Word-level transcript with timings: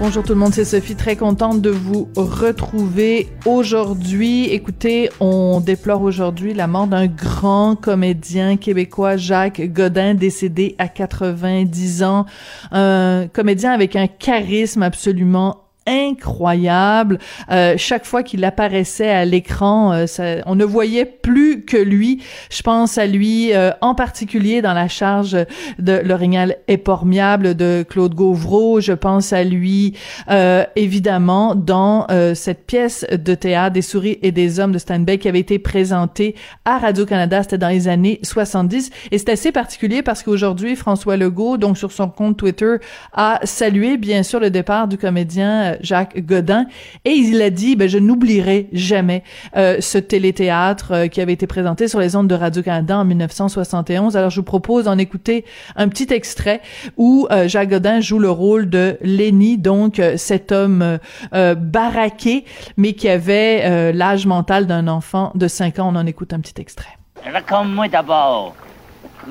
Bonjour 0.00 0.24
tout 0.24 0.32
le 0.32 0.40
monde, 0.40 0.52
c'est 0.52 0.64
Sophie, 0.64 0.96
très 0.96 1.14
contente 1.14 1.62
de 1.62 1.70
vous 1.70 2.08
retrouver 2.16 3.28
aujourd'hui. 3.46 4.46
Écoutez, 4.46 5.08
on 5.20 5.60
déplore 5.60 6.02
aujourd'hui 6.02 6.52
la 6.52 6.66
mort 6.66 6.88
d'un 6.88 7.06
grand 7.06 7.76
comédien 7.76 8.56
québécois, 8.56 9.16
Jacques 9.16 9.62
Godin, 9.72 10.14
décédé 10.14 10.74
à 10.78 10.88
90 10.88 12.02
ans. 12.02 12.26
Un 12.72 13.28
comédien 13.32 13.70
avec 13.70 13.94
un 13.94 14.08
charisme 14.08 14.82
absolument 14.82 15.63
incroyable. 15.86 17.18
Euh, 17.50 17.74
chaque 17.76 18.04
fois 18.04 18.22
qu'il 18.22 18.44
apparaissait 18.44 19.10
à 19.10 19.24
l'écran, 19.24 19.92
euh, 19.92 20.40
on 20.46 20.54
ne 20.54 20.64
voyait 20.64 21.04
plus 21.04 21.62
que 21.64 21.76
lui. 21.76 22.22
Je 22.50 22.62
pense 22.62 22.98
à 22.98 23.06
lui 23.06 23.52
euh, 23.52 23.70
en 23.80 23.94
particulier 23.94 24.62
dans 24.62 24.72
la 24.72 24.88
charge 24.88 25.36
de 25.78 26.00
L'Orignal 26.04 26.56
épormiable 26.68 27.54
de 27.54 27.84
Claude 27.88 28.14
Gauvreau. 28.14 28.80
Je 28.80 28.92
pense 28.92 29.32
à 29.32 29.44
lui 29.44 29.94
euh, 30.30 30.64
évidemment 30.76 31.54
dans 31.54 32.06
cette 32.34 32.66
pièce 32.66 33.06
de 33.10 33.34
théâtre 33.34 33.74
des 33.74 33.82
souris 33.82 34.18
et 34.22 34.32
des 34.32 34.60
hommes 34.60 34.72
de 34.72 34.78
Steinbeck 34.78 35.20
qui 35.20 35.28
avait 35.28 35.40
été 35.40 35.58
présentée 35.58 36.34
à 36.64 36.78
Radio-Canada. 36.78 37.42
C'était 37.42 37.58
dans 37.58 37.68
les 37.68 37.88
années 37.88 38.20
70 38.22 38.90
et 39.10 39.18
c'est 39.18 39.30
assez 39.30 39.52
particulier 39.52 40.02
parce 40.02 40.22
qu'aujourd'hui 40.22 40.76
François 40.76 41.16
Legault, 41.16 41.56
donc 41.56 41.78
sur 41.78 41.92
son 41.92 42.08
compte 42.08 42.36
Twitter, 42.36 42.76
a 43.12 43.40
salué 43.44 43.96
bien 43.96 44.22
sûr 44.22 44.40
le 44.40 44.50
départ 44.50 44.88
du 44.88 44.98
comédien 44.98 45.73
Jacques 45.80 46.24
Godin, 46.24 46.66
et 47.04 47.10
il 47.10 47.40
a 47.42 47.50
dit, 47.50 47.76
ben, 47.76 47.88
je 47.88 47.98
n'oublierai 47.98 48.68
jamais 48.72 49.22
euh, 49.56 49.80
ce 49.80 49.98
téléthéâtre 49.98 50.92
euh, 50.92 51.06
qui 51.08 51.20
avait 51.20 51.32
été 51.32 51.46
présenté 51.46 51.88
sur 51.88 52.00
les 52.00 52.16
ondes 52.16 52.28
de 52.28 52.34
Radio-Canada 52.34 52.98
en 52.98 53.04
1971. 53.04 54.16
Alors, 54.16 54.30
je 54.30 54.36
vous 54.36 54.44
propose 54.44 54.84
d'en 54.84 54.98
écouter 54.98 55.44
un 55.76 55.88
petit 55.88 56.12
extrait 56.12 56.60
où 56.96 57.26
euh, 57.30 57.48
Jacques 57.48 57.70
Godin 57.70 58.00
joue 58.00 58.18
le 58.18 58.30
rôle 58.30 58.68
de 58.68 58.98
Lenny, 59.00 59.58
donc 59.58 60.00
cet 60.16 60.52
homme 60.52 60.98
baraqué, 61.32 62.44
mais 62.76 62.92
qui 62.92 63.08
avait 63.08 63.92
l'âge 63.92 64.26
mental 64.26 64.66
d'un 64.66 64.88
enfant 64.88 65.32
de 65.34 65.48
5 65.48 65.78
ans. 65.78 65.90
On 65.92 65.96
en 65.96 66.06
écoute 66.06 66.32
un 66.32 66.40
petit 66.40 66.60
extrait. 66.60 66.96
Raconte-moi 67.24 67.88
d'abord, 67.88 68.54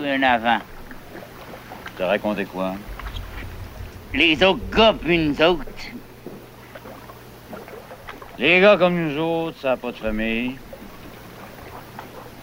un 0.01 0.23
avant. 0.23 0.59
T'as 1.97 2.07
raconté 2.07 2.45
quoi? 2.45 2.73
Les 4.13 4.41
autres 4.43 4.59
gars, 4.75 4.95
puis 4.99 5.17
nous 5.17 5.41
autres, 5.41 5.63
les 8.37 8.59
gars 8.59 8.77
comme 8.77 8.95
nous 8.95 9.17
autres, 9.19 9.57
ça 9.61 9.69
n'a 9.69 9.77
pas 9.77 9.91
de 9.91 9.97
famille. 9.97 10.55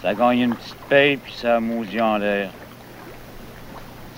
Ça 0.02 0.14
gagne 0.14 0.40
une 0.40 0.54
petite 0.54 0.80
paye, 0.88 1.16
puis 1.16 1.34
ça 1.34 1.60
maudit 1.60 2.00
en 2.00 2.16
l'air. 2.16 2.50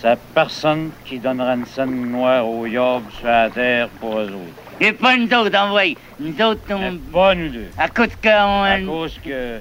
C'est 0.01 0.19
personne 0.35 0.91
qui 1.05 1.19
donnera 1.19 1.55
une 1.55 1.67
scène 1.67 2.11
noire 2.11 2.49
au 2.49 2.67
yob 2.67 3.03
sur 3.19 3.27
la 3.27 3.49
terre 3.51 3.89
pour 4.01 4.19
eux 4.19 4.27
autres. 4.27 4.63
Et 4.81 4.93
pas 4.93 5.17
nous 5.17 5.33
autres, 5.33 5.57
envoyez. 5.57 5.97
Nous 6.19 6.41
autres, 6.43 6.61
on... 6.71 6.99
pas 7.13 7.35
nous 7.35 7.49
deux. 7.49 7.69
À 7.79 7.89
cause 7.89 8.09
que 8.21 8.29
on... 8.29 8.63
À 8.65 8.81
cause 8.81 9.19
que... 9.25 9.61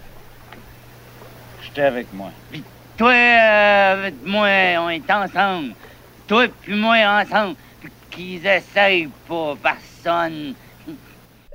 J'étais 1.63 1.83
avec 1.83 2.11
moi. 2.11 2.31
Puis 2.51 2.63
toi, 2.97 3.11
euh, 3.11 3.93
avec 3.93 4.15
moi, 4.25 4.47
on 4.79 4.89
est 4.89 5.11
ensemble. 5.11 5.73
Toi 6.27 6.47
puis 6.61 6.75
moi 6.75 6.97
ensemble. 6.97 7.55
Puis 7.79 7.91
qu'ils 8.09 8.47
essayent 8.47 9.09
pas 9.27 9.55
personne 9.61 10.55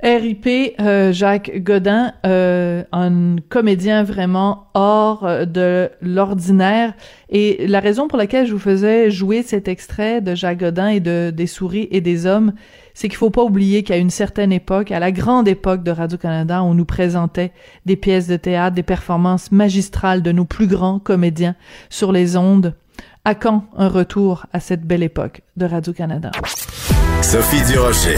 RIP 0.03 0.75
euh, 0.79 1.11
Jacques 1.11 1.51
Godin, 1.63 2.13
euh, 2.25 2.83
un 2.91 3.37
comédien 3.49 4.03
vraiment 4.03 4.67
hors 4.75 5.25
euh, 5.25 5.45
de 5.45 5.89
l'ordinaire. 6.01 6.93
Et 7.29 7.65
la 7.67 7.79
raison 7.79 8.07
pour 8.07 8.19
laquelle 8.19 8.45
je 8.45 8.53
vous 8.53 8.59
faisais 8.59 9.09
jouer 9.09 9.41
cet 9.41 9.67
extrait 9.67 10.21
de 10.21 10.35
Jacques 10.35 10.59
Godin 10.59 10.89
et 10.89 10.99
de 10.99 11.31
Des 11.35 11.47
souris 11.47 11.87
et 11.89 11.99
des 11.99 12.27
hommes, 12.27 12.53
c'est 12.93 13.07
qu'il 13.07 13.17
faut 13.17 13.31
pas 13.31 13.43
oublier 13.43 13.81
qu'à 13.81 13.97
une 13.97 14.11
certaine 14.11 14.51
époque, 14.51 14.91
à 14.91 14.99
la 14.99 15.11
grande 15.11 15.47
époque 15.47 15.83
de 15.83 15.91
Radio-Canada, 15.91 16.63
on 16.63 16.75
nous 16.75 16.85
présentait 16.85 17.51
des 17.87 17.95
pièces 17.95 18.27
de 18.27 18.37
théâtre, 18.37 18.75
des 18.75 18.83
performances 18.83 19.51
magistrales 19.51 20.21
de 20.21 20.31
nos 20.31 20.45
plus 20.45 20.67
grands 20.67 20.99
comédiens 20.99 21.55
sur 21.89 22.11
les 22.11 22.37
ondes. 22.37 22.75
À 23.25 23.35
quand 23.35 23.65
un 23.75 23.89
retour 23.89 24.45
à 24.53 24.59
cette 24.59 24.83
belle 24.83 25.03
époque 25.03 25.41
de 25.57 25.65
Radio-Canada? 25.65 26.31
Sophie 27.21 27.63
Durocher. 27.69 28.17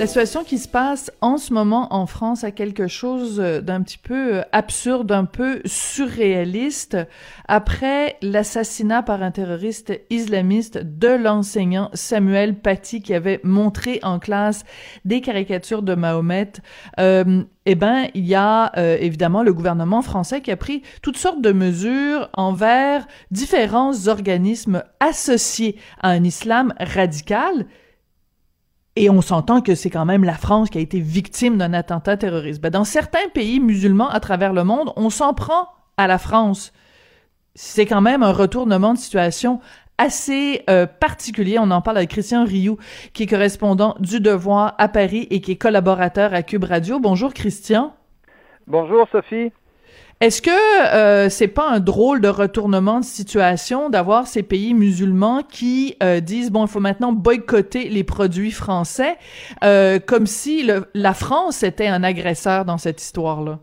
La 0.00 0.06
situation 0.06 0.44
qui 0.44 0.56
se 0.56 0.66
passe 0.66 1.12
en 1.20 1.36
ce 1.36 1.52
moment 1.52 1.92
en 1.92 2.06
France 2.06 2.42
a 2.42 2.52
quelque 2.52 2.86
chose 2.86 3.36
d'un 3.36 3.82
petit 3.82 3.98
peu 3.98 4.36
euh, 4.36 4.42
absurde, 4.50 5.12
un 5.12 5.26
peu 5.26 5.60
surréaliste. 5.66 6.96
Après 7.48 8.16
l'assassinat 8.22 9.02
par 9.02 9.22
un 9.22 9.30
terroriste 9.30 9.92
islamiste 10.08 10.78
de 10.78 11.08
l'enseignant 11.08 11.90
Samuel 11.92 12.54
Paty 12.54 13.02
qui 13.02 13.12
avait 13.12 13.40
montré 13.44 14.00
en 14.02 14.18
classe 14.18 14.64
des 15.04 15.20
caricatures 15.20 15.82
de 15.82 15.94
Mahomet, 15.94 16.52
euh, 16.98 17.42
eh 17.66 17.74
ben, 17.74 18.06
il 18.14 18.24
y 18.24 18.34
a 18.34 18.72
euh, 18.78 18.96
évidemment 18.98 19.42
le 19.42 19.52
gouvernement 19.52 20.00
français 20.00 20.40
qui 20.40 20.50
a 20.50 20.56
pris 20.56 20.80
toutes 21.02 21.18
sortes 21.18 21.42
de 21.42 21.52
mesures 21.52 22.30
envers 22.32 23.06
différents 23.30 24.08
organismes 24.08 24.82
associés 24.98 25.76
à 26.00 26.08
un 26.08 26.24
islam 26.24 26.72
radical 26.80 27.66
et 28.96 29.10
on 29.10 29.20
s'entend 29.20 29.60
que 29.60 29.74
c'est 29.74 29.90
quand 29.90 30.04
même 30.04 30.24
la 30.24 30.34
France 30.34 30.70
qui 30.70 30.78
a 30.78 30.80
été 30.80 31.00
victime 31.00 31.58
d'un 31.58 31.72
attentat 31.72 32.16
terroriste. 32.16 32.60
Ben, 32.60 32.70
dans 32.70 32.84
certains 32.84 33.28
pays 33.32 33.60
musulmans 33.60 34.08
à 34.08 34.20
travers 34.20 34.52
le 34.52 34.64
monde, 34.64 34.92
on 34.96 35.10
s'en 35.10 35.34
prend 35.34 35.68
à 35.96 36.06
la 36.06 36.18
France. 36.18 36.72
C'est 37.54 37.86
quand 37.86 38.00
même 38.00 38.22
un 38.22 38.32
retournement 38.32 38.94
de 38.94 38.98
situation 38.98 39.60
assez 39.98 40.64
euh, 40.70 40.86
particulier. 40.86 41.58
On 41.58 41.70
en 41.70 41.82
parle 41.82 41.98
avec 41.98 42.10
Christian 42.10 42.44
Rioux, 42.44 42.78
qui 43.12 43.24
est 43.24 43.26
correspondant 43.26 43.96
du 44.00 44.18
Devoir 44.18 44.74
à 44.78 44.88
Paris 44.88 45.28
et 45.30 45.40
qui 45.40 45.52
est 45.52 45.56
collaborateur 45.56 46.32
à 46.32 46.42
Cube 46.42 46.64
Radio. 46.64 46.98
Bonjour 46.98 47.34
Christian. 47.34 47.94
Bonjour 48.66 49.06
Sophie. 49.12 49.52
Est-ce 50.20 50.42
que 50.42 50.50
euh, 50.50 51.30
c'est 51.30 51.48
pas 51.48 51.66
un 51.66 51.80
drôle 51.80 52.20
de 52.20 52.28
retournement 52.28 53.00
de 53.00 53.04
situation 53.06 53.88
d'avoir 53.88 54.26
ces 54.26 54.42
pays 54.42 54.74
musulmans 54.74 55.42
qui 55.42 55.96
euh, 56.02 56.20
disent 56.20 56.52
bon 56.52 56.66
il 56.66 56.68
faut 56.68 56.78
maintenant 56.78 57.12
boycotter 57.12 57.88
les 57.88 58.04
produits 58.04 58.50
français 58.50 59.16
euh, 59.64 59.98
comme 59.98 60.26
si 60.26 60.70
la 60.92 61.14
France 61.14 61.62
était 61.62 61.86
un 61.86 62.04
agresseur 62.04 62.66
dans 62.66 62.76
cette 62.76 63.00
histoire 63.00 63.40
là? 63.40 63.60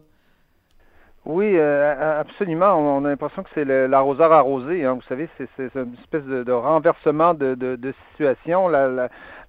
Oui, 1.25 1.59
absolument. 1.59 2.73
On 2.75 3.03
a 3.03 3.09
l'impression 3.09 3.43
que 3.43 3.49
c'est 3.53 3.65
l'arroseur 3.65 4.31
arrosé. 4.31 4.85
Hein. 4.85 4.93
Vous 4.93 5.07
savez, 5.09 5.27
c'est 5.37 5.75
une 5.75 5.93
espèce 6.01 6.23
de, 6.23 6.51
renversement 6.53 7.33
de, 7.33 7.93
situation. 8.11 8.69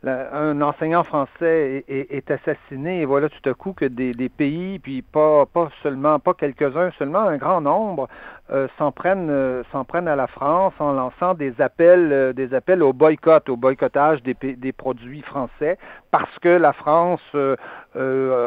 Un 0.05 0.63
enseignant 0.63 1.03
français 1.03 1.85
est, 1.89 2.31
assassiné 2.31 3.01
et 3.01 3.05
voilà 3.05 3.29
tout 3.29 3.51
à 3.51 3.55
coup 3.55 3.73
que 3.73 3.85
des, 3.85 4.29
pays, 4.29 4.79
puis 4.79 5.03
pas, 5.03 5.45
pas 5.47 5.71
seulement, 5.83 6.21
pas 6.21 6.35
quelques-uns, 6.35 6.93
seulement 6.99 7.21
un 7.21 7.37
grand 7.37 7.61
nombre, 7.61 8.09
euh, 8.51 8.69
s'en 8.79 8.93
prennent 8.93 9.29
euh, 9.29 9.63
prennent 9.89 10.09
à 10.09 10.17
la 10.17 10.27
France 10.27 10.73
en 10.79 10.93
lançant 10.93 11.35
des 11.35 11.61
appels 11.61 12.13
euh, 12.13 12.33
des 12.33 12.55
appels 12.55 12.83
au 12.83 12.95
boycott 12.95 13.47
au 13.51 13.57
boycottage 13.57 14.23
des, 14.23 14.35
des 14.35 14.73
produits 14.73 15.21
français 15.21 15.77
parce 16.11 16.39
que 16.39 16.49
la 16.49 16.73
France 16.73 17.21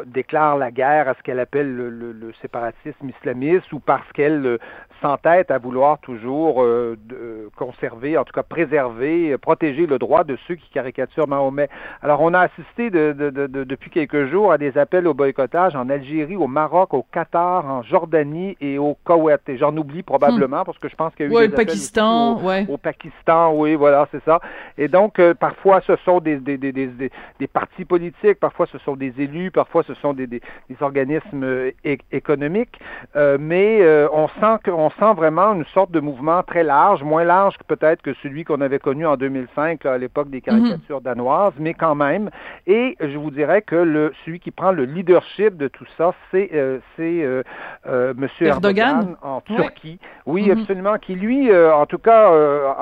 déclare 0.07 0.57
la 0.57 0.71
guerre 0.71 1.07
à 1.09 1.13
ce 1.13 1.21
qu'elle 1.21 1.39
appelle 1.39 1.75
le, 1.75 1.89
le, 1.89 2.33
séparatisme 2.41 3.09
islamiste 3.09 3.71
ou 3.73 3.79
parce 3.79 4.09
qu'elle 4.13 4.57
s'entête 5.01 5.51
à 5.51 5.57
vouloir 5.57 5.99
toujours 5.99 6.63
de, 6.63 7.49
conserver, 7.55 8.17
en 8.17 8.23
tout 8.23 8.33
cas 8.33 8.43
préserver, 8.43 9.37
protéger 9.37 9.85
le 9.85 9.97
droit 9.99 10.23
de 10.23 10.37
ceux 10.47 10.55
qui 10.55 10.69
caricaturent 10.69 11.27
Mahomet. 11.27 11.69
Alors, 12.01 12.21
on 12.21 12.33
a 12.33 12.39
assisté 12.41 12.89
de, 12.89 13.11
depuis 13.11 13.89
quelques 13.89 14.27
jours 14.27 14.51
à 14.51 14.57
des 14.57 14.77
appels 14.77 15.07
au 15.07 15.13
boycottage 15.13 15.75
en 15.75 15.89
Algérie, 15.89 16.35
au 16.35 16.47
Maroc, 16.47 16.93
au 16.93 17.05
Qatar, 17.11 17.65
en 17.65 17.83
Jordanie 17.83 18.57
et 18.61 18.77
au 18.77 18.97
Koweït. 19.03 19.41
Et 19.47 19.57
j'en 19.57 19.75
oublie 19.75 20.03
probablement 20.03 20.63
parce 20.63 20.77
que 20.77 20.89
je 20.89 20.95
pense 20.95 21.13
qu'il 21.15 21.27
y 21.27 21.29
a 21.29 21.31
eu 21.31 21.35
ouais, 21.35 21.47
des 21.47 21.51
le 21.51 21.55
Pakistan, 21.55 22.37
au, 22.37 22.47
ouais. 22.47 22.65
au 22.69 22.77
Pakistan, 22.77 23.53
oui, 23.53 23.75
voilà, 23.75 24.07
c'est 24.11 24.23
ça. 24.23 24.39
Et 24.77 24.87
donc, 24.87 25.19
euh, 25.19 25.33
parfois, 25.33 25.81
ce 25.81 25.95
sont 25.97 26.19
des, 26.19 26.37
des, 26.37 26.57
des, 26.57 26.71
des, 26.71 27.11
des 27.39 27.47
partis 27.47 27.85
politiques, 27.85 28.39
parfois 28.39 28.67
ce 28.71 28.77
sont 28.79 28.95
des 28.95 29.13
élus, 29.17 29.51
parfois 29.51 29.83
ce 29.83 29.93
sont 29.95 30.13
des, 30.13 30.27
des, 30.27 30.41
organismes 30.79 31.43
euh, 31.43 31.71
économiques, 32.11 32.79
euh, 33.15 33.37
mais 33.39 33.81
euh, 33.81 34.07
on 34.13 34.27
sent 34.27 34.59
qu'on 34.65 34.89
sent 34.99 35.13
vraiment 35.15 35.53
une 35.53 35.65
sorte 35.73 35.91
de 35.91 35.99
mouvement 35.99 36.43
très 36.43 36.63
large, 36.63 37.03
moins 37.03 37.23
large 37.23 37.57
que 37.57 37.63
peut-être 37.63 38.01
que 38.01 38.13
celui 38.23 38.43
qu'on 38.43 38.61
avait 38.61 38.79
connu 38.79 39.05
en 39.05 39.17
2005 39.17 39.83
là, 39.83 39.93
à 39.93 39.97
l'époque 39.97 40.29
des 40.29 40.41
caricatures 40.41 40.97
mm 40.97 40.99
-hmm. 40.99 41.03
danoises, 41.03 41.53
mais 41.59 41.73
quand 41.73 41.95
même. 41.95 42.29
Et 42.67 42.97
je 42.99 43.17
vous 43.17 43.31
dirais 43.31 43.61
que 43.61 43.75
le 43.75 44.13
celui 44.23 44.39
qui 44.39 44.51
prend 44.51 44.71
le 44.71 44.85
leadership 44.85 45.57
de 45.57 45.67
tout 45.67 45.85
ça, 45.97 46.13
c'est 46.29 46.49
euh, 46.53 46.79
euh, 46.99 47.43
euh, 47.87 48.13
Monsieur 48.17 48.47
Erdogan, 48.47 48.87
Erdogan? 48.87 49.17
en 49.21 49.41
Turquie. 49.41 49.99
Oui, 50.25 50.43
-hmm. 50.47 50.59
absolument. 50.59 50.97
Qui 51.05 51.15
lui, 51.15 51.39
en 51.83 51.85
tout 51.91 52.01
cas, 52.09 52.23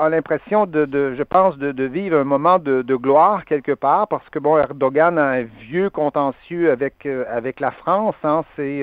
a 0.04 0.06
l'impression 0.14 0.60
de, 0.74 0.82
de, 0.94 1.02
je 1.18 1.24
pense, 1.34 1.52
de, 1.64 1.68
de 1.80 1.84
vivre 1.98 2.16
un 2.24 2.28
moment 2.36 2.58
de, 2.68 2.74
de, 2.90 2.96
gloire 3.06 3.38
quelque 3.52 3.74
part, 3.86 4.04
parce 4.14 4.28
que 4.32 4.38
bon, 4.46 4.54
Erdogan 4.66 5.14
a 5.18 5.28
un 5.40 5.44
vieux 5.68 5.88
contentieux 6.02 6.66
avec 6.76 6.96
avec 7.38 7.56
la 7.66 7.72
France. 7.82 8.18
Hein, 8.24 8.40
c'est 8.56 8.78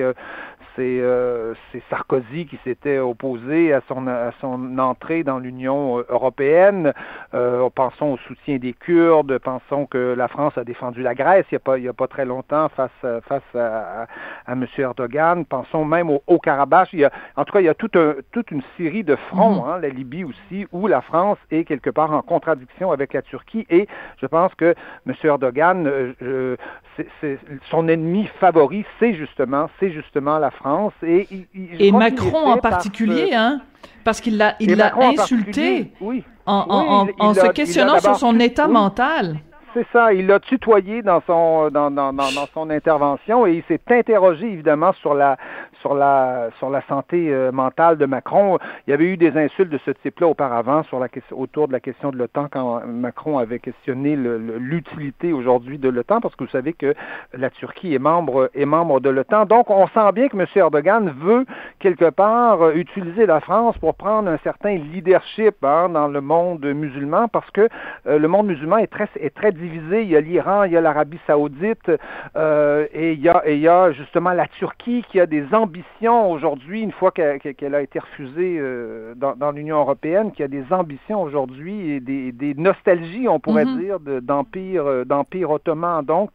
c'est 0.78 1.00
euh, 1.00 1.54
Sarkozy 1.90 2.46
qui 2.46 2.56
s'était 2.62 3.00
opposé 3.00 3.72
à 3.72 3.80
son, 3.88 4.06
à 4.06 4.30
son 4.40 4.78
entrée 4.78 5.24
dans 5.24 5.40
l'Union 5.40 6.04
européenne. 6.08 6.92
Euh, 7.34 7.68
pensons 7.74 8.12
au 8.12 8.16
soutien 8.18 8.58
des 8.58 8.74
Kurdes, 8.74 9.38
pensons 9.38 9.86
que 9.86 10.14
la 10.16 10.28
France 10.28 10.56
a 10.56 10.62
défendu 10.62 11.02
la 11.02 11.16
Grèce 11.16 11.46
il 11.50 11.54
n'y 11.54 11.56
a, 11.56 11.60
pas, 11.60 11.78
il 11.78 11.84
y 11.84 11.88
a 11.88 11.92
pas 11.92 12.06
très 12.06 12.24
longtemps 12.24 12.68
face, 12.68 12.90
face 13.28 13.42
à, 13.56 14.02
à, 14.02 14.06
à 14.46 14.52
M. 14.52 14.66
Erdogan. 14.78 15.44
Pensons 15.44 15.84
même 15.84 16.10
au 16.10 16.22
Haut-Karabakh. 16.28 16.94
En 17.36 17.44
tout 17.44 17.52
cas, 17.52 17.60
il 17.60 17.66
y 17.66 17.68
a 17.68 17.74
toute, 17.74 17.96
un, 17.96 18.14
toute 18.30 18.52
une 18.52 18.62
série 18.76 19.02
de 19.02 19.16
fronts, 19.16 19.56
-hmm. 19.56 19.68
hein, 19.68 19.78
la 19.82 19.88
Libye 19.88 20.24
aussi, 20.24 20.66
où 20.70 20.86
la 20.86 21.00
France 21.00 21.38
est 21.50 21.64
quelque 21.64 21.90
part 21.90 22.12
en 22.12 22.22
contradiction 22.22 22.92
avec 22.92 23.12
la 23.14 23.22
Turquie. 23.22 23.66
Et 23.68 23.88
je 24.22 24.26
pense 24.26 24.54
que 24.54 24.74
M. 25.08 25.14
Erdogan, 25.24 25.78
euh, 25.86 26.56
c'est 27.20 27.38
son 27.70 27.88
ennemi 27.88 28.26
favori, 28.40 28.84
c'est 28.98 29.14
justement, 29.14 29.64
c'est 29.78 29.90
justement 29.90 30.38
la 30.38 30.50
France. 30.50 30.67
Et, 31.02 31.26
il, 31.30 31.46
il, 31.54 31.82
et 31.82 31.92
Macron 31.92 32.46
en 32.46 32.58
particulier, 32.58 33.30
parce, 33.30 33.34
hein, 33.34 33.60
parce 34.04 34.20
qu'il 34.20 34.36
l'a, 34.36 34.56
il 34.60 34.74
l'a 34.74 34.94
insulté 34.96 35.92
en, 36.46 36.64
en, 36.68 37.06
oui, 37.06 37.12
en, 37.18 37.28
en 37.28 37.34
se 37.34 37.46
questionnant 37.52 38.00
sur 38.00 38.16
son 38.16 38.38
état 38.40 38.68
mental. 38.68 39.40
C'est 39.74 39.86
ça, 39.92 40.14
il 40.14 40.26
l'a 40.26 40.40
tutoyé 40.40 41.02
dans 41.02 41.20
son 41.26 41.68
dans, 41.70 41.90
dans, 41.90 42.14
dans, 42.14 42.46
son 42.54 42.70
intervention 42.70 43.46
et 43.46 43.52
il 43.52 43.62
s'est 43.64 43.80
interrogé 43.90 44.46
évidemment 44.46 44.94
sur 44.94 45.12
la 45.12 45.36
sur 45.82 45.94
la 45.94 46.48
sur 46.58 46.70
la 46.70 46.80
santé 46.88 47.28
euh, 47.28 47.52
mentale 47.52 47.98
de 47.98 48.06
Macron. 48.06 48.58
Il 48.86 48.90
y 48.90 48.94
avait 48.94 49.04
eu 49.04 49.18
des 49.18 49.36
insultes 49.36 49.68
de 49.68 49.78
ce 49.84 49.90
type-là 49.90 50.26
auparavant 50.26 50.82
autour 51.32 51.68
de 51.68 51.72
la 51.72 51.80
question 51.80 52.10
de 52.10 52.16
l'OTAN 52.16 52.48
quand 52.50 52.80
Macron 52.86 53.36
avait 53.38 53.58
questionné 53.58 54.16
l'utilité 54.16 55.34
aujourd'hui 55.34 55.76
de 55.76 55.90
l'OTAN 55.90 56.22
parce 56.22 56.34
que 56.34 56.44
vous 56.44 56.50
savez 56.50 56.72
que 56.72 56.94
la 57.34 57.50
Turquie 57.50 57.94
est 57.94 57.98
membre 57.98 58.50
est 58.54 58.64
membre 58.64 59.00
de 59.00 59.10
l'OTAN. 59.10 59.44
Donc 59.44 59.68
on 59.68 59.86
sent 59.88 60.12
bien 60.14 60.28
que 60.28 60.36
M. 60.36 60.46
Erdogan 60.56 61.10
veut 61.10 61.44
quelque 61.78 62.08
part 62.08 62.70
utiliser 62.70 63.26
la 63.26 63.40
France 63.40 63.76
pour 63.78 63.94
prendre 63.94 64.30
un 64.30 64.38
certain 64.38 64.76
leadership 64.76 65.56
hein, 65.62 65.90
dans 65.90 66.08
le 66.08 66.22
monde 66.22 66.64
musulman 66.64 67.28
parce 67.28 67.50
que 67.50 67.68
euh, 68.06 68.18
le 68.18 68.28
monde 68.28 68.46
musulman 68.46 68.78
est 68.78 68.86
très 68.86 69.08
est 69.20 69.34
très 69.34 69.52
divisé. 69.58 70.02
Il 70.02 70.08
y 70.08 70.16
a 70.16 70.20
l'Iran, 70.20 70.64
il 70.64 70.72
y 70.72 70.76
a 70.76 70.80
l'Arabie 70.80 71.20
saoudite 71.26 71.90
euh, 72.36 72.86
et, 72.92 73.12
il 73.12 73.20
y 73.20 73.28
a, 73.28 73.42
et 73.44 73.54
il 73.54 73.60
y 73.60 73.68
a 73.68 73.92
justement 73.92 74.32
la 74.32 74.46
Turquie 74.46 75.04
qui 75.08 75.20
a 75.20 75.26
des 75.26 75.44
ambitions 75.52 76.30
aujourd'hui, 76.30 76.80
une 76.82 76.92
fois 76.92 77.10
qu'elle 77.10 77.38
qu 77.40 77.66
a 77.78 77.82
été 77.82 77.98
refusée 77.98 78.56
euh, 78.58 79.14
dans, 79.14 79.34
dans 79.36 79.50
l'Union 79.50 79.78
européenne, 79.78 80.32
qui 80.32 80.42
a 80.42 80.48
des 80.48 80.64
ambitions 80.70 81.20
aujourd'hui 81.22 81.90
et 81.92 82.00
des, 82.00 82.32
des, 82.32 82.54
nostalgies, 82.54 83.28
on 83.28 83.40
pourrait 83.40 83.58
Mhm. 83.64 83.74
mm 83.74 83.78
-hmm. 83.78 84.02
dire, 84.04 84.22
d'empire 84.22 84.86
euh, 84.86 85.04
d'empire 85.04 85.50
ottoman. 85.50 86.04
Donc, 86.04 86.32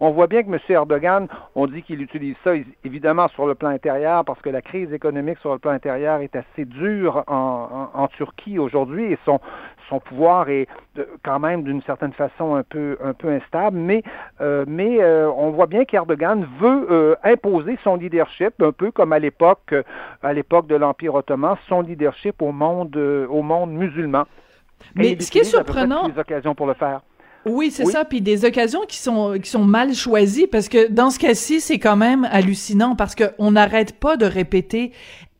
on 0.00 0.10
voit 0.10 0.26
bien 0.26 0.42
que 0.42 0.48
M. 0.48 0.58
Erdogan, 0.68 1.28
on 1.54 1.66
dit 1.66 1.82
qu'il 1.82 2.00
utilise 2.02 2.36
ça 2.44 2.52
évidemment 2.84 3.28
sur 3.28 3.46
le 3.46 3.54
plan 3.54 3.70
intérieur 3.70 4.24
parce 4.24 4.40
que 4.40 4.50
la 4.50 4.62
crise 4.62 4.92
économique 4.92 5.38
sur 5.38 5.52
le 5.52 5.58
plan 5.58 5.72
intérieur 5.72 6.20
est 6.20 6.36
assez 6.36 6.64
dure 6.64 7.24
en, 7.26 7.90
en, 7.94 8.02
en 8.02 8.08
Turquie 8.08 8.58
aujourd'hui 8.58 9.04
et 9.12 9.18
son, 9.24 9.38
son 9.88 10.00
pouvoir 10.00 10.48
est 10.48 10.66
quand 11.22 11.38
même 11.38 11.62
d'une 11.62 11.82
certaine 11.82 12.12
façon 12.12 12.54
un 12.54 12.62
peu 12.62 12.96
un 13.02 13.12
peu 13.12 13.28
instable, 13.28 13.76
mais 13.76 14.02
euh, 14.40 14.64
mais 14.66 15.00
euh, 15.00 15.30
on 15.36 15.50
voit 15.50 15.66
bien 15.66 15.84
qu'Erdogan 15.84 16.46
veut 16.60 16.86
euh, 16.90 17.14
imposer 17.24 17.78
son 17.84 17.96
leadership 17.96 18.60
un 18.62 18.72
peu 18.72 18.90
comme 18.90 19.12
à 19.12 19.18
l'époque 19.18 19.74
à 20.22 20.32
l'époque 20.32 20.66
de 20.66 20.76
l'Empire 20.76 21.14
ottoman, 21.14 21.56
son 21.68 21.82
leadership 21.82 22.40
au 22.42 22.52
monde 22.52 22.96
au 22.96 23.42
monde 23.42 23.72
musulman. 23.72 24.24
Mais 24.94 25.18
ce 25.20 25.30
qui 25.30 25.38
est 25.38 25.44
surprenant, 25.44 26.08
les 26.08 26.18
occasions 26.18 26.54
pour 26.54 26.66
le 26.66 26.74
faire. 26.74 27.00
Oui, 27.46 27.70
c'est 27.70 27.84
oui. 27.84 27.92
ça. 27.92 28.04
Puis 28.04 28.22
des 28.22 28.44
occasions 28.44 28.82
qui 28.88 28.96
sont 28.96 29.38
qui 29.42 29.50
sont 29.50 29.64
mal 29.64 29.94
choisies 29.94 30.46
parce 30.46 30.68
que 30.68 30.90
dans 30.90 31.10
ce 31.10 31.18
cas-ci, 31.18 31.60
c'est 31.60 31.78
quand 31.78 31.96
même 31.96 32.26
hallucinant 32.30 32.96
parce 32.96 33.14
que 33.14 33.24
on 33.38 33.52
n'arrête 33.52 33.98
pas 33.98 34.16
de 34.16 34.24
répéter 34.24 34.92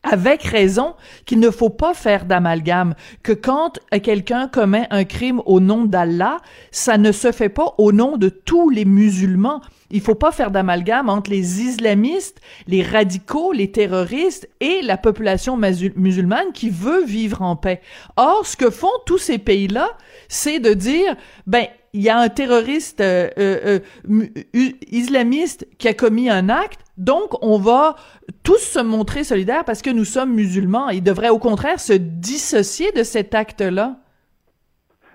avec 0.05 0.43
raison 0.43 0.95
qu'il 1.25 1.39
ne 1.39 1.49
faut 1.49 1.69
pas 1.69 1.93
faire 1.93 2.25
d'amalgame, 2.25 2.95
que 3.23 3.31
quand 3.31 3.79
quelqu'un 4.03 4.47
commet 4.47 4.87
un 4.91 5.03
crime 5.03 5.41
au 5.45 5.59
nom 5.59 5.85
d'Allah, 5.85 6.37
ça 6.71 6.97
ne 6.97 7.11
se 7.11 7.31
fait 7.31 7.49
pas 7.49 7.73
au 7.77 7.91
nom 7.91 8.17
de 8.17 8.29
tous 8.29 8.69
les 8.69 8.85
musulmans. 8.85 9.61
Il 9.91 10.01
faut 10.01 10.15
pas 10.15 10.31
faire 10.31 10.51
d'amalgame 10.51 11.09
entre 11.09 11.31
les 11.31 11.61
islamistes, 11.61 12.39
les 12.67 12.83
radicaux, 12.83 13.51
les 13.51 13.71
terroristes 13.71 14.47
et 14.59 14.81
la 14.81 14.97
population 14.97 15.57
musulmane 15.57 16.51
qui 16.53 16.69
veut 16.69 17.03
vivre 17.03 17.41
en 17.41 17.55
paix. 17.55 17.81
Or, 18.15 18.45
ce 18.45 18.57
que 18.57 18.69
font 18.69 18.87
tous 19.05 19.17
ces 19.17 19.37
pays-là, 19.37 19.89
c'est 20.27 20.59
de 20.59 20.73
dire, 20.73 21.15
ben, 21.47 21.65
il 21.95 22.01
y 22.01 22.09
a 22.09 22.19
un 22.19 22.27
terroriste 22.27 22.99
euh, 22.99 23.29
euh, 23.37 23.79
euh, 24.09 24.69
islamiste 24.91 25.65
qui 25.77 25.87
a 25.87 25.93
commis 25.93 26.29
un 26.29 26.49
acte, 26.49 26.81
donc 26.97 27.43
on 27.43 27.57
va 27.57 27.95
tous 28.43 28.59
se 28.59 28.79
montrer 28.79 29.23
solidaires 29.23 29.65
parce 29.65 29.81
que 29.81 29.89
nous 29.89 30.05
sommes 30.05 30.33
musulmans. 30.33 30.89
Il 30.89 31.03
devrait 31.03 31.29
au 31.29 31.39
contraire 31.39 31.79
se 31.79 31.93
dissocier 31.93 32.91
de 32.91 33.03
cet 33.03 33.35
acte-là. 33.35 33.95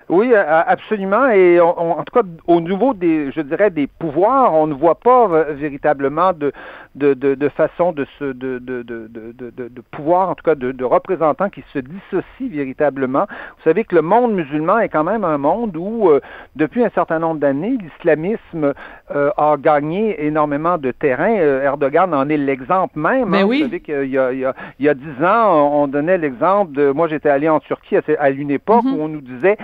Oui, 0.08 0.34
absolument. 0.34 1.28
Et 1.28 1.60
en 1.60 2.02
tout 2.02 2.12
cas, 2.12 2.26
au 2.48 2.60
niveau 2.60 2.94
des, 2.94 3.30
je 3.30 3.40
dirais, 3.42 3.70
des 3.70 3.86
pouvoirs, 3.86 4.54
on 4.54 4.66
ne 4.66 4.74
voit 4.74 4.98
pas 4.98 5.28
véritablement 5.52 6.32
de, 6.32 6.52
de, 6.96 7.14
de, 7.14 7.34
de 7.34 7.48
façon 7.48 7.92
de, 7.92 8.04
se, 8.18 8.24
de, 8.24 8.58
de, 8.58 8.82
de, 8.82 9.08
de, 9.08 9.32
de, 9.68 9.80
pouvoir, 9.92 10.30
en 10.30 10.34
tout 10.34 10.42
cas 10.42 10.54
de, 10.54 10.72
de 10.72 10.84
représentants 10.84 11.48
qui 11.48 11.62
se 11.72 11.78
dissocient 11.78 12.48
véritablement. 12.50 13.26
Vous 13.58 13.62
savez 13.64 13.84
que 13.84 13.94
le 13.94 14.02
monde 14.02 14.32
musulman 14.32 14.80
est 14.80 14.88
quand 14.88 15.04
même 15.04 15.24
un 15.24 15.38
monde 15.38 15.76
où, 15.76 16.10
euh, 16.10 16.20
depuis 16.56 16.84
un 16.84 16.90
certain 16.90 17.18
nombre 17.20 17.38
d'années, 17.40 17.76
l'islamisme 17.80 18.74
euh, 19.14 19.30
a 19.36 19.56
gagné 19.56 20.24
énormément 20.26 20.78
de 20.78 20.90
terrain. 20.90 21.32
Euh, 21.36 21.62
Erdogan 21.62 22.12
en 22.12 22.28
est 22.28 22.36
l'exemple 22.36 22.98
même. 22.98 23.28
Mais 23.28 23.42
hein. 23.42 23.46
oui. 23.46 23.58
Vous 23.58 23.64
savez 23.66 23.80
qu'il 23.80 24.10
y 24.10 24.18
a, 24.18 24.32
il 24.32 24.40
y 24.40 24.44
a, 24.44 24.54
il 24.78 24.86
y 24.86 24.88
a 24.88 24.94
dix 24.94 25.24
ans, 25.24 25.82
on 25.82 25.86
donnait 25.86 26.18
l'exemple 26.18 26.72
de, 26.72 26.90
moi 26.90 27.06
j'étais 27.06 27.30
allé 27.30 27.48
en 27.48 27.60
Turquie 27.60 27.96
à, 27.96 28.30
une 28.30 28.50
époque 28.50 28.84
Mhm. 28.84 28.94
où 28.94 29.02
on 29.02 29.08
nous 29.08 29.20
disait, 29.20 29.58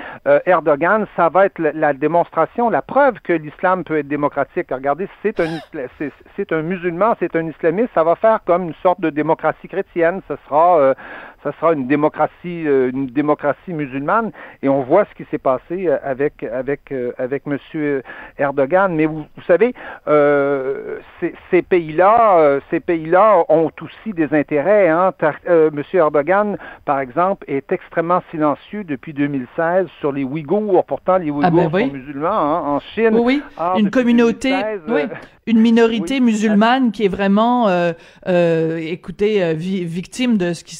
Erdogan, 0.47 1.07
ça 1.17 1.29
va 1.29 1.47
être 1.47 1.59
la, 1.59 1.73
la 1.73 1.93
démonstration, 1.93 2.69
la 2.71 2.83
preuve 2.83 3.21
que 3.23 3.33
l'islam 3.33 3.85
peut 3.85 3.99
être 3.99 4.09
démocratique. 4.09 4.67
Regardez, 4.71 5.09
c'est 5.23 5.41
un, 5.41 5.47
c'est 6.37 6.53
un 6.53 6.63
musulman, 6.63 7.16
c'est 7.19 7.35
un 7.37 7.47
islamiste, 7.47 7.91
ça 7.95 8.05
va 8.05 8.15
faire 8.15 8.41
comme 8.45 8.65
une 8.65 8.75
sorte 8.83 9.01
de 9.01 9.11
démocratie 9.11 9.69
chrétienne. 9.69 10.21
Ce 10.29 10.35
sera, 10.47 10.79
euh, 10.79 10.95
ça 11.47 11.53
sera 11.61 11.73
une 11.75 11.87
démocratie, 11.87 12.67
euh, 12.67 12.91
une 12.93 13.07
démocratie 13.07 13.73
musulmane. 13.73 14.33
Et 14.63 14.69
on 14.69 14.83
voit 14.83 15.05
ce 15.05 15.15
qui 15.15 15.29
s'est 15.31 15.39
passé 15.39 15.89
avec 16.03 16.43
avec 16.43 16.91
euh, 16.91 17.13
avec 17.19 17.47
Monsieur 17.47 18.03
Erdogan. 18.37 18.93
Mais 18.95 19.07
vous, 19.07 19.25
vous 19.37 19.43
savez, 19.47 19.73
euh, 20.09 20.99
ces, 21.51 21.63
pays-là, 21.63 22.39
euh, 22.39 22.61
ces 22.71 22.81
pays-là 22.81 23.45
ont 23.49 23.71
aussi 23.81 24.13
des 24.13 24.35
intérêts. 24.35 24.89
Hein. 24.89 25.13
Euh, 25.49 25.71
Monsieur 25.73 26.01
Erdogan, 26.01 26.57
par 26.85 26.99
exemple, 26.99 27.45
est 27.49 27.71
extrêmement 27.71 28.23
silencieux 28.31 28.83
depuis 28.83 29.13
2016 29.13 29.87
sur 30.01 30.11
les 30.11 30.25
Ouïghours. 30.25 30.85
Pourtant, 30.85 31.19
les 31.19 31.31
Ouïghours 31.31 31.45
Ah 31.45 31.51
ben 31.51 31.71
oui. 31.73 31.87
sont 31.87 31.93
musulmans 31.93 32.29
hein, 32.29 32.63
en 32.67 32.81
Chine. 32.81 33.11
Oui, 33.13 33.23
oui. 33.37 33.43
Ah, 33.57 33.75
une 33.79 33.91
communauté, 33.91 34.51
2016, 34.51 34.81
oui, 34.89 35.01
euh, 35.03 35.15
une 35.47 35.61
minorité 35.61 36.21
musulmane 36.21 36.91
qui 36.91 37.05
est 37.05 37.09
vraiment, 37.09 37.69
euh, 37.69 37.93
euh, 38.27 38.79
écoutez, 38.79 39.43
euh, 39.45 39.55
victime 39.55 40.39
de 40.39 40.53
ce 40.53 40.65
qui 40.65 40.75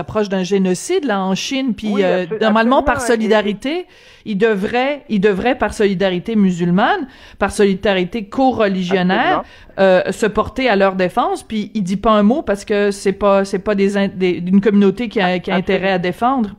s'approche 0.00 0.28
d'un 0.28 0.42
génocide 0.42 1.04
là 1.04 1.20
en 1.20 1.34
Chine. 1.34 1.74
Puis 1.74 1.94
normalement, 2.40 2.82
par 2.82 3.00
solidarité, 3.00 3.86
il 4.24 4.38
devrait, 4.38 5.04
il 5.08 5.20
devrait 5.20 5.56
par 5.56 5.74
solidarité 5.74 6.36
musulmane, 6.36 7.06
par 7.38 7.52
solidarité 7.52 8.24
co-religionnaire, 8.24 9.42
se 9.78 10.26
porter 10.26 10.68
à 10.68 10.76
leur 10.76 10.94
défense. 10.94 11.42
Puis 11.42 11.70
il 11.74 11.82
dit 11.82 11.96
pas 11.96 12.12
un 12.12 12.22
mot 12.22 12.42
parce 12.42 12.64
que 12.64 12.90
c'est 12.90 13.12
pas, 13.12 13.44
c'est 13.44 13.58
pas 13.58 13.74
des, 13.74 14.08
d'une 14.40 14.60
communauté 14.60 15.08
qui 15.08 15.20
a, 15.20 15.38
qui 15.38 15.50
a 15.50 15.54
intérêt 15.54 15.92
à 15.92 15.98
défendre. 15.98 16.50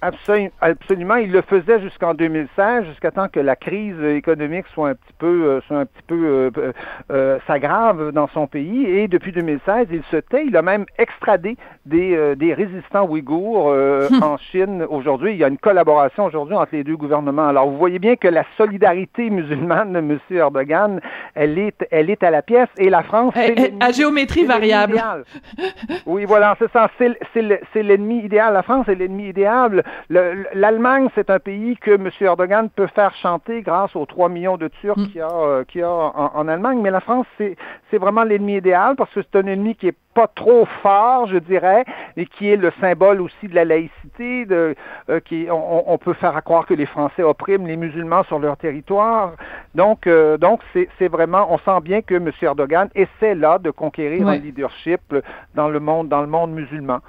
Absolument, 0.00 1.16
il 1.16 1.32
le 1.32 1.42
faisait 1.42 1.80
jusqu'en 1.80 2.14
2016, 2.14 2.84
jusqu'à 2.86 3.10
temps 3.10 3.28
que 3.28 3.40
la 3.40 3.56
crise 3.56 4.00
économique 4.02 4.66
soit 4.72 4.90
un 4.90 4.94
petit 4.94 5.12
peu, 5.18 5.44
euh, 5.44 5.60
soit 5.66 5.78
un 5.78 5.86
petit 5.86 6.02
peu 6.06 6.50
euh, 6.56 6.72
euh, 7.10 7.38
s'aggrave 7.46 8.12
dans 8.12 8.28
son 8.28 8.46
pays. 8.46 8.86
Et 8.86 9.08
depuis 9.08 9.32
2016, 9.32 9.88
il 9.90 10.02
se 10.10 10.16
tait. 10.16 10.44
Il 10.46 10.56
a 10.56 10.62
même 10.62 10.86
extradé 10.98 11.56
des, 11.84 12.34
des 12.36 12.54
résistants 12.54 13.06
ouïghours 13.06 13.66
en 14.22 14.36
Chine. 14.38 14.84
Aujourd'hui, 14.88 15.32
il 15.32 15.38
y 15.38 15.44
a 15.44 15.48
une 15.48 15.58
collaboration 15.58 16.24
aujourd'hui 16.24 16.56
entre 16.56 16.74
les 16.74 16.84
deux 16.84 16.96
gouvernements. 16.96 17.48
Alors, 17.48 17.68
vous 17.68 17.76
voyez 17.76 17.98
bien 17.98 18.16
que 18.16 18.28
la 18.28 18.44
solidarité 18.56 19.30
musulmane 19.30 19.92
de 19.92 19.98
M. 19.98 20.18
Erdogan, 20.30 21.00
elle 21.34 21.58
est, 21.58 21.86
elle 21.90 22.10
est 22.10 22.22
à 22.22 22.30
la 22.30 22.42
pièce. 22.42 22.68
Et 22.78 22.88
la 22.88 23.02
France, 23.02 23.34
c'est 23.36 23.54
eh, 23.56 23.72
eh, 23.78 23.84
à 23.84 23.92
géométrie 23.92 24.44
variable. 24.44 25.02
oui, 26.06 26.24
voilà, 26.24 26.56
c'est 26.58 26.70
ça. 26.72 26.90
C'est 26.98 27.82
l'ennemi 27.82 28.24
idéal. 28.24 28.54
La 28.54 28.62
France 28.62 28.88
est 28.88 28.94
l'ennemi 28.94 29.28
idéal 29.28 29.65
L'Allemagne, 30.10 31.08
c'est 31.14 31.30
un 31.30 31.38
pays 31.38 31.76
que 31.76 31.92
M. 31.92 32.10
Erdogan 32.20 32.68
peut 32.70 32.86
faire 32.88 33.14
chanter 33.16 33.62
grâce 33.62 33.94
aux 33.96 34.06
3 34.06 34.28
millions 34.28 34.56
de 34.56 34.68
Turcs 34.68 34.98
mm. 34.98 35.06
qu'il 35.06 35.16
y 35.16 35.20
a, 35.20 35.30
euh, 35.30 35.64
a 35.82 36.30
en, 36.34 36.48
Allemagne. 36.48 36.80
Mais 36.82 36.90
la 36.90 37.00
France, 37.00 37.26
c'est 37.38 37.98
vraiment 37.98 38.24
l'ennemi 38.24 38.56
idéal 38.56 38.96
parce 38.96 39.12
que 39.12 39.20
c'est 39.22 39.38
un 39.38 39.46
ennemi 39.46 39.74
qui 39.74 39.88
est 39.88 39.96
pas 40.16 40.28
trop 40.28 40.66
fort, 40.82 41.26
je 41.26 41.36
dirais, 41.36 41.84
et 42.16 42.24
qui 42.24 42.48
est 42.50 42.56
le 42.56 42.72
symbole 42.80 43.20
aussi 43.20 43.48
de 43.48 43.54
la 43.54 43.66
laïcité. 43.66 44.46
De, 44.46 44.74
euh, 45.10 45.20
qui, 45.20 45.46
on, 45.50 45.98
peut 45.98 46.14
faire 46.14 46.42
croire 46.42 46.64
que 46.64 46.72
les 46.72 46.86
Français 46.86 47.22
oppriment 47.22 47.66
les 47.66 47.76
musulmans 47.76 48.24
sur 48.24 48.38
leur 48.38 48.56
territoire. 48.56 49.34
Donc, 49.74 50.06
euh, 50.06 50.38
donc 50.38 50.60
c'est 50.72 51.08
vraiment, 51.08 51.52
on 51.52 51.58
sent 51.58 51.80
bien 51.82 52.00
que 52.00 52.14
M. 52.14 52.30
Erdogan 52.40 52.88
essaie 52.94 53.34
là 53.34 53.58
de 53.58 53.70
conquérir 53.70 54.26
un 54.26 54.36
leadership 54.36 55.02
dans 55.54 55.68
le 55.68 55.80
monde, 55.80 56.08
dans 56.08 56.22
le 56.22 56.28
monde 56.28 56.52
musulman. 56.52 57.00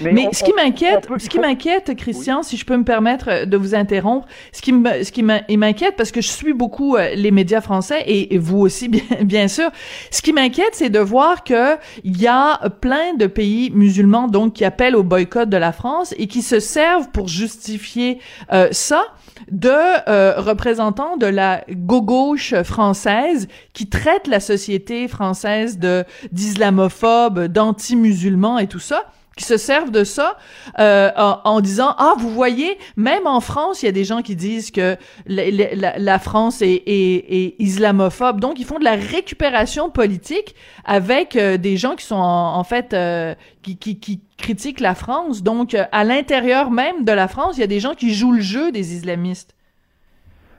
Mais, 0.00 0.28
ce 0.32 0.44
qui 0.44 0.52
m'inquiète, 0.52 1.08
ce 1.18 1.28
qui 1.28 1.38
m'inquiète, 1.38 1.96
Christian, 1.96 2.42
si 2.42 2.56
je 2.56 2.64
peux 2.64 2.76
me 2.76 2.84
permettre 2.84 3.46
de 3.46 3.56
vous 3.56 3.74
interrompre, 3.74 4.28
ce 4.52 4.62
qui 4.62 4.72
me, 4.72 5.02
ce 5.02 5.10
qui 5.10 5.22
m'inquiète 5.22 5.96
parce 5.96 6.12
que 6.12 6.20
je 6.20 6.28
suis 6.28 6.52
beaucoup 6.52 6.96
euh, 6.96 7.14
les 7.14 7.30
médias 7.30 7.60
français 7.60 8.04
et, 8.06 8.38
vous 8.38 8.58
aussi 8.58 8.88
bien, 8.88 9.02
bien 9.22 9.48
sûr. 9.48 9.70
Ce 10.10 10.22
qui 10.22 10.32
m'inquiète, 10.32 10.74
c'est 10.74 10.90
de 10.90 11.00
voir 11.00 11.42
que 11.42 11.76
il 12.04 12.20
y 12.20 12.26
a 12.26 12.47
plein 12.80 13.14
de 13.14 13.26
pays 13.26 13.70
musulmans 13.70 14.28
donc 14.28 14.54
qui 14.54 14.64
appellent 14.64 14.96
au 14.96 15.02
boycott 15.02 15.48
de 15.48 15.56
la 15.56 15.72
France 15.72 16.14
et 16.18 16.26
qui 16.26 16.42
se 16.42 16.60
servent 16.60 17.10
pour 17.10 17.28
justifier 17.28 18.20
euh, 18.52 18.68
ça 18.72 19.04
de 19.50 19.70
euh, 19.70 20.34
représentants 20.38 21.16
de 21.16 21.26
la 21.26 21.64
gauche 21.70 22.54
française 22.62 23.48
qui 23.72 23.88
traitent 23.88 24.26
la 24.26 24.40
société 24.40 25.08
française 25.08 25.78
de 25.78 26.04
d'islamophobes, 26.32 27.46
d'anti-musulmans 27.46 28.58
et 28.58 28.66
tout 28.66 28.80
ça 28.80 29.04
qui 29.38 29.44
se 29.44 29.56
servent 29.56 29.90
de 29.90 30.04
ça 30.04 30.36
euh, 30.78 31.10
en, 31.16 31.60
disant 31.60 31.94
ah 31.96 32.14
vous 32.18 32.28
voyez 32.28 32.76
même 32.96 33.26
en 33.26 33.40
France 33.40 33.82
il 33.82 33.86
y 33.86 33.88
a 33.88 33.92
des 33.92 34.04
gens 34.04 34.20
qui 34.20 34.36
disent 34.36 34.70
que 34.70 34.96
la, 35.26 36.18
France 36.18 36.60
est, 36.60 37.54
islamophobe 37.58 38.40
donc 38.40 38.58
ils 38.58 38.66
font 38.66 38.78
de 38.78 38.84
la 38.84 38.96
récupération 38.96 39.88
politique 39.88 40.54
avec 40.84 41.36
euh, 41.36 41.56
des 41.56 41.76
gens 41.76 41.94
qui 41.94 42.04
sont 42.04 42.16
en, 42.16 42.64
fait 42.64 42.92
euh, 42.92 43.34
qui, 43.62 44.20
critiquent 44.36 44.80
la 44.80 44.94
France 44.94 45.42
donc 45.42 45.74
à 45.74 46.04
l'intérieur 46.04 46.70
même 46.70 47.04
de 47.04 47.12
la 47.12 47.28
France 47.28 47.56
il 47.56 47.60
y 47.60 47.64
a 47.64 47.68
des 47.68 47.80
gens 47.80 47.94
qui 47.94 48.12
jouent 48.12 48.32
le 48.32 48.40
jeu 48.40 48.72
des 48.72 48.94
islamistes 48.94 49.54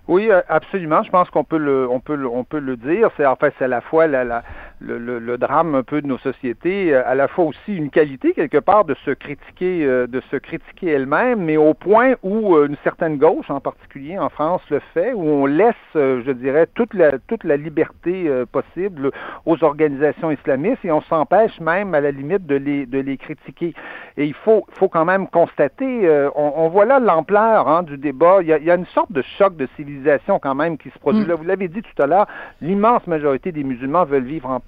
oui, 0.09 0.27
absolument. 0.47 1.03
Je 1.03 1.11
pense 1.11 1.29
qu'on 1.29 1.43
peut 1.43 1.59
le, 1.59 1.87
on 1.87 1.99
peut 1.99 2.17
on 2.25 2.43
peut 2.43 2.57
le 2.57 2.77
dire. 2.77 3.11
C'est 3.15 3.27
en 3.27 3.35
fait, 3.35 3.53
c'est 3.59 3.65
à 3.65 3.67
la 3.67 3.81
fois 3.81 4.07
la, 4.07 4.43
le, 4.79 5.19
le, 5.19 5.37
drame 5.37 5.75
un 5.75 5.83
peu 5.83 6.01
de 6.01 6.07
nos 6.07 6.17
sociétés, 6.19 6.93
euh, 6.93 7.01
à 7.05 7.15
la 7.15 7.27
fois 7.27 7.45
aussi 7.45 7.75
une 7.75 7.89
qualité 7.89 8.33
quelque 8.33 8.57
part 8.57 8.85
de 8.85 8.95
se 9.05 9.11
critiquer, 9.11 9.85
euh, 9.85 10.07
de 10.07 10.21
se 10.31 10.37
critiquer 10.37 10.91
elle-même, 10.91 11.43
mais 11.43 11.57
au 11.57 11.73
point 11.73 12.13
où 12.23 12.55
euh, 12.55 12.67
une 12.67 12.77
certaine 12.83 13.17
gauche, 13.17 13.49
en 13.49 13.59
particulier 13.59 14.17
en 14.17 14.29
France, 14.29 14.61
le 14.69 14.79
fait, 14.93 15.13
où 15.13 15.23
on 15.23 15.45
laisse, 15.45 15.75
je 15.95 16.31
dirais, 16.31 16.67
toute 16.73 16.93
la 16.93 17.19
toute 17.27 17.43
la 17.43 17.57
liberté 17.57 18.29
possible 18.51 19.11
aux 19.45 19.63
organisations 19.63 20.31
islamistes 20.31 20.83
et 20.85 20.91
on 20.91 21.01
s'empêche 21.01 21.59
même 21.59 21.93
à 21.93 22.01
la 22.01 22.11
limite 22.11 22.45
de 22.45 22.55
les 22.55 22.85
de 22.85 22.99
les 22.99 23.17
critiquer. 23.17 23.73
Et 24.17 24.25
il 24.25 24.33
faut 24.33 24.65
faut 24.71 24.87
quand 24.87 25.05
même 25.05 25.27
constater, 25.27 26.09
on, 26.35 26.53
on, 26.55 26.69
voit 26.69 26.85
là 26.85 26.99
l'ampleur 26.99 27.67
hein, 27.67 27.83
du 27.83 27.97
débat. 27.97 28.37
Il 28.41 28.47
y, 28.47 28.53
a, 28.53 28.57
il 28.57 28.65
y, 28.65 28.71
a, 28.71 28.75
une 28.75 28.85
sorte 28.87 29.11
de 29.11 29.21
choc 29.37 29.55
de 29.55 29.67
civilisation 29.75 30.39
quand 30.39 30.55
même 30.55 30.77
qui 30.77 30.89
se 30.89 30.99
produit 30.99 31.23
mm. 31.23 31.27
là. 31.27 31.35
Vous 31.35 31.43
l'avez 31.43 31.67
dit 31.67 31.81
tout 31.81 32.01
à 32.01 32.07
l'heure, 32.07 32.27
l'immense 32.61 33.05
majorité 33.07 33.51
des 33.51 33.63
musulmans 33.63 34.05
veulent 34.05 34.23
vivre 34.23 34.49
en 34.49 34.59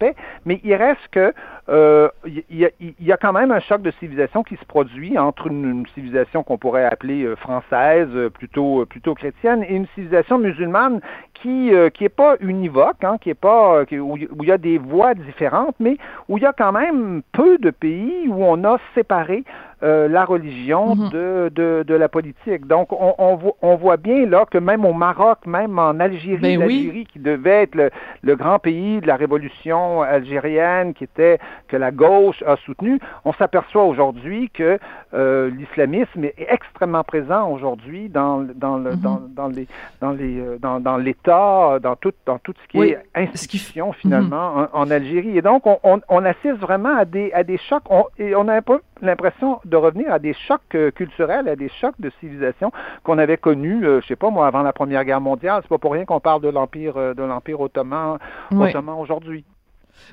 mais 0.46 0.60
il 0.64 0.74
reste 0.76 1.08
que 1.12 1.34
euh, 1.70 2.10
y, 2.26 3.12
a 3.12 3.18
quand 3.18 3.34
même 3.34 3.52
un 3.52 3.60
choc 3.60 3.82
de 3.82 3.92
civilisation 3.92 4.44
qui 4.44 4.58
se 4.58 4.66
produit 4.66 5.18
entre 5.18 5.48
une, 5.48 5.86
civilisation 5.94 6.44
qu'on 6.44 6.58
pourrait 6.58 6.86
appeler 6.86 7.24
euh, 7.24 7.36
française, 7.36 8.10
euh, 8.14 8.30
plutôt 8.30 8.86
plutôt 8.86 9.14
chrétienne, 9.14 9.64
et 9.64 9.76
une 9.76 9.88
civilisation 9.96 10.38
musulmane 10.38 11.02
qui 11.34 11.72
qui 11.94 12.04
est 12.06 12.10
pas 12.10 12.36
univoque, 12.40 13.04
hein, 13.04 13.18
qui 13.20 13.30
est 13.30 13.34
pas 13.34 13.84
où, 13.92 14.18
il 14.18 14.48
y 14.48 14.52
a 14.52 14.58
des 14.58 14.78
voies 14.78 15.14
différentes, 15.14 15.76
mais 15.80 15.98
où 16.30 16.38
il 16.38 16.44
y 16.44 16.46
a 16.46 16.54
quand 16.54 16.72
même 16.72 17.22
peu 17.32 17.58
de 17.58 17.70
pays 17.70 18.28
où 18.28 18.44
on 18.44 18.64
a 18.64 18.78
séparé 18.94 19.44
euh, 19.84 20.08
la 20.08 20.26
religion 20.26 20.96
mhm. 20.96 21.10
de, 21.10 21.52
de, 21.56 21.84
de, 21.88 21.96
la 21.96 22.08
politique. 22.08 22.68
Donc, 22.68 22.94
on, 22.94 23.16
on, 23.18 23.40
on, 23.64 23.76
voit 23.76 23.98
bien 23.98 24.28
là 24.28 24.46
que 24.46 24.60
même 24.60 24.86
au 24.86 24.94
Maroc, 24.94 25.40
même 25.48 25.80
en 25.80 26.00
Algérie, 26.00 26.38
ben 26.38 26.60
l'Algérie 26.60 27.08
qui 27.12 27.18
devait 27.18 27.64
être 27.64 27.74
le, 27.74 27.90
le, 28.22 28.36
grand 28.36 28.60
pays 28.60 29.02
de 29.02 29.08
la 29.08 29.16
révolution 29.16 30.04
algérienne, 30.04 30.94
qui 30.94 31.06
était 31.06 31.40
que 31.68 31.78
la 31.78 31.90
gauche 31.90 32.44
a 32.46 32.58
soutenu, 32.58 33.00
on 33.26 33.34
s'aperçoit 33.34 33.84
aujourd'hui 33.84 34.52
que 34.52 34.78
euh, 35.16 35.50
l'islamisme 35.50 36.26
est 36.26 36.36
extrêmement 36.38 37.04
présent 37.04 37.50
aujourd'hui 37.50 38.08
dans, 38.10 38.46
dans, 38.56 38.78
le, 38.78 38.96
dans, 38.96 39.20
mhm. 39.20 39.34
dans, 39.34 39.48
les 39.48 39.68
dans 40.00 40.12
les 40.12 40.40
euh, 40.40 40.58
dans, 40.60 40.80
dans 40.80 40.98
l'État, 40.98 41.80
dans 41.82 41.96
tout 41.96 42.14
dans 42.28 42.38
tout 42.38 42.54
ce 42.62 42.68
qui 42.68 42.82
est 42.84 43.00
institution 43.16 43.94
finalement 43.94 44.58
mhm. 44.58 44.68
en, 44.74 44.92
Algérie. 44.92 45.38
Et 45.38 45.42
donc, 45.42 45.66
on, 45.66 45.80
on, 45.84 46.02
on, 46.08 46.24
assiste 46.24 46.60
vraiment 46.60 46.96
à 46.96 47.06
des 47.06 47.32
à 47.34 47.44
des 47.44 47.58
chocs. 47.58 47.84
et 48.20 48.36
on 48.36 48.48
a 48.48 48.54
un 48.54 48.62
peu 48.62 48.80
l'impression 49.02 49.60
de 49.72 49.78
revenir 49.78 50.12
à 50.12 50.20
des 50.20 50.34
chocs 50.34 50.62
euh, 50.76 50.92
culturels, 50.92 51.48
à 51.48 51.56
des 51.56 51.70
chocs 51.70 52.00
de 52.00 52.12
civilisation 52.20 52.72
qu'on 53.04 53.18
avait 53.18 53.38
connus, 53.38 53.84
euh, 53.86 54.02
je 54.02 54.08
sais 54.08 54.16
pas 54.16 54.30
moi, 54.30 54.46
avant 54.46 54.62
la 54.62 54.74
Première 54.74 55.04
Guerre 55.04 55.22
mondiale. 55.22 55.62
C'est 55.64 55.70
pas 55.70 55.80
pour 55.80 55.94
rien 55.94 56.06
qu'on 56.06 56.20
parle 56.20 56.42
de 56.42 56.50
l'empire 56.50 56.98
euh, 56.98 57.14
de 57.16 57.24
l'empire 57.24 57.60
ottoman, 57.60 58.20
ottoman 58.52 59.00
aujourd'hui. 59.00 59.44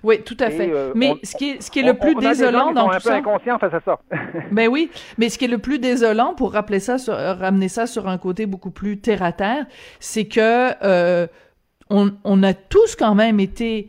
Oui, 0.02 0.22
tout 0.22 0.36
à 0.40 0.50
fait. 0.50 0.70
mais 0.94 1.14
ce 1.22 1.34
qui 1.36 1.50
est, 1.50 1.62
ce 1.62 1.70
qui 1.70 1.80
est 1.80 1.82
le 1.82 1.94
plus 1.94 2.14
désolant 2.14 2.72
dans 2.72 2.88
tout 2.88 3.00
ça. 3.00 3.14
un 3.14 3.22
peu 3.22 3.28
inconscients 3.28 3.58
face 3.58 3.74
à 3.74 3.80
ça. 3.80 3.98
ben 4.52 4.68
oui, 4.68 4.90
mais 5.16 5.28
ce 5.28 5.38
qui 5.38 5.46
est 5.46 5.48
le 5.48 5.58
plus 5.58 5.78
désolant 5.78 6.34
pour 6.34 6.52
rappeler 6.52 6.78
ça, 6.78 6.98
sur, 6.98 7.14
ramener 7.14 7.68
ça 7.68 7.86
sur 7.86 8.06
un 8.06 8.18
côté 8.18 8.46
beaucoup 8.46 8.70
plus 8.70 8.98
terre 8.98 9.22
à 9.22 9.32
terre, 9.32 9.66
c'est 9.98 10.26
que 10.26 11.26
on, 11.90 12.12
on, 12.22 12.42
a 12.42 12.52
tous 12.52 12.96
quand 12.96 13.14
même 13.14 13.40
été 13.40 13.88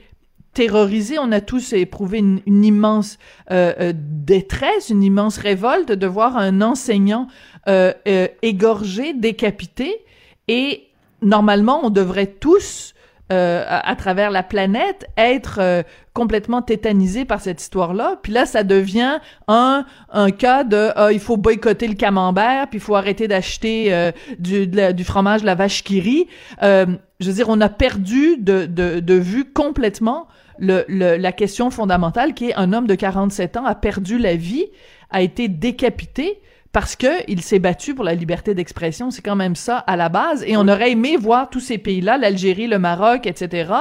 terrorisés, 0.54 1.20
on 1.20 1.32
a 1.32 1.42
tous 1.42 1.74
éprouvé 1.74 2.20
une, 2.20 2.66
immense 2.66 3.18
euh, 3.52 3.74
euh, 3.80 3.94
détresse, 3.96 4.90
une 4.90 5.04
immense 5.04 5.38
révolte 5.38 5.92
de 5.92 6.08
voir 6.08 6.38
un 6.38 6.62
enseignant 6.62 7.28
euh, 7.68 7.94
égorgé, 8.42 9.14
décapité, 9.14 10.04
et 10.48 10.88
normalement 11.22 11.82
on 11.84 11.90
devrait 11.90 12.28
tous 12.28 12.94
à, 13.32 13.96
travers 13.96 14.32
la 14.32 14.42
planète 14.42 15.06
être 15.16 15.84
complètement 16.16 16.64
tétanisés 16.64 17.26
par 17.26 17.42
cette 17.42 17.62
histoire-là. 17.62 18.20
Puis 18.24 18.34
là, 18.34 18.48
ça 18.48 18.64
devient 18.64 19.20
un 19.48 19.86
un 20.12 20.32
cas 20.32 20.64
de 20.64 20.90
ah, 20.96 21.12
il 21.12 21.20
faut 21.20 21.38
boycotter 21.38 21.88
le 21.88 21.94
camembert, 21.94 22.68
puis 22.70 22.80
il 22.80 22.82
faut 22.82 22.96
arrêter 22.96 23.28
d'acheter 23.28 24.12
du, 24.40 24.66
du 24.66 25.04
fromage 25.04 25.42
de 25.42 25.46
la 25.46 25.54
vache 25.54 25.84
qui 25.84 26.00
rit. 26.00 26.28
je 26.60 26.98
veux 27.22 27.34
dire, 27.34 27.50
on 27.50 27.62
a 27.62 27.70
perdu 27.70 28.38
de, 28.40 28.66
de, 28.66 29.00
de 29.00 29.14
vue 29.14 29.46
complètement 29.46 30.28
le, 30.60 30.86
la 30.88 31.32
question 31.32 31.70
fondamentale 31.70 32.34
qui 32.34 32.50
est 32.50 32.56
un 32.56 32.74
homme 32.74 32.88
de 32.88 32.96
47 32.96 33.58
ans 33.58 33.66
a 33.66 33.76
perdu 33.76 34.18
la 34.18 34.36
vie, 34.36 34.66
a 35.10 35.22
été 35.22 35.48
décapité 35.48 36.40
parce 36.72 36.96
que 36.96 37.08
il 37.28 37.42
s'est 37.42 37.60
battu 37.60 37.96
pour 37.96 38.06
la 38.06 38.14
liberté 38.14 38.54
d'expression. 38.54 39.10
C'est 39.10 39.24
quand 39.24 39.36
même 39.36 39.56
ça 39.56 39.78
à 39.78 39.96
la 39.96 40.10
base. 40.10 40.44
Et 40.46 40.56
on 40.56 40.68
aurait 40.68 40.92
aimé 40.92 41.18
voir 41.18 41.50
tous 41.50 41.60
ces 41.60 41.78
pays-là, 41.78 42.18
l'Algérie, 42.18 42.68
le 42.68 42.78
Maroc, 42.78 43.26
etc., 43.26 43.72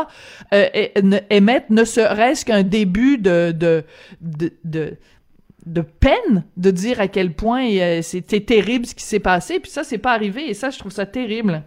euh, 0.55 0.67
émettre 1.29 1.67
ne 1.71 1.85
serait-ce 1.85 2.45
qu'un 2.45 2.63
début 2.63 3.19
de, 3.19 3.53
de, 3.53 3.85
de, 4.65 4.97
de 5.67 5.81
peine 5.83 6.45
de 6.57 6.71
dire 6.71 7.01
à 7.01 7.09
quel 7.09 7.35
point 7.35 7.69
euh, 7.69 8.01
c'était 8.03 8.41
terrible 8.41 8.87
ce 8.87 8.95
qui 8.95 9.05
s'est 9.05 9.21
passé. 9.21 9.61
Puis 9.61 9.71
ça, 9.71 9.85
c'est 9.85 9.99
pas 9.99 10.13
arrivé. 10.13 10.49
Et 10.49 10.55
ça, 10.55 10.71
je 10.71 10.79
trouve 10.79 10.93
ça 10.93 11.05
terrible. 11.05 11.63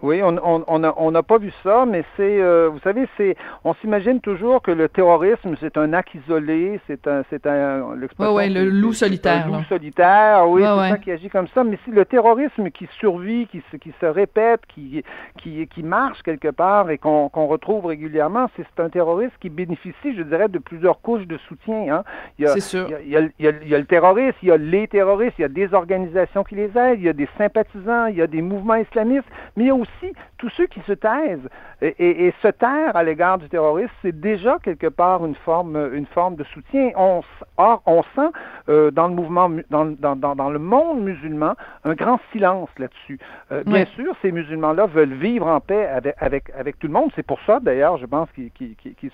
Oui, 0.00 0.22
on 0.22 0.36
on 0.44 0.64
on 0.68 0.78
n'a 0.78 0.94
on 0.96 1.10
n'a 1.10 1.22
pas 1.24 1.38
vu 1.38 1.52
ça, 1.64 1.84
mais 1.84 2.04
c'est 2.16 2.40
euh, 2.40 2.68
vous 2.68 2.78
savez 2.80 3.08
c'est 3.16 3.36
on 3.64 3.74
s'imagine 3.74 4.20
toujours 4.20 4.62
que 4.62 4.70
le 4.70 4.88
terrorisme 4.88 5.56
c'est 5.60 5.76
un 5.76 5.92
acte 5.92 6.14
isolé, 6.14 6.80
c'est 6.86 7.08
un 7.08 7.24
c'est 7.30 7.46
un 7.46 7.82
ouais, 8.18 8.28
ouais, 8.28 8.48
le 8.48 8.64
loup 8.68 8.92
solitaire. 8.92 9.48
Le 9.48 9.56
loup 9.56 9.64
solitaire, 9.64 10.48
oui, 10.48 10.62
c'est 10.62 10.90
ça 10.90 10.98
qui 10.98 11.10
agit 11.10 11.28
comme 11.28 11.48
ça. 11.48 11.64
Mais 11.64 11.78
si 11.84 11.90
le 11.90 12.04
terrorisme 12.04 12.70
qui 12.70 12.88
survit, 13.00 13.48
qui 13.48 13.60
se 13.72 13.76
qui 13.76 13.92
se 14.00 14.06
répète, 14.06 14.60
qui 14.68 15.02
qui 15.36 15.66
qui 15.66 15.82
marche 15.82 16.22
quelque 16.22 16.48
part 16.48 16.90
et 16.90 16.98
qu'on 16.98 17.28
qu'on 17.28 17.46
retrouve 17.46 17.86
régulièrement, 17.86 18.48
c'est 18.56 18.80
un 18.80 18.90
terroriste 18.90 19.34
qui 19.40 19.50
bénéficie, 19.50 20.14
je 20.16 20.22
dirais, 20.22 20.48
de 20.48 20.58
plusieurs 20.58 21.00
couches 21.00 21.26
de 21.26 21.38
soutien. 21.48 21.86
Hein. 21.90 22.04
C'est 22.38 22.60
sûr. 22.60 22.88
Il 23.04 23.10
y, 23.10 23.16
a, 23.16 23.20
il, 23.20 23.44
y 23.44 23.48
a, 23.48 23.52
il 23.62 23.68
y 23.68 23.74
a 23.74 23.78
le 23.78 23.84
terroriste, 23.84 24.36
il 24.42 24.48
y 24.48 24.52
a 24.52 24.56
les 24.56 24.86
terroristes, 24.86 25.34
il 25.38 25.42
y 25.42 25.44
a 25.44 25.48
des 25.48 25.74
organisations 25.74 26.44
qui 26.44 26.54
les 26.54 26.70
aident, 26.76 26.98
il 26.98 27.04
y 27.04 27.08
a 27.08 27.12
des 27.12 27.28
sympathisants, 27.36 28.06
il 28.06 28.16
y 28.16 28.22
a 28.22 28.26
des 28.26 28.42
mouvements 28.42 28.76
islamistes, 28.76 29.26
mais 29.56 29.64
il 29.64 29.66
y 29.66 29.70
a 29.70 29.74
aussi 29.74 29.87
aussi 29.88 30.12
tous 30.38 30.48
ceux 30.50 30.66
qui 30.66 30.80
se 30.80 30.92
taisent 30.92 31.48
et, 31.80 32.32
se 32.42 32.48
taire 32.48 32.96
à 32.96 33.02
l'égard 33.02 33.38
du 33.38 33.48
terrorisme, 33.48 33.92
c'est 34.02 34.18
déjà 34.18 34.58
quelque 34.62 34.86
part 34.88 35.24
une 35.24 35.34
forme, 35.34 35.76
une 35.94 36.06
forme 36.06 36.36
de 36.36 36.44
soutien. 36.44 36.90
On, 36.96 37.22
or, 37.56 37.82
on 37.86 38.02
sent 38.14 38.30
euh, 38.68 38.90
dans 38.90 39.08
le 39.08 39.14
mouvement, 39.14 39.50
dans, 39.70 39.86
dans, 39.86 40.16
dans, 40.16 40.50
le 40.50 40.58
monde 40.58 41.00
musulman, 41.02 41.54
un 41.84 41.94
grand 41.94 42.20
silence 42.32 42.68
là-dessus. 42.78 43.18
Euh, 43.52 43.62
bien 43.64 43.84
sûr, 43.86 44.14
ces 44.22 44.32
musulmans-là 44.32 44.86
veulent 44.86 45.14
vivre 45.14 45.46
en 45.46 45.60
paix 45.60 45.86
avec, 45.86 46.14
avec, 46.18 46.50
avec 46.58 46.78
tout 46.78 46.86
le 46.86 46.92
monde. 46.92 47.10
C'est 47.16 47.26
pour 47.26 47.40
ça, 47.46 47.60
d'ailleurs, 47.60 47.96
je 47.98 48.06
pense 48.06 48.28
qu'ils 48.32 48.50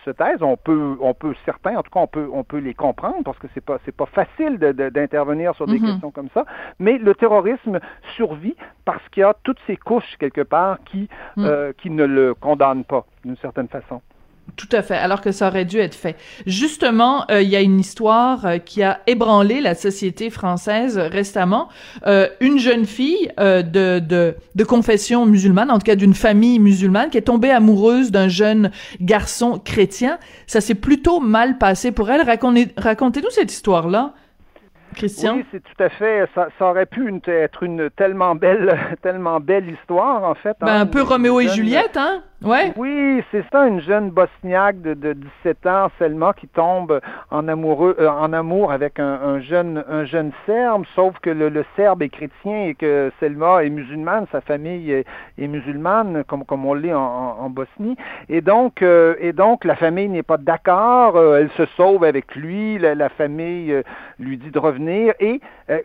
se 0.04 0.10
taisent. 0.10 0.42
On 0.42 0.56
peut, 0.56 0.96
on 1.00 1.14
peut 1.14 1.34
certains, 1.44 1.76
en 1.76 1.82
tout 1.82 1.90
cas, 1.90 2.00
on 2.00 2.06
peut, 2.06 2.28
on 2.32 2.44
peut 2.44 2.58
les 2.58 2.74
comprendre 2.74 3.22
parce 3.24 3.38
que 3.38 3.46
c'est 3.54 3.64
pas, 3.64 3.78
c'est 3.84 3.96
pas 3.96 4.06
facile 4.06 4.58
d'intervenir 4.58 5.54
sur 5.54 5.66
des 5.66 5.78
mm-hmm. 5.78 5.86
questions 5.86 6.10
comme 6.10 6.28
ça. 6.34 6.44
Mais 6.78 6.98
le 6.98 7.14
terrorisme 7.14 7.78
survit 8.16 8.56
parce 8.84 9.02
qu'il 9.10 9.22
y 9.22 9.24
a 9.24 9.34
toutes 9.42 9.58
ces 9.66 9.76
couches 9.76 10.16
quelque 10.18 10.42
part 10.42 10.78
qui, 10.84 11.08
mm. 11.36 11.44
euh, 11.44 11.72
qui 11.80 11.90
ne 11.90 12.04
le 12.04 12.34
condamnent 12.34 12.84
pas 12.84 13.06
d'une 13.24 13.36
certaine 13.36 13.68
façon. 13.68 14.00
Tout 14.56 14.68
à 14.72 14.82
fait, 14.82 14.94
alors 14.94 15.22
que 15.22 15.32
ça 15.32 15.48
aurait 15.48 15.64
dû 15.64 15.78
être 15.78 15.94
fait. 15.94 16.16
Justement, 16.44 17.24
euh, 17.30 17.40
il 17.40 17.48
y 17.48 17.56
a 17.56 17.62
une 17.62 17.80
histoire 17.80 18.44
euh, 18.44 18.58
qui 18.58 18.82
a 18.82 19.00
ébranlé 19.06 19.62
la 19.62 19.74
société 19.74 20.28
française 20.28 20.98
récemment. 20.98 21.70
une 22.40 22.58
jeune 22.58 22.84
fille 22.84 23.32
de, 23.38 23.98
de, 24.00 24.36
de 24.54 24.64
confession 24.64 25.24
musulmane, 25.24 25.70
en 25.70 25.78
tout 25.78 25.86
cas 25.86 25.96
d'une 25.96 26.14
famille 26.14 26.58
musulmane, 26.58 27.08
qui 27.08 27.16
est 27.16 27.22
tombée 27.22 27.50
amoureuse 27.50 28.10
d'un 28.10 28.28
jeune 28.28 28.70
garçon 29.00 29.58
chrétien. 29.58 30.18
Ça 30.46 30.60
s'est 30.60 30.74
plutôt 30.74 31.20
mal 31.20 31.56
passé 31.56 31.90
pour 31.90 32.10
elle. 32.10 32.22
Racontez-nous 32.22 33.30
cette 33.30 33.50
histoire-là. 33.50 34.14
Christian? 34.94 35.36
Oui, 35.36 35.44
c'est 35.52 35.62
tout 35.62 35.82
à 35.82 35.88
fait. 35.90 36.28
Ça, 36.34 36.48
aurait 36.60 36.86
pu 36.86 37.12
être 37.26 37.62
une 37.62 37.90
tellement 37.90 38.34
belle, 38.34 38.96
tellement 39.02 39.40
belle 39.40 39.70
histoire, 39.70 40.24
en 40.24 40.34
fait. 40.34 40.56
Ben, 40.60 40.80
un 40.80 40.86
peu 40.86 41.02
Roméo 41.02 41.40
et 41.40 41.48
Juliette, 41.48 41.96
hein? 41.96 42.22
Oui, 42.76 43.22
c'est 43.30 43.44
ça, 43.50 43.66
une 43.66 43.80
jeune 43.80 44.10
bosniaque 44.10 44.82
de, 44.82 44.92
de 44.92 45.14
17 45.14 45.66
ans, 45.66 45.90
Selma, 45.98 46.34
qui 46.34 46.46
tombe 46.46 47.00
en 47.30 47.48
amoureux, 47.48 47.96
euh, 47.98 48.08
en 48.08 48.34
amour 48.34 48.70
avec 48.70 48.98
un, 48.98 49.40
jeune, 49.40 49.82
un 49.88 50.04
jeune 50.04 50.30
serbe, 50.44 50.84
sauf 50.94 51.18
que 51.20 51.30
le, 51.30 51.64
serbe 51.74 52.02
est 52.02 52.10
chrétien 52.10 52.66
et 52.66 52.74
que 52.74 53.10
Selma 53.18 53.64
est 53.64 53.70
musulmane, 53.70 54.26
sa 54.30 54.42
famille 54.42 54.90
est, 54.92 55.06
musulmane, 55.38 56.24
comme, 56.24 56.44
comme 56.44 56.66
on 56.66 56.74
l'est 56.74 56.92
en, 56.92 57.48
Bosnie. 57.48 57.96
Et 58.28 58.40
donc, 58.40 58.82
euh, 58.82 59.14
et 59.20 59.32
donc, 59.32 59.64
la 59.64 59.76
famille 59.76 60.08
n'est 60.08 60.22
pas 60.22 60.38
d'accord, 60.38 61.16
euh, 61.16 61.38
elle 61.38 61.50
se 61.50 61.64
sauve 61.76 62.04
avec 62.04 62.34
lui, 62.34 62.78
la, 62.78 63.08
famille 63.08 63.82
lui 64.18 64.36
dit 64.36 64.50
de 64.50 64.58
revenir 64.58 65.14
et 65.20 65.40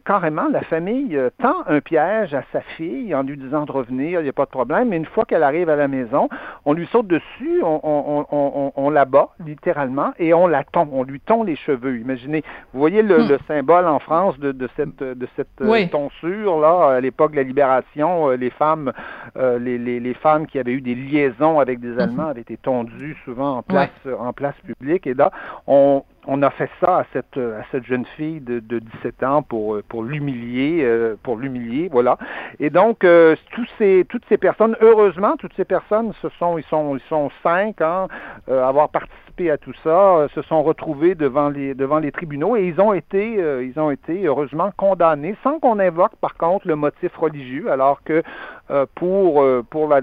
carrément, 0.06 0.48
la 0.52 0.62
famille 0.62 1.20
tend 1.42 1.64
un 1.68 1.80
piège 1.80 2.34
à 2.34 2.44
sa 2.52 2.62
fille 2.62 3.14
en 3.14 3.24
lui 3.24 3.38
disant 3.38 3.66
de 3.66 3.72
revenir, 3.72 4.20
il 4.20 4.24
n'y 4.24 4.30
a 4.30 4.34
pas 4.34 4.46
de 4.46 4.50
problème, 4.50 4.90
mais 4.90 4.98
une 4.98 5.06
fois 5.06 5.26
qu'elle 5.26 5.44
arrive 5.44 5.70
à 5.70 5.76
la 5.76 5.88
maison, 5.88 6.28
on 6.66 6.74
lui 6.74 6.88
saute 6.88 7.08
dessus, 7.08 7.62
on, 7.64 8.26
on, 8.32 8.72
on, 8.76 8.90
la 8.90 9.06
bat 9.06 9.30
littéralement 9.46 10.12
et 10.20 10.34
on 10.34 10.48
la 10.48 10.64
tond, 10.64 10.88
on 10.92 11.04
lui 11.04 11.20
tond 11.20 11.44
les 11.44 11.56
cheveux. 11.56 11.98
Imaginez, 11.98 12.44
vous 12.74 12.80
voyez 12.80 13.02
le, 13.02 13.20
hmm. 13.20 13.38
symbole 13.48 13.88
en 13.88 14.00
France 14.00 14.38
de, 14.40 14.52
de 14.52 14.70
cette, 14.76 15.04
de 15.04 15.28
cette 15.36 15.62
euh, 15.62 15.88
tonsure 15.88 16.60
là 16.60 16.96
à 16.96 17.02
l'époque 17.02 17.32
de 17.32 17.38
la 17.38 17.44
libération, 17.44 18.30
euh, 18.30 18.36
les 18.36 18.50
femmes, 18.50 18.92
euh, 19.38 19.60
les, 19.60 19.78
les, 19.78 20.00
les, 20.00 20.14
femmes 20.14 20.48
qui 20.48 20.60
avaient 20.60 20.74
eu 20.74 20.82
des 20.82 20.96
liaisons 20.96 21.60
avec 21.60 21.80
des 21.80 21.98
Allemands 22.00 22.28
hmm. 22.28 22.32
avaient 22.32 22.42
été 22.42 22.58
tondues 22.58 23.18
souvent 23.26 23.58
en 23.58 23.64
place, 23.64 23.90
en 24.20 24.34
place 24.34 24.56
publique 24.66 25.08
et 25.08 25.14
là 25.14 25.32
on 25.68 26.04
on 26.28 26.42
a 26.42 26.50
fait 26.50 26.70
ça 26.80 27.00
à 27.00 27.06
cette, 27.14 27.38
à 27.38 27.64
cette 27.72 27.86
jeune 27.86 28.06
fille 28.18 28.40
de, 28.42 28.60
de 28.60 28.80
17 28.80 29.24
ans 29.24 29.42
pour, 29.42 29.82
l'humilier, 30.04 30.82
euh, 30.84 31.16
pour 31.24 31.38
l'humilier, 31.38 31.90
voilà. 31.92 32.18
Et 32.60 32.70
donc, 32.70 33.04
euh, 33.04 33.36
tous 33.52 33.68
ces, 33.78 34.06
toutes 34.10 34.24
ces 34.30 34.38
personnes, 34.38 34.76
heureusement, 34.82 35.36
toutes 35.38 35.54
ces 35.56 35.66
personnes, 35.66 36.14
ce 36.22 36.30
sont, 36.38 36.58
ils 36.58 36.64
sont, 36.66 36.96
ils 36.96 37.08
sont 37.10 37.30
cinq, 37.44 37.82
hein, 37.82 38.08
euh, 38.50 38.64
avoir 38.64 38.90
participé 38.90 39.50
à 39.50 39.58
tout 39.58 39.74
ça, 39.84 40.28
se 40.36 40.42
sont 40.42 40.64
retrouvés 40.64 41.16
devant 41.16 41.48
les, 41.48 41.74
devant 41.74 42.00
les 42.00 42.12
tribunaux 42.12 42.58
et 42.58 42.68
ils 42.68 42.82
ont 42.82 42.94
été, 42.94 43.36
ils 43.64 43.80
ont 43.80 43.90
été 43.90 44.26
heureusement 44.26 44.72
condamnés, 44.76 45.36
sans 45.44 45.60
qu'on 45.60 45.80
invoque, 45.80 46.16
par 46.20 46.36
contre, 46.36 46.68
le 46.68 46.76
motif 46.76 47.16
religieux, 47.16 47.72
alors 47.72 48.04
que 48.04 48.22
pour, 48.96 49.44
pour 49.70 49.88
la, 49.88 50.02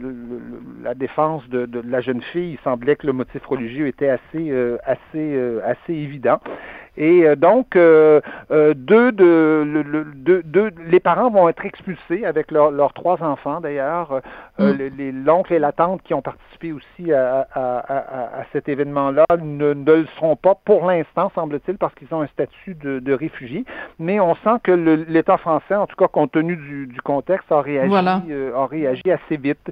la 0.83 0.95
défense 0.95 1.49
de, 1.49 1.67
de, 1.67 1.81
la 1.87 2.01
jeune 2.01 2.23
fille, 2.33 2.53
il 2.53 2.59
semblait 2.65 2.97
que 2.97 3.07
le 3.07 3.13
motif 3.13 3.45
religieux 3.47 3.87
était 3.87 4.09
assez, 4.09 4.77
assez, 4.85 5.61
assez 5.65 5.93
évident 5.93 6.41
et 6.97 7.27
euh, 7.27 7.37
donc, 7.37 7.77
euh, 7.77 8.21
euh, 8.51 8.75
deux 8.75 9.13
de, 9.13 9.63
le, 9.65 10.73
les 10.89 11.01
parents 11.01 11.31
vont 11.31 11.49
être 11.49 11.65
expulsés 11.65 12.25
avec 12.25 12.51
leurs 12.51 12.93
trois 12.95 13.23
enfants 13.23 13.61
d'ailleurs, 13.61 14.21
mm. 14.59 15.25
l'oncle 15.25 15.53
et 15.53 15.59
la 15.59 15.73
tante 15.73 16.03
qui 16.03 16.15
ont 16.15 16.23
participé 16.23 16.73
aussi 16.73 17.13
à, 17.13 17.47
cet 18.53 18.69
événement-là 18.69 19.27
ne, 19.43 19.75
le 19.75 20.07
seront 20.17 20.37
pas 20.37 20.55
pour 20.65 20.87
l'instant, 20.87 21.31
semble-t-il, 21.35 21.77
parce 21.77 21.95
qu'ils 21.95 22.13
ont 22.15 22.23
un 22.23 22.27
statut 22.29 22.75
de, 22.75 22.99
de 22.99 23.13
réfugiés. 23.13 23.65
Mais 23.99 24.21
on 24.21 24.35
sent 24.37 24.59
que 24.63 24.73
l'État 24.73 25.37
français, 25.37 25.75
en 25.75 25.87
tout 25.87 25.97
cas 25.97 26.09
compte 26.09 26.33
tenu 26.33 26.57
du, 26.57 27.01
contexte, 27.03 27.53
a 27.53 27.61
réagi, 27.61 27.95
a 27.95 28.67
réagi 28.67 29.11
assez 29.11 29.37
vite. 29.37 29.71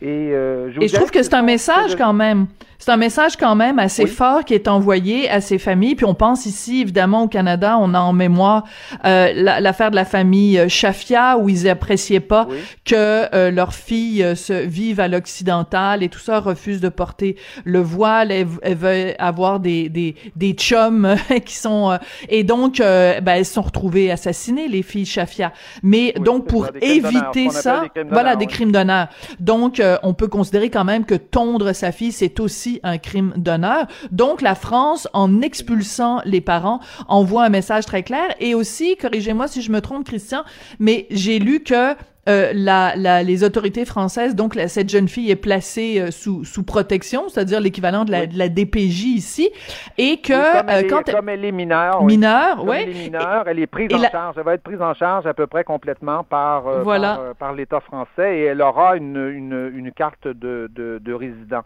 Et, 0.00 0.06
euh, 0.32 0.70
je, 0.70 0.94
trouve 0.94 1.10
que 1.10 1.22
c'est 1.22 1.34
un 1.34 1.42
message 1.42 1.96
quand 1.96 2.12
même. 2.12 2.46
C'est 2.84 2.90
un 2.90 2.98
message 2.98 3.38
quand 3.38 3.54
même 3.54 3.78
assez 3.78 4.06
fort 4.06 4.44
qui 4.44 4.52
est 4.52 4.68
envoyé 4.68 5.30
à 5.30 5.40
ces 5.40 5.58
familles. 5.58 5.94
Puis 5.94 6.04
on 6.04 6.12
pense 6.12 6.44
ici, 6.44 6.82
évidemment, 6.82 7.22
au 7.22 7.28
Canada, 7.28 7.78
on 7.80 7.94
a 7.94 7.98
en 7.98 8.12
mémoire 8.12 8.64
euh, 9.06 9.32
l'affaire 9.34 9.90
de 9.90 9.96
la 9.96 10.04
famille 10.04 10.58
euh, 10.58 10.68
Shafia, 10.68 11.38
où 11.38 11.48
ils 11.48 11.66
appréciaient 11.66 12.20
pas 12.20 12.46
que 12.84 12.94
euh, 13.34 13.50
leur 13.50 13.72
fille 13.72 14.22
euh, 14.22 14.34
se 14.34 14.52
vive 14.52 15.00
à 15.00 15.08
l'occidental 15.08 16.02
et 16.02 16.10
tout 16.10 16.18
ça, 16.18 16.40
refuse 16.40 16.82
de 16.82 16.90
porter 16.90 17.36
le 17.64 17.80
voile. 17.80 18.30
Elle, 18.30 18.76
veut 18.76 19.14
avoir 19.18 19.60
des, 19.60 19.88
des, 19.88 20.14
des 20.36 20.52
chums 20.52 21.16
qui 21.46 21.54
sont... 21.54 21.98
et 22.28 22.44
donc, 22.44 22.80
ben, 22.80 23.28
elles 23.28 23.46
sont 23.46 23.62
retrouvées 23.62 24.10
assassinées, 24.10 24.68
les 24.68 24.82
filles 24.82 25.06
Shafia. 25.06 25.52
Mais 25.82 26.12
donc, 26.20 26.46
pour 26.48 26.68
éviter 26.82 27.48
ça... 27.48 27.84
Voilà, 28.10 28.36
des 28.36 28.46
crimes 28.46 28.72
d'honneur. 28.72 29.08
Donc, 29.40 29.80
on 30.02 30.14
peut 30.14 30.28
considérer 30.28 30.70
quand 30.70 30.84
même 30.84 31.04
que 31.04 31.14
tondre 31.14 31.74
sa 31.74 31.92
fille, 31.92 32.12
c'est 32.12 32.40
aussi 32.40 32.80
un 32.82 32.98
crime 32.98 33.32
d'honneur. 33.36 33.86
Donc, 34.10 34.42
la 34.42 34.54
France, 34.54 35.08
en 35.12 35.42
expulsant 35.42 36.20
les 36.24 36.40
parents, 36.40 36.80
envoie 37.08 37.44
un 37.44 37.48
message 37.48 37.86
très 37.86 38.02
clair. 38.02 38.34
Et 38.40 38.54
aussi, 38.54 38.96
corrigez-moi 38.96 39.48
si 39.48 39.62
je 39.62 39.70
me 39.70 39.80
trompe, 39.80 40.04
Christian, 40.04 40.44
mais 40.78 41.06
j'ai 41.10 41.38
lu 41.38 41.62
que 41.62 41.94
euh, 42.28 42.52
la, 42.54 42.94
la, 42.96 43.22
les 43.22 43.44
autorités 43.44 43.84
françaises, 43.84 44.34
donc 44.34 44.54
cette 44.68 44.88
jeune 44.88 45.08
fille 45.08 45.30
est 45.30 45.36
placée 45.36 46.00
euh, 46.00 46.10
sous, 46.10 46.44
sous 46.44 46.62
protection, 46.62 47.28
c'est-à-dire 47.28 47.60
l'équivalent 47.60 48.04
de 48.04 48.10
la, 48.10 48.26
de 48.26 48.38
la 48.38 48.48
DPJ 48.48 49.04
ici, 49.04 49.50
et 49.98 50.18
que 50.18 50.32
comme, 50.32 50.68
elle 50.70 50.86
euh, 50.86 50.88
quand 50.88 51.08
est, 51.08 51.12
comme 51.12 51.28
elle 51.28 51.44
est 51.44 51.52
mineure, 51.52 52.02
mineure, 52.04 52.64
ouais, 52.64 52.84
elle 52.84 52.96
est 52.96 53.04
mineure, 53.04 53.44
elle 53.46 53.58
est 53.58 53.66
prise 53.66 53.92
en 53.92 54.02
charge, 54.10 54.36
elle 54.38 54.44
va 54.44 54.54
être 54.54 54.62
prise 54.62 54.80
en 54.80 54.94
charge 54.94 55.26
à 55.26 55.34
peu 55.34 55.46
près 55.46 55.64
complètement 55.64 56.24
par 56.24 56.62
voilà. 56.82 57.16
par, 57.16 57.34
par 57.34 57.52
l'État 57.52 57.80
français 57.80 58.38
et 58.38 58.42
elle 58.44 58.62
aura 58.62 58.96
une, 58.96 59.16
une, 59.16 59.72
une 59.74 59.92
carte 59.92 60.26
de, 60.26 60.70
de, 60.74 60.98
de 61.02 61.12
résident. 61.12 61.62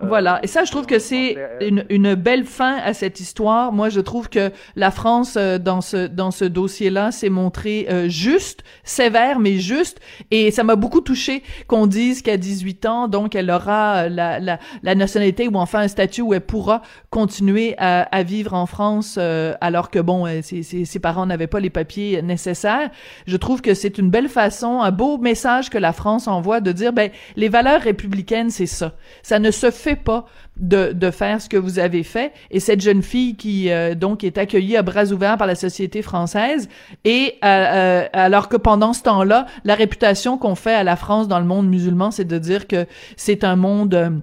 Voilà. 0.00 0.38
Et 0.44 0.46
ça, 0.46 0.62
je 0.64 0.70
trouve 0.70 0.86
que 0.86 1.00
c'est 1.00 1.36
une, 1.60 1.84
une, 1.90 2.14
belle 2.14 2.44
fin 2.44 2.76
à 2.76 2.94
cette 2.94 3.18
histoire. 3.18 3.72
Moi, 3.72 3.88
je 3.88 3.98
trouve 4.00 4.28
que 4.28 4.52
la 4.76 4.92
France, 4.92 5.34
euh, 5.36 5.58
dans 5.58 5.80
ce, 5.80 6.06
dans 6.06 6.30
ce 6.30 6.44
dossier-là, 6.44 7.10
s'est 7.10 7.28
montrée 7.28 7.86
euh, 7.90 8.08
juste, 8.08 8.62
sévère, 8.84 9.40
mais 9.40 9.58
juste. 9.58 9.98
Et 10.30 10.52
ça 10.52 10.62
m'a 10.62 10.76
beaucoup 10.76 11.00
touché 11.00 11.42
qu'on 11.66 11.88
dise 11.88 12.22
qu'à 12.22 12.36
18 12.36 12.86
ans, 12.86 13.08
donc, 13.08 13.34
elle 13.34 13.50
aura 13.50 14.04
euh, 14.04 14.08
la, 14.08 14.38
la, 14.38 14.60
la, 14.84 14.94
nationalité 14.94 15.48
ou 15.48 15.56
enfin 15.56 15.80
un 15.80 15.88
statut 15.88 16.22
où 16.22 16.32
elle 16.32 16.42
pourra 16.42 16.82
continuer 17.10 17.74
à, 17.78 18.02
à 18.02 18.22
vivre 18.22 18.54
en 18.54 18.66
France, 18.66 19.18
alors 19.60 19.90
que, 19.90 19.98
bon, 19.98 20.26
ses, 20.42 20.62
ses, 20.62 20.84
ses 20.84 20.98
parents 21.00 21.26
n'avaient 21.26 21.46
pas 21.46 21.60
les 21.60 21.70
papiers 21.70 22.22
nécessaires. 22.22 22.90
Je 23.26 23.36
trouve 23.36 23.62
que 23.62 23.74
c'est 23.74 23.98
une 23.98 24.10
belle 24.10 24.28
façon, 24.28 24.80
un 24.80 24.90
beau 24.90 25.18
message 25.18 25.70
que 25.70 25.78
la 25.78 25.92
France 25.92 26.28
envoie 26.28 26.60
de 26.60 26.70
dire, 26.72 26.92
ben, 26.92 27.10
les 27.36 27.48
valeurs 27.48 27.80
républicaines, 27.80 28.50
c'est 28.50 28.66
ça. 28.66 28.94
Ça 29.22 29.38
ne 29.38 29.50
se 29.50 29.70
fait 29.70 29.87
pas 29.96 30.26
de, 30.56 30.92
de 30.92 31.10
faire 31.10 31.40
ce 31.40 31.48
que 31.48 31.56
vous 31.56 31.78
avez 31.78 32.02
fait. 32.02 32.32
Et 32.50 32.60
cette 32.60 32.80
jeune 32.80 33.02
fille 33.02 33.36
qui 33.36 33.70
euh, 33.70 33.94
donc 33.94 34.24
est 34.24 34.38
accueillie 34.38 34.76
à 34.76 34.82
bras 34.82 35.06
ouverts 35.06 35.36
par 35.36 35.46
la 35.46 35.54
société 35.54 36.02
française, 36.02 36.68
et 37.04 37.36
euh, 37.44 38.06
alors 38.12 38.48
que 38.48 38.56
pendant 38.56 38.92
ce 38.92 39.02
temps-là, 39.02 39.46
la 39.64 39.74
réputation 39.74 40.38
qu'on 40.38 40.54
fait 40.54 40.74
à 40.74 40.84
la 40.84 40.96
France 40.96 41.28
dans 41.28 41.38
le 41.38 41.46
monde 41.46 41.68
musulman, 41.68 42.10
c'est 42.10 42.24
de 42.24 42.38
dire 42.38 42.66
que 42.66 42.86
c'est 43.16 43.44
un 43.44 43.56
monde 43.56 44.22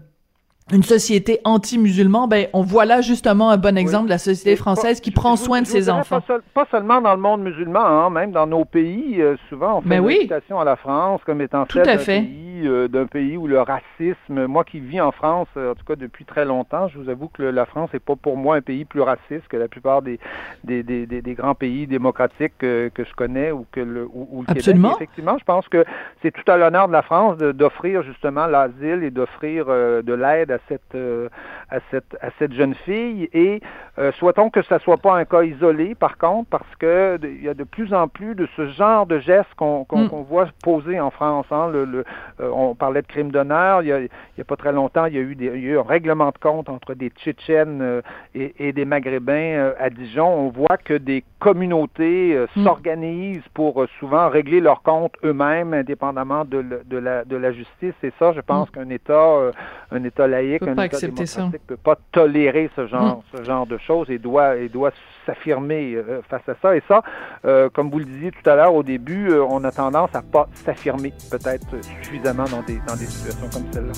une 0.74 0.82
société 0.82 1.42
anti-musulman, 1.44 2.28
ben 2.28 2.48
on 2.54 2.64
voit 2.64 2.86
là 2.86 3.02
justement 3.02 3.52
un 3.52 3.58
bon 3.58 3.78
exemple 3.78 4.06
de 4.06 4.10
la 4.10 4.18
société 4.18 4.56
française 4.56 5.00
qui 5.00 5.12
prend 5.12 5.36
soin 5.36 5.62
de 5.62 5.68
ses 5.68 5.92
enfants. 5.92 6.22
Pas, 6.56 6.66
seulement 6.72 7.02
dans 7.02 7.14
le 7.14 7.22
monde 7.22 7.44
musulman, 7.44 7.86
hein, 7.86 8.10
même 8.10 8.32
dans 8.32 8.48
nos 8.48 8.66
pays, 8.66 9.22
euh, 9.22 9.36
souvent 9.48 9.78
on 9.78 9.82
fait 9.82 9.90
ben 9.90 10.00
une 10.00 10.06
oui. 10.06 10.30
à 10.32 10.64
la 10.64 10.76
France 10.76 11.22
comme 11.24 11.42
étant 11.42 11.68
celle 11.72 11.86
d'un 11.86 11.98
pays, 11.98 12.64
euh, 12.66 12.88
d'un 12.88 13.06
pays 13.06 13.38
où 13.38 13.46
le 13.46 13.62
racisme, 13.62 14.48
moi 14.48 14.64
qui 14.64 14.80
vis 14.80 15.00
en 15.00 15.12
France, 15.12 15.48
euh, 15.56 15.74
en 15.74 15.76
tout 15.76 15.86
cas 15.86 15.96
depuis 15.96 16.26
très 16.26 16.46
longtemps, 16.46 16.88
je 16.88 16.98
vous 16.98 17.10
avoue 17.10 17.28
que 17.28 17.44
la 17.44 17.68
France 17.68 17.92
n'est 17.94 18.00
pas 18.00 18.16
pour 18.16 18.36
moi 18.36 18.56
un 18.56 18.62
pays 18.62 18.86
plus 18.86 19.02
raciste 19.02 19.48
que 19.48 19.58
la 19.58 19.68
plupart 19.68 20.02
des 20.02 20.20
des, 20.64 20.82
des, 20.82 21.06
des, 21.06 21.34
grands 21.36 21.54
pays 21.54 21.86
démocratiques 21.86 22.54
que, 22.58 22.90
que, 22.92 23.04
je 23.04 23.14
connais 23.14 23.52
ou 23.52 23.68
que 23.72 23.82
le, 23.82 24.08
ou, 24.12 24.44
le 24.48 24.52
Absolument. 24.52 24.94
Québec. 24.94 25.10
Effectivement, 25.12 25.38
je 25.38 25.44
pense 25.44 25.68
que 25.68 25.86
c'est 26.24 26.32
tout 26.32 26.50
à 26.52 26.58
l'honneur 26.58 26.88
de 26.88 26.94
la 26.94 27.04
France 27.04 27.38
d'offrir 27.38 28.02
justement 28.02 28.48
l'asile 28.48 29.04
et 29.04 29.12
d'offrir 29.12 29.68
de 29.68 30.14
l'aide 30.14 30.55
à 30.56 30.60
cette, 30.68 30.96
euh, 30.96 31.30
à 31.70 31.80
cette, 31.92 32.18
à 32.22 32.30
cette 32.38 32.54
jeune 32.54 32.76
fille 32.86 33.30
et 33.34 33.62
euh, 33.98 34.12
souhaitons 34.14 34.50
que 34.50 34.62
ça 34.64 34.80
soit 34.80 34.98
pas 34.98 35.16
un 35.16 35.26
cas 35.26 35.44
isolé, 35.44 35.96
par 35.96 36.18
contre, 36.18 36.50
parce 36.50 36.76
que 36.80 37.18
il 37.24 37.44
y 37.44 37.50
a 37.50 37.54
de 37.54 37.64
plus 37.64 37.94
en 37.94 38.08
plus 38.08 38.36
de 38.36 38.48
ce 38.56 38.68
genre 38.72 39.06
de 39.06 39.20
gestes 39.20 39.54
qu'on 39.56 39.86
mm. 39.90 40.10
voit 40.28 40.48
poser 40.64 41.00
en 41.00 41.12
France. 41.12 41.46
Hein. 41.52 41.70
Le, 41.72 42.04
euh, 42.42 42.50
on 42.54 42.76
parlait 42.76 43.02
de 43.02 43.08
crimes 43.08 43.32
d'honneur. 43.32 43.82
Il, 43.84 43.88
il 43.88 44.10
y 44.38 44.42
a, 44.42 44.44
pas 44.44 44.58
très 44.58 44.74
longtemps, 44.74 45.06
il 45.06 45.16
y 45.16 45.18
a 45.18 45.22
eu, 45.22 45.36
des, 45.36 45.46
il 45.46 45.64
y 45.64 45.70
a 45.70 45.74
eu 45.74 45.80
un 45.80 45.84
règlement 45.84 46.28
de 46.28 46.38
compte 46.38 46.70
entre 46.70 46.94
des 46.94 47.10
Tchétchènes 47.10 48.02
et, 48.34 48.54
et, 48.60 48.74
des 48.74 48.86
Maghrébins 48.86 49.72
à 49.80 49.90
Dijon. 49.90 50.28
On 50.28 50.50
voit 50.50 50.78
que 50.78 50.94
des 50.94 51.24
communautés 51.40 52.46
mm. 52.56 52.64
s'organisent 52.64 53.48
pour 53.54 53.86
souvent 54.00 54.30
régler 54.30 54.60
leurs 54.60 54.82
comptes 54.82 55.16
eux-mêmes, 55.24 55.74
indépendamment 55.74 56.44
de, 56.44 56.84
de, 56.86 56.98
la, 56.98 57.24
de 57.24 57.38
la 57.38 57.54
justice. 57.54 57.96
Et 58.04 58.12
ça, 58.20 58.34
je 58.34 58.42
pense 58.42 58.70
mm. 58.70 58.72
qu'un 58.72 58.90
État, 58.90 59.52
un 59.92 60.04
État 60.04 60.28
laïque, 60.28 60.64
un 60.64 60.74
État 60.74 61.00
démocratique 61.00 61.55
ne 61.56 61.76
peut 61.76 61.78
pas 61.78 61.98
tolérer 62.12 62.70
ce 62.76 62.88
genre, 62.88 63.24
ce 63.36 63.44
genre 63.44 63.66
de 63.66 63.78
choses 63.78 64.10
et 64.10 64.18
doit, 64.18 64.58
et 64.58 64.70
doit 64.70 64.92
s'affirmer 65.26 65.96
euh, 65.96 66.22
face 66.30 66.48
à 66.48 66.54
ça. 66.62 66.76
Et 66.76 66.84
ça, 66.88 67.02
euh, 67.46 67.70
comme 67.74 67.90
vous 67.90 68.00
le 68.00 68.06
disiez 68.06 68.32
tout 68.32 68.50
à 68.50 68.56
l'heure 68.56 68.74
au 68.74 68.84
début, 68.84 69.30
euh, 69.30 69.44
on 69.50 69.64
a 69.64 69.72
tendance 69.72 70.10
à 70.14 70.22
pas 70.22 70.48
s'affirmer 70.54 71.14
peut-être 71.32 71.68
suffisamment 72.02 72.46
dans 72.46 72.62
des, 72.62 72.80
dans 72.88 72.96
des 72.96 73.06
situations 73.06 73.48
comme 73.52 73.64
celle-là. 73.72 73.94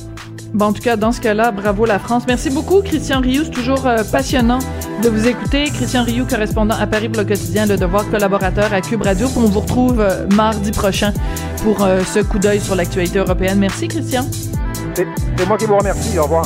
Bon, 0.54 0.67
en 0.67 0.74
tout 0.74 0.82
cas, 0.82 0.96
dans 0.96 1.12
ce 1.12 1.22
cas-là, 1.22 1.52
bravo 1.52 1.86
la 1.86 2.00
France. 2.00 2.26
Merci 2.28 2.50
beaucoup, 2.50 2.82
Christian 2.82 3.20
Rioux. 3.20 3.43
C'est 3.43 3.52
toujours 3.52 3.84
passionnant 4.12 4.60
de 5.04 5.10
vous 5.10 5.28
écouter. 5.28 5.65
Christian 5.65 6.04
Rioux, 6.04 6.26
correspondant 6.26 6.76
à 6.80 6.88
Paris 6.88 7.10
pour 7.10 7.22
le 7.22 7.28
quotidien 7.28 7.65
Le 7.65 7.78
Devoir, 7.78 8.10
collaborateur 8.10 8.74
à 8.74 8.82
Cube 8.82 9.02
Radio. 9.02 9.28
On 9.36 9.41
vous 9.41 9.60
retrouve 9.60 10.06
mardi 10.36 10.72
prochain 10.72 11.12
pour 11.63 11.80
ce 11.80 12.24
coup 12.24 12.39
d'œil 12.39 12.62
sur 12.62 12.76
l'actualité 12.76 13.20
européenne. 13.20 13.60
Merci, 13.60 13.88
Christian. 13.88 14.24
C'est 14.93 15.48
moi 15.48 15.58
qui 15.58 15.65
vous 15.65 15.78
remercie. 15.78 16.17
Au 16.17 16.24
revoir. 16.24 16.46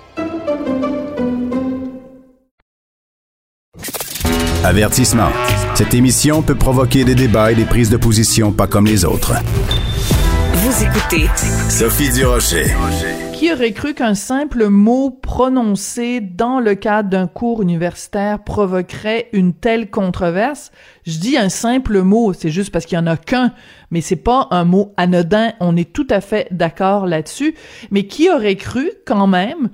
Avertissement. 4.63 5.29
Cette 5.73 5.95
émission 5.95 6.43
peut 6.43 6.53
provoquer 6.53 7.03
des 7.03 7.15
débats 7.15 7.51
et 7.51 7.55
des 7.55 7.65
prises 7.65 7.89
de 7.89 7.97
position 7.97 8.51
pas 8.51 8.67
comme 8.67 8.85
les 8.85 9.05
autres. 9.05 9.33
Vous 10.53 10.83
écoutez 10.83 11.25
Sophie 11.67 12.11
Durocher. 12.11 12.65
Qui 13.33 13.51
aurait 13.51 13.71
cru 13.71 13.95
qu'un 13.95 14.13
simple 14.13 14.67
mot 14.67 15.09
prononcé 15.09 16.21
dans 16.21 16.59
le 16.59 16.75
cadre 16.75 17.09
d'un 17.09 17.25
cours 17.25 17.63
universitaire 17.63 18.43
provoquerait 18.43 19.29
une 19.33 19.53
telle 19.53 19.89
controverse? 19.89 20.71
Je 21.07 21.17
dis 21.17 21.37
un 21.37 21.49
simple 21.49 22.03
mot, 22.03 22.33
c'est 22.33 22.51
juste 22.51 22.71
parce 22.71 22.85
qu'il 22.85 22.99
y 22.99 23.01
en 23.01 23.07
a 23.07 23.17
qu'un, 23.17 23.55
mais 23.89 24.01
c'est 24.01 24.15
pas 24.15 24.47
un 24.51 24.63
mot 24.63 24.93
anodin, 24.95 25.53
on 25.59 25.75
est 25.75 25.91
tout 25.91 26.07
à 26.11 26.21
fait 26.21 26.47
d'accord 26.51 27.07
là-dessus. 27.07 27.55
Mais 27.89 28.05
qui 28.05 28.29
aurait 28.29 28.57
cru 28.57 28.91
quand 29.07 29.25
même 29.25 29.71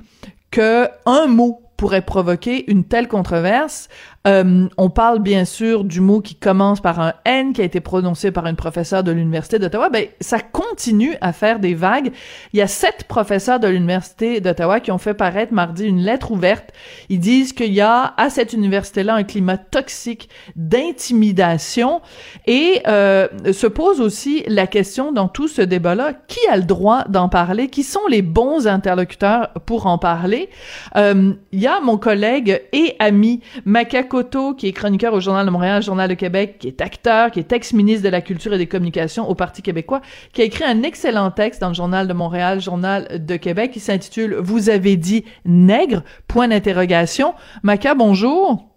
que 0.50 0.88
un 1.06 1.28
mot 1.28 1.60
pourrait 1.78 2.02
provoquer 2.02 2.69
une 2.71 2.84
telle 2.84 3.08
controverse? 3.08 3.88
Euh, 4.28 4.68
on 4.78 4.90
parle 4.90 5.20
bien 5.20 5.46
sûr 5.46 5.84
du 5.84 6.02
mot 6.02 6.20
qui 6.20 6.36
commence 6.36 6.82
par 6.82 7.00
un 7.00 7.13
N 7.26 7.54
qui 7.54 7.62
a 7.62 7.63
été 7.63 7.80
prononcé 7.80 8.32
par 8.32 8.46
une 8.46 8.56
professeure 8.56 9.04
de 9.04 9.12
l'Université 9.12 9.58
d'Ottawa. 9.58 9.90
Ben, 9.90 10.06
ça 10.20 10.40
continue 10.40 11.16
à 11.22 11.32
faire 11.32 11.60
des 11.60 11.74
vagues. 11.74 12.12
Il 12.54 12.60
y 12.60 12.62
a 12.62 12.68
sept 12.68 13.06
professeurs 13.08 13.60
de 13.60 13.68
l'Université 13.68 14.42
d'Ottawa 14.42 14.80
qui 14.80 14.92
ont 14.92 14.98
fait 14.98 15.13
paraître 15.13 15.54
mardi 15.54 15.86
une 15.86 16.02
lettre 16.02 16.32
ouverte. 16.32 16.72
Ils 17.10 17.20
disent 17.20 17.54
qu'il 17.54 17.74
y 17.74 17.82
a 17.82 18.13
à 18.18 18.30
cette 18.30 18.54
université-là 18.54 19.16
un 19.16 19.24
climat 19.24 19.58
toxique 19.58 20.30
d'intimidation 20.56 22.02
et 22.46 22.82
euh, 22.88 23.28
se 23.54 23.68
pose 23.68 24.02
aussi 24.02 24.44
la 24.48 24.68
question 24.68 25.12
dans 25.12 25.30
tout 25.30 25.48
ce 25.48 25.62
débat-là, 25.62 26.13
qui 26.28 26.40
a 26.50 26.58
le 26.58 26.63
droit 26.63 27.06
d'en 27.08 27.30
parler? 27.30 27.70
Qui 27.70 27.84
sont 27.84 28.06
les 28.10 28.22
bons 28.22 28.68
interlocuteurs 28.68 29.50
pour 29.66 29.86
en 29.86 29.98
parler? 29.98 30.50
Euh, 30.96 31.34
il 31.52 31.60
y 31.60 31.68
a 31.68 31.80
mon 31.80 31.98
collègue 31.98 32.62
et 32.74 32.96
ami 33.00 33.42
Makako 33.66 34.16
qui 34.58 34.67
est 34.67 34.71
chroniqueur 34.71 35.13
au 35.13 35.19
Journal 35.19 35.45
de 35.45 35.51
Montréal, 35.51 35.82
Journal 35.84 36.10
de 36.10 36.13
Québec, 36.13 36.58
qui 36.60 36.67
est 36.67 36.82
acteur, 36.82 37.32
qui 37.32 37.39
est 37.39 37.51
ex-ministre 37.51 38.03
de 38.03 38.10
la 38.10 38.21
Culture 38.21 38.53
et 38.53 38.58
des 38.58 38.67
Communications 38.67 39.30
au 39.30 39.36
Parti 39.36 39.62
québécois, 39.62 40.01
qui 40.34 40.41
a 40.41 40.45
écrit 40.45 40.63
un 40.63 40.84
excellent 40.84 41.32
texte 41.32 41.62
dans 41.62 41.69
le 41.69 41.73
Journal 41.73 42.08
de 42.08 42.13
Montréal, 42.13 42.60
Journal 42.60 43.25
de 43.25 43.36
Québec, 43.36 43.71
qui 43.71 43.80
s'intitule 43.80 44.36
Vous 44.36 44.69
avez 44.69 44.97
dit 44.97 45.25
nègre? 45.45 46.03
Point 46.27 46.47
d'interrogation. 46.47 47.34
Maca, 47.63 47.93
bonjour. 47.93 48.69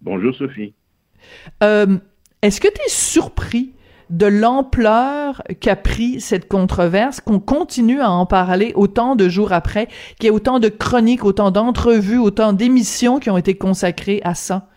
Bonjour, 0.00 0.34
Sophie. 0.34 0.74
Euh, 1.62 1.98
est-ce 2.42 2.60
que 2.60 2.68
tu 2.68 2.80
es 2.86 2.88
surpris 2.88 3.74
de 4.10 4.26
l'ampleur 4.26 5.42
qu'a 5.60 5.76
pris 5.76 6.20
cette 6.20 6.48
controverse, 6.48 7.20
qu'on 7.20 7.40
continue 7.40 8.00
à 8.00 8.10
en 8.10 8.26
parler 8.26 8.72
autant 8.74 9.14
de 9.16 9.28
jours 9.28 9.52
après, 9.52 9.86
qu'il 10.16 10.24
y 10.24 10.26
ait 10.26 10.30
autant 10.30 10.58
de 10.58 10.68
chroniques, 10.68 11.24
autant 11.24 11.50
d'entrevues, 11.50 12.18
autant 12.18 12.52
d'émissions 12.52 13.20
qui 13.20 13.30
ont 13.30 13.38
été 13.38 13.54
consacrées 13.56 14.20
à 14.24 14.34
ça? 14.34 14.68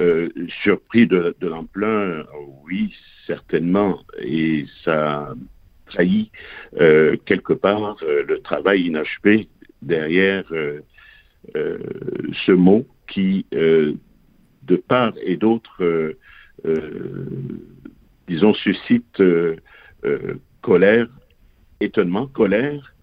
Euh, 0.00 0.28
surpris 0.62 1.06
de, 1.06 1.34
l'ampleur, 1.40 2.28
oui, 2.64 2.92
certainement, 3.26 4.00
et 4.18 4.66
ça 4.84 5.32
trahit 5.86 6.32
euh, 6.80 7.16
quelque 7.24 7.52
part 7.52 7.96
euh, 8.02 8.24
le 8.26 8.40
travail 8.40 8.82
inachevé 8.82 9.48
derrière 9.82 10.44
ce 11.52 12.52
mot 12.52 12.86
qui, 13.06 13.46
de 13.52 14.76
part 14.88 15.12
et 15.22 15.36
d'autre, 15.36 16.16
disons, 18.26 18.54
suscite 18.54 19.22
colère, 20.60 21.08
étonnement, 21.80 22.26
colère 22.26 22.94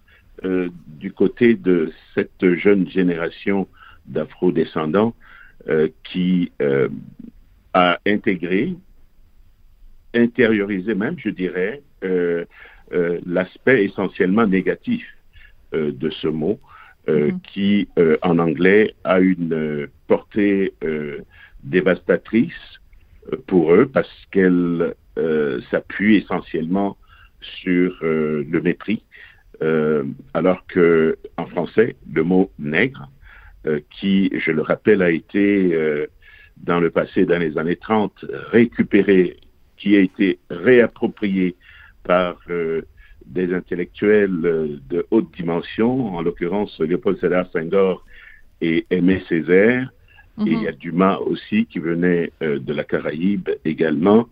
du 0.42 1.12
côté 1.12 1.54
de 1.54 1.92
cette 2.14 2.54
jeune 2.56 2.88
génération 2.88 3.68
d'afro-descendants 4.06 5.14
euh, 5.68 5.88
qui 6.02 6.50
euh, 6.60 6.88
a 7.72 8.00
intégré, 8.06 8.74
intériorisé 10.14 10.94
même, 10.94 11.16
je 11.18 11.28
dirais, 11.28 11.82
euh, 12.02 12.44
l'aspect 13.24 13.84
essentiellement 13.84 14.46
négatif 14.46 15.06
de 15.72 16.10
ce 16.10 16.28
mot, 16.28 16.60
mm-hmm. 17.08 17.40
qui 17.40 17.88
en 18.20 18.38
anglais 18.38 18.94
a 19.04 19.20
une 19.20 19.88
portée 20.08 20.74
dévastatrice 21.62 22.80
pour 23.46 23.74
eux 23.74 23.86
parce 23.86 24.10
qu'elle 24.30 24.94
s'appuie 25.70 26.16
essentiellement 26.16 26.96
sur 27.40 27.96
le 28.02 28.60
mépris, 28.62 29.02
alors 30.34 30.66
que 30.66 31.18
en 31.36 31.46
français, 31.46 31.96
le 32.12 32.22
mot 32.22 32.50
nègre 32.58 33.08
euh, 33.64 33.78
qui, 33.90 34.28
je 34.40 34.50
le 34.50 34.62
rappelle, 34.62 35.02
a 35.02 35.10
été 35.10 35.72
euh, 35.72 36.06
dans 36.56 36.80
le 36.80 36.90
passé, 36.90 37.26
dans 37.26 37.38
les 37.38 37.56
années 37.58 37.76
30, 37.76 38.24
récupéré 38.50 39.36
qui 39.76 39.96
a 39.96 40.00
été 40.00 40.40
réapproprié 40.50 41.54
par 42.02 42.40
des 43.26 43.54
intellectuels 43.54 44.80
de 44.88 45.06
haute 45.10 45.32
dimension, 45.36 46.14
en 46.14 46.22
l'occurrence 46.22 46.78
Léopold 46.80 47.18
Sédar 47.20 47.48
Senghor 47.52 48.04
et 48.60 48.86
Aimé 48.90 49.22
Césaire, 49.28 49.90
et 50.38 50.50
il 50.50 50.62
y 50.62 50.68
a 50.68 50.72
mhm. 50.72 50.78
Dumas 50.78 51.16
aussi 51.18 51.66
qui 51.66 51.78
venait 51.78 52.32
de 52.40 52.72
la 52.72 52.84
Caraïbe 52.84 53.50
également, 53.64 54.28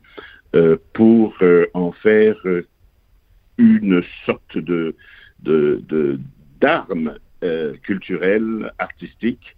pour 0.93 1.37
en 1.75 1.93
faire 1.93 2.37
une 3.59 4.03
sorte 4.27 4.59
de 4.59 4.95
d'arme 6.61 7.15
de, 7.43 7.73
culturelle, 7.83 8.73
artistique, 8.79 9.57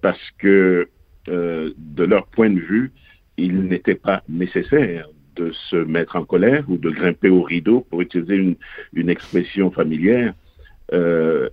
parce 0.00 0.30
que 0.38 0.88
de 1.26 2.04
leur 2.04 2.26
point 2.26 2.50
de 2.50 2.60
vue, 2.60 2.92
il 3.36 3.62
n'était 3.64 3.94
pas 3.94 4.22
nécessaire 4.28 5.08
de 5.36 5.50
se 5.70 5.76
mettre 5.76 6.16
en 6.16 6.24
colère 6.24 6.64
ou 6.68 6.76
de 6.76 6.90
grimper 6.90 7.30
au 7.30 7.42
rideau, 7.42 7.86
pour 7.88 8.02
utiliser 8.02 8.36
une, 8.36 8.56
une 8.92 9.08
expression 9.08 9.70
familière, 9.70 10.34
euh, 10.92 11.48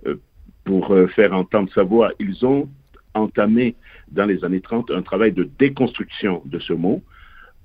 pour 0.64 0.92
euh, 0.92 1.06
faire 1.08 1.32
entendre 1.32 1.70
sa 1.74 1.82
voix. 1.82 2.12
Ils 2.18 2.44
ont 2.44 2.68
entamé 3.14 3.74
dans 4.10 4.26
les 4.26 4.44
années 4.44 4.60
30 4.60 4.90
un 4.90 5.02
travail 5.02 5.32
de 5.32 5.48
déconstruction 5.58 6.42
de 6.44 6.58
ce 6.58 6.72
mot 6.72 7.02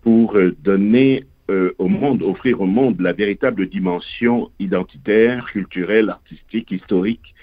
pour 0.01 0.36
euh, 0.38 0.55
donner 0.63 1.25
euh, 1.49 1.73
au 1.77 1.88
monde, 1.88 2.23
offrir 2.23 2.62
au 2.62 2.65
monde 2.65 2.99
la 2.99 3.13
véritable 3.13 3.67
dimension 3.67 4.49
identitaire, 4.60 5.45
culturelle, 5.45 6.10
artistique, 6.10 6.71
historique 6.71 7.36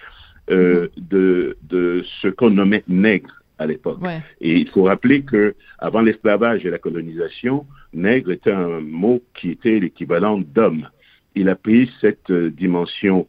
euh, 0.51 0.89
de, 0.97 1.57
de 1.63 2.05
ce 2.21 2.29
qu'on 2.29 2.51
nommait 2.51 2.83
nègre 2.89 3.43
à 3.59 3.67
l'époque. 3.67 4.01
Et 4.41 4.59
il 4.59 4.69
faut 4.69 4.85
rappeler 4.85 5.23
que 5.23 5.55
avant 5.79 6.01
l'esclavage 6.01 6.67
et 6.67 6.71
la 6.71 6.79
colonisation, 6.79 7.67
nègre 7.93 8.33
était 8.33 8.51
un 8.51 8.81
mot 8.81 9.23
qui 9.35 9.51
était 9.51 9.79
l'équivalent 9.79 10.39
d'homme. 10.39 10.89
Il 11.35 11.49
a 11.49 11.55
pris 11.55 11.91
cette 12.01 12.33
dimension, 12.33 13.29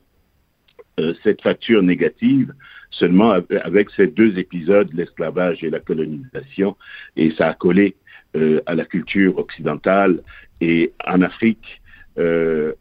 euh, 1.00 1.14
cette 1.24 1.42
facture 1.42 1.84
négative 1.84 2.54
seulement 3.00 3.32
avec 3.64 3.90
ces 3.92 4.08
deux 4.08 4.38
épisodes, 4.38 4.90
l'esclavage 4.94 5.64
et 5.64 5.70
la 5.70 5.80
colonisation, 5.80 6.76
et 7.16 7.32
ça 7.32 7.50
a 7.50 7.54
collé 7.54 7.96
euh, 8.36 8.62
à 8.66 8.76
la 8.76 8.86
culture 8.86 9.38
occidentale 9.38 10.22
et 10.62 10.94
en 11.06 11.22
Afrique. 11.22 11.82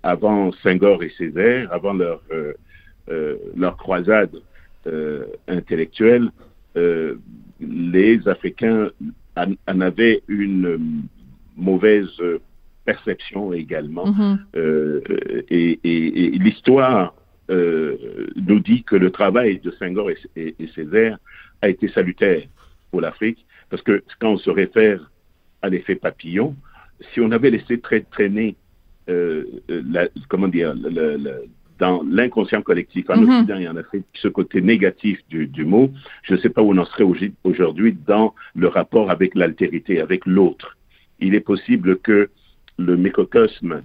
avant 0.03 0.53
Senghor 0.63 1.03
et 1.03 1.13
Césaire, 1.17 1.73
avant 1.73 1.95
leur, 1.95 2.21
leur 3.57 3.77
croisade 3.79 4.37
intellectuelle, 5.49 6.31
les 6.77 8.29
Africains 8.29 8.91
en, 9.37 9.81
avaient 9.81 10.23
une 10.29 11.07
mauvaise 11.57 12.11
perception 12.85 13.53
également. 13.53 14.07
Mm-hmm. 14.07 14.39
Euh, 14.57 15.01
et, 15.51 15.79
l'histoire 16.39 17.15
euh, 17.15 17.22
nous 17.49 18.61
dit 18.61 18.83
que 18.85 18.97
le 18.97 19.11
travail 19.11 19.59
de 19.59 19.71
Senghor 19.73 20.11
et, 20.37 20.55
Césaire 20.75 21.19
a 21.61 21.69
été 21.69 21.89
salutaire 21.89 22.45
pour 22.91 23.01
l'Afrique, 23.01 23.45
parce 23.71 23.83
que 23.83 24.03
quand 24.21 24.33
on 24.33 24.39
se 24.39 24.51
réfère 24.51 25.11
à 25.63 25.69
l'effet 25.69 25.97
papillon, 25.97 26.55
si 27.13 27.21
on 27.21 27.31
avait 27.31 27.51
laissé 27.51 27.81
traîner, 27.81 28.57
euh, 29.09 29.45
la, 29.69 30.09
comment 30.29 30.49
dire, 30.49 30.75
dans 31.79 32.03
l'inconscient 32.09 32.63
collectif 32.63 33.11
en 33.11 33.17
mhm. 33.17 33.29
Occident 33.29 33.59
et 33.59 33.69
en 33.69 33.77
Afrique, 33.77 34.07
ce 34.15 34.29
côté 34.29 34.61
négatif 34.61 35.19
du, 35.29 35.65
mot, 35.65 35.91
je 36.23 36.35
ne 36.35 36.39
sais 36.39 36.49
pas 36.49 36.63
où 36.63 36.73
on 36.73 36.79
en 36.79 36.85
serait 36.85 37.05
aujourd'hui 37.45 37.97
dans 38.07 38.35
le 38.55 38.69
rapport 38.69 39.11
avec 39.11 39.35
l'altérité, 39.35 40.01
avec 40.01 40.27
l'autre. 40.27 40.77
Il 41.19 41.35
est 41.35 41.41
possible 41.41 41.99
que 41.99 42.31
le 42.79 42.97
microcosme 42.97 43.83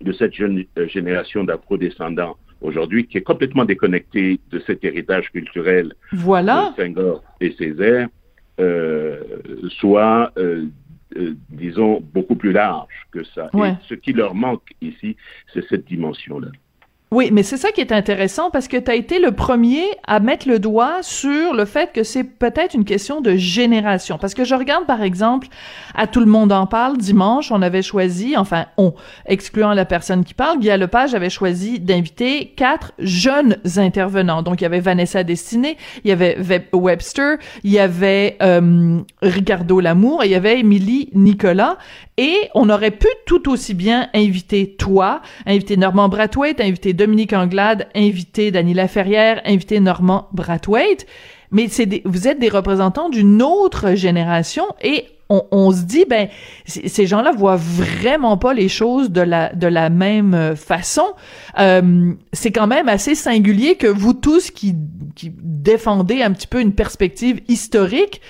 de 0.00 0.12
cette 0.12 0.34
jeune 0.34 0.64
euh, 0.78 0.88
génération 0.88 1.44
d'afro-descendants 1.44 2.36
aujourd'hui, 2.62 3.06
qui 3.06 3.18
est 3.18 3.22
complètement 3.22 3.64
déconnecté 3.64 4.40
de 4.50 4.58
cet 4.66 4.84
héritage 4.84 5.30
culturel 5.30 5.94
voilà. 6.12 6.72
de 6.76 6.82
Senghor 6.82 7.22
et 7.40 7.52
Césaire, 7.52 8.08
euh, 8.60 9.20
soit, 9.80 10.32
euh, 10.36 10.66
disons, 11.50 12.00
beaucoup 12.00 12.36
plus 12.36 12.52
large 12.52 13.06
que 13.10 13.24
ça. 13.24 13.50
Et 13.54 13.72
ce 13.88 13.94
qui 13.94 14.12
leur 14.12 14.34
manque 14.34 14.74
ici, 14.80 15.16
c'est 15.52 15.66
cette 15.68 15.86
dimension-là. 15.86 16.48
Oui, 17.12 17.28
mais 17.30 17.42
c'est 17.42 17.58
ça 17.58 17.72
qui 17.72 17.82
est 17.82 17.92
intéressant 17.92 18.48
parce 18.48 18.68
que 18.68 18.78
tu 18.78 18.90
as 18.90 18.94
été 18.94 19.18
le 19.18 19.32
premier 19.32 19.84
à 20.06 20.18
mettre 20.18 20.48
le 20.48 20.58
doigt 20.58 21.02
sur 21.02 21.52
le 21.52 21.66
fait 21.66 21.92
que 21.92 22.04
c'est 22.04 22.24
peut-être 22.24 22.72
une 22.72 22.86
question 22.86 23.20
de 23.20 23.36
génération. 23.36 24.16
Parce 24.16 24.32
que 24.32 24.44
je 24.46 24.54
regarde, 24.54 24.86
par 24.86 25.02
exemple, 25.02 25.48
à 25.94 26.06
Tout 26.06 26.20
le 26.20 26.26
monde 26.26 26.52
en 26.52 26.66
parle, 26.66 26.96
dimanche, 26.96 27.52
on 27.52 27.60
avait 27.60 27.82
choisi, 27.82 28.34
enfin, 28.38 28.64
on, 28.78 28.94
excluant 29.26 29.74
la 29.74 29.84
personne 29.84 30.24
qui 30.24 30.32
parle, 30.32 30.58
Guy 30.58 30.74
Lepage 30.74 31.14
avait 31.14 31.28
choisi 31.28 31.80
d'inviter 31.80 32.54
quatre 32.56 32.92
jeunes 32.98 33.58
intervenants. 33.76 34.40
Donc, 34.40 34.62
il 34.62 34.64
y 34.64 34.66
avait 34.66 34.80
Vanessa 34.80 35.22
Destinée, 35.22 35.76
il 36.04 36.08
y 36.08 36.12
avait 36.12 36.38
Webster, 36.72 37.36
il 37.62 37.72
y 37.72 37.78
avait 37.78 38.38
euh, 38.40 39.00
Ricardo 39.20 39.80
Lamour 39.80 40.22
et 40.22 40.28
il 40.28 40.32
y 40.32 40.34
avait 40.34 40.60
Émilie 40.60 41.10
Nicolas. 41.12 41.76
Et 42.16 42.50
on 42.54 42.68
aurait 42.68 42.90
pu 42.90 43.08
tout 43.26 43.50
aussi 43.50 43.74
bien 43.74 44.08
inviter 44.14 44.76
toi, 44.78 45.22
inviter 45.46 45.76
Normand 45.76 46.08
Brathwaite, 46.08 46.60
inviter 46.60 46.92
Dominique 47.02 47.32
Anglade, 47.32 47.88
inviter 47.96 48.52
Daniela 48.52 48.86
Ferrière, 48.86 49.42
inviter 49.44 49.80
Normand 49.80 50.28
Brathwaite. 50.32 51.04
Mais 51.50 51.66
c'est 51.66 52.00
vous 52.04 52.28
êtes 52.28 52.38
des 52.38 52.48
représentants 52.48 53.08
d'une 53.08 53.42
autre 53.42 53.96
génération 53.96 54.64
et 54.80 55.06
on, 55.28 55.72
se 55.72 55.82
dit 55.82 56.04
ben 56.08 56.28
ces 56.64 57.06
gens-là 57.06 57.32
voient 57.32 57.56
vraiment 57.56 58.36
pas 58.36 58.54
les 58.54 58.68
choses 58.68 59.10
de 59.10 59.20
la 59.66 59.90
même 59.90 60.54
façon. 60.54 61.06
Euh, 61.58 62.12
c'est 62.32 62.52
quand 62.52 62.68
même 62.68 62.88
assez 62.88 63.16
singulier 63.16 63.74
que 63.74 63.88
vous 63.88 64.12
tous 64.12 64.52
qui 64.52 64.74
défendez 65.42 66.22
un 66.22 66.30
petit 66.30 66.46
peu 66.46 66.60
une 66.60 66.72
perspective 66.72 67.40
historique 67.48 68.20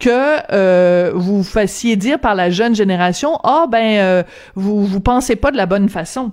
que 0.00 0.52
euh, 0.52 1.12
vous 1.14 1.44
fassiez 1.44 1.96
dire 1.96 2.18
par 2.18 2.34
la 2.34 2.48
jeune 2.48 2.74
génération 2.74 3.38
ah 3.44 3.66
ben 3.68 3.98
euh, 3.98 4.22
vous 4.54 4.86
vous 4.86 5.00
pensez 5.00 5.36
pas 5.36 5.50
de 5.50 5.56
la 5.58 5.66
bonne 5.66 5.90
façon. 5.90 6.32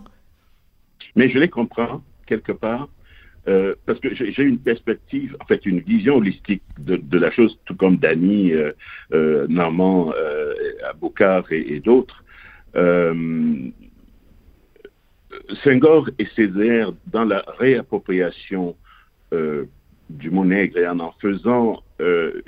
Mais 1.15 1.30
je 1.30 1.38
les 1.39 1.50
comprends 1.50 2.02
quelque 2.26 2.52
part 2.52 2.89
euh, 3.48 3.76
parce 3.86 4.00
que 4.00 4.13
j'ai 4.13 4.43
une 4.43 4.60
perspective, 4.60 5.36
en 5.39 5.45
fait 5.45 5.65
une 5.65 5.80
vision 5.80 6.17
holistique 6.17 6.62
de, 6.78 7.17
la 7.17 7.32
chose, 7.32 7.58
tout 7.65 7.76
comme 7.76 7.98
Dany, 7.98 8.52
euh, 8.52 8.74
euh, 9.13 9.48
Normand, 9.48 10.13
euh, 10.15 10.54
Aboucar 10.89 11.52
et, 11.52 11.80
d'autres. 11.80 12.24
Senghor 15.63 16.10
et 16.19 16.26
Césaire, 16.36 16.91
dans 17.08 17.26
la 17.26 17.43
réappropriation 17.58 18.76
du 20.10 20.30
mot 20.32 20.45
nègre 20.45 20.78
et 20.78 20.88
en 20.88 21.00
en 21.00 21.12
faisant 21.22 21.82
euh, 22.02 22.41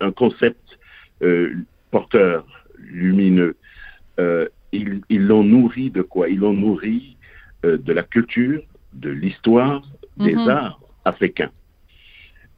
un 0.00 0.12
concept 0.12 0.78
euh, 1.22 1.54
porteur, 1.90 2.46
lumineux. 2.78 3.56
Euh, 4.18 4.48
ils 4.72 5.26
l'ont 5.26 5.44
nourri 5.44 5.90
de 5.90 6.02
quoi? 6.02 6.28
Ils 6.28 6.38
l'ont 6.38 6.54
nourri 6.54 7.16
de 7.62 7.92
la 7.92 8.02
culture, 8.02 8.62
de 8.92 9.10
l'histoire, 9.10 9.82
des 10.16 10.34
mhm. 10.34 10.48
arts 10.48 10.80
africains 11.04 11.50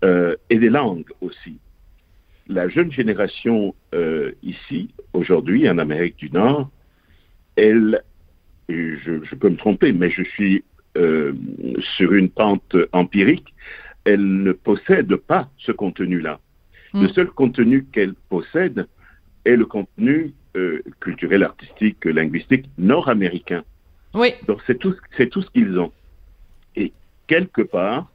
et 0.03 0.59
des 0.59 0.69
langues 0.69 1.09
aussi. 1.23 1.59
La 2.47 2.69
jeune 2.69 2.93
génération 2.93 3.75
ici, 4.43 4.91
aujourd'hui, 5.15 5.69
en 5.69 5.79
Amérique 5.79 6.17
du 6.17 6.31
Nord, 6.31 6.71
elle, 7.57 8.03
je, 8.69 9.25
je, 9.25 9.35
peux 9.35 9.49
me 9.49 9.57
tromper, 9.57 9.93
mais 9.93 10.11
je 10.11 10.23
suis 10.25 10.63
sur 11.97 12.13
une 12.13 12.29
pente 12.29 12.77
empirique, 12.93 13.55
elle 14.05 14.43
ne 14.43 14.53
possède 14.53 15.17
pas 15.17 15.49
ce 15.57 15.73
contenu-là. 15.73 16.39
Le 16.95 17.09
seul 17.09 17.27
contenu 17.27 17.85
qu'elle 17.87 18.15
possède 18.15 18.87
est 19.45 19.57
le 19.57 19.67
contenu 19.67 20.33
euh, 20.57 20.81
culturel, 21.01 21.43
artistique, 21.43 22.05
linguistique 22.05 22.67
nord-américain. 22.79 23.65
Donc 24.47 24.61
c'est 24.67 24.79
tout, 24.79 24.95
c'est 25.17 25.29
tout 25.29 25.43
ce 25.43 25.51
qu'ils 25.51 25.79
ont. 25.79 25.93
Et 26.77 26.93
quelque 27.27 27.63
part, 27.63 28.11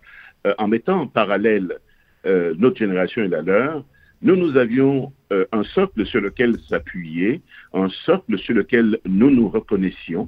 euh, 0.47 0.53
en 0.57 0.67
mettant 0.67 1.01
en 1.01 1.07
parallèle 1.07 1.79
euh, 2.25 2.53
notre 2.57 2.77
génération 2.77 3.23
et 3.23 3.27
la 3.27 3.41
leur, 3.41 3.83
nous, 4.21 4.35
nous 4.35 4.57
avions 4.57 5.13
un 5.53 5.63
socle 5.63 6.05
sur 6.05 6.19
lequel 6.19 6.59
s'appuyer, 6.67 7.41
un 7.73 7.87
socle 7.87 8.37
sur 8.37 8.53
lequel 8.53 8.99
nous 9.05 9.29
nous 9.29 9.47
reconnaissions, 9.47 10.27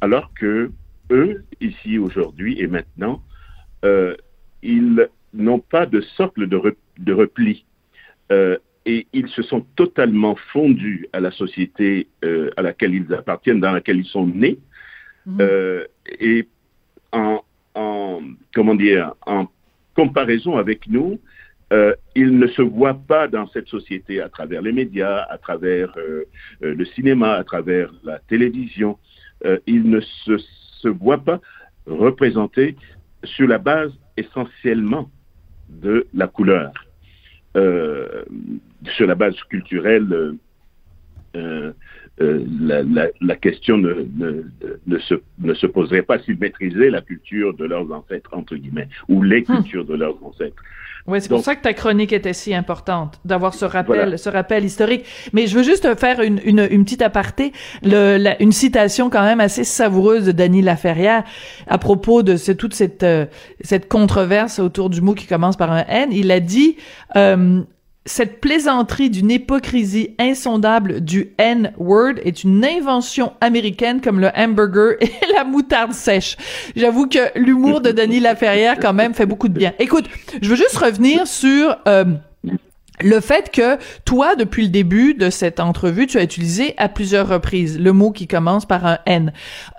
alors 0.00 0.32
que 0.34 0.72
eux, 1.12 1.44
ici, 1.60 1.98
aujourd'hui 1.98 2.58
et 2.58 2.66
maintenant, 2.66 3.22
ils 4.62 5.08
n'ont 5.32 5.60
pas 5.60 5.86
de 5.86 6.00
socle 6.00 6.48
de, 6.48 7.12
repli. 7.12 7.64
Euh, 8.32 8.56
et 8.86 9.06
ils 9.12 9.28
se 9.28 9.42
sont 9.42 9.60
totalement 9.76 10.36
fondus 10.52 11.06
à 11.12 11.20
la 11.20 11.30
société 11.30 12.08
euh, 12.24 12.50
à 12.56 12.62
laquelle 12.62 12.94
ils 12.94 13.12
appartiennent, 13.12 13.60
dans 13.60 13.72
laquelle 13.72 13.98
ils 13.98 14.06
sont 14.06 14.26
nés. 14.26 14.58
Mhm. 15.26 15.38
Euh, 15.40 15.84
et 16.18 16.48
en, 17.12 17.42
comparaison 19.94 20.56
avec 20.56 20.86
nous, 20.88 21.20
euh, 21.72 21.94
il 22.14 22.38
ne 22.38 22.46
se 22.48 22.62
voit 22.62 22.94
pas 22.94 23.28
dans 23.28 23.46
cette 23.48 23.68
société 23.68 24.20
à 24.20 24.28
travers 24.28 24.62
les 24.62 24.72
médias, 24.72 25.26
à 25.28 25.38
travers 25.38 25.92
euh, 25.98 26.24
euh, 26.62 26.74
le 26.74 26.84
cinéma, 26.84 27.34
à 27.34 27.44
travers 27.44 27.92
la 28.02 28.18
télévision. 28.18 28.98
il 29.66 29.88
ne 29.88 30.00
se, 30.00 30.36
se, 30.82 30.88
voit 30.88 31.24
pas 31.24 31.40
représenté 31.86 32.76
sur 33.24 33.46
la 33.48 33.58
base 33.58 33.92
essentiellement 34.16 35.10
de 35.68 36.06
la 36.12 36.26
couleur, 36.26 36.72
sur 37.54 39.06
la 39.06 39.14
base 39.14 39.36
culturelle. 39.48 40.36
La, 42.20 42.82
la, 42.82 43.06
la, 43.22 43.36
question 43.36 43.78
ne, 43.78 44.06
ne, 44.16 44.44
ne, 44.86 44.98
se, 44.98 45.14
ne 45.38 45.54
se 45.54 45.66
poserait 45.66 46.02
pas 46.02 46.18
s'ils 46.18 46.38
maîtrisaient 46.38 46.90
la 46.90 47.00
culture 47.00 47.54
de 47.54 47.64
leurs 47.64 47.90
ancêtres, 47.92 48.30
entre 48.32 48.56
guillemets, 48.56 48.88
ou 49.08 49.22
les 49.22 49.44
hum. 49.48 49.56
cultures 49.56 49.86
de 49.86 49.94
leurs 49.94 50.22
ancêtres. 50.22 50.62
Oui, 51.06 51.20
c'est 51.20 51.28
pour 51.28 51.40
ça 51.40 51.56
que 51.56 51.62
ta 51.62 51.72
chronique 51.72 52.12
était 52.12 52.32
si 52.32 52.54
importante, 52.54 53.20
d'avoir 53.24 53.54
ce 53.54 53.64
rappel, 53.64 54.18
ce 54.18 54.28
rappel 54.28 54.64
historique. 54.64 55.04
Mais 55.32 55.46
je 55.46 55.56
veux 55.56 55.62
juste 55.62 55.98
faire 55.98 56.20
une, 56.20 56.40
une, 56.44 56.66
une 56.70 56.84
petite 56.84 57.02
aparté, 57.02 57.52
le, 57.82 58.34
une 58.40 58.52
citation 58.52 59.10
quand 59.10 59.22
même 59.22 59.40
assez 59.40 59.64
savoureuse 59.64 60.26
de 60.26 60.32
Dany 60.32 60.62
Laferrière 60.62 61.24
à 61.66 61.78
propos 61.78 62.22
de 62.22 62.36
ce, 62.36 62.52
toute 62.52 62.74
cette, 62.74 63.02
euh, 63.02 63.26
cette 63.62 63.88
controverse 63.88 64.58
autour 64.58 64.90
du 64.90 65.00
mot 65.00 65.14
qui 65.14 65.26
commence 65.26 65.56
par 65.56 65.72
un 65.72 65.84
N. 65.88 66.10
Il 66.12 66.30
a 66.30 66.40
dit 66.40 66.76
euh, 67.16 67.62
cette 68.06 68.40
plaisanterie 68.40 69.10
d'une 69.10 69.30
hypocrisie 69.30 70.14
insondable 70.18 71.00
du 71.00 71.32
N-word 71.38 72.14
est 72.24 72.44
une 72.44 72.64
invention 72.64 73.34
américaine 73.40 74.00
comme 74.00 74.20
le 74.20 74.30
hamburger 74.34 74.96
et 75.00 75.10
la 75.36 75.44
moutarde 75.44 75.92
sèche. 75.92 76.36
J'avoue 76.74 77.06
que 77.06 77.38
l'humour 77.38 77.80
de 77.80 77.92
Denis 77.92 78.20
Laferrière 78.20 78.78
quand 78.80 78.94
même 78.94 79.14
fait 79.14 79.26
beaucoup 79.26 79.48
de 79.48 79.58
bien. 79.58 79.74
Écoute, 79.78 80.06
je 80.40 80.48
veux 80.48 80.56
juste 80.56 80.76
revenir 80.78 81.26
sur 81.26 81.76
euh, 81.86 82.04
le 83.02 83.20
fait 83.20 83.50
que 83.50 83.78
toi, 84.04 84.36
depuis 84.36 84.64
le 84.64 84.68
début 84.68 85.14
de 85.14 85.30
cette 85.30 85.60
entrevue, 85.60 86.06
tu 86.06 86.18
as 86.18 86.22
utilisé 86.22 86.74
à 86.76 86.88
plusieurs 86.88 87.28
reprises 87.28 87.78
le 87.78 87.92
mot 87.92 88.10
qui 88.10 88.26
commence 88.26 88.66
par 88.66 88.86
un 88.86 88.98
N. 89.06 89.32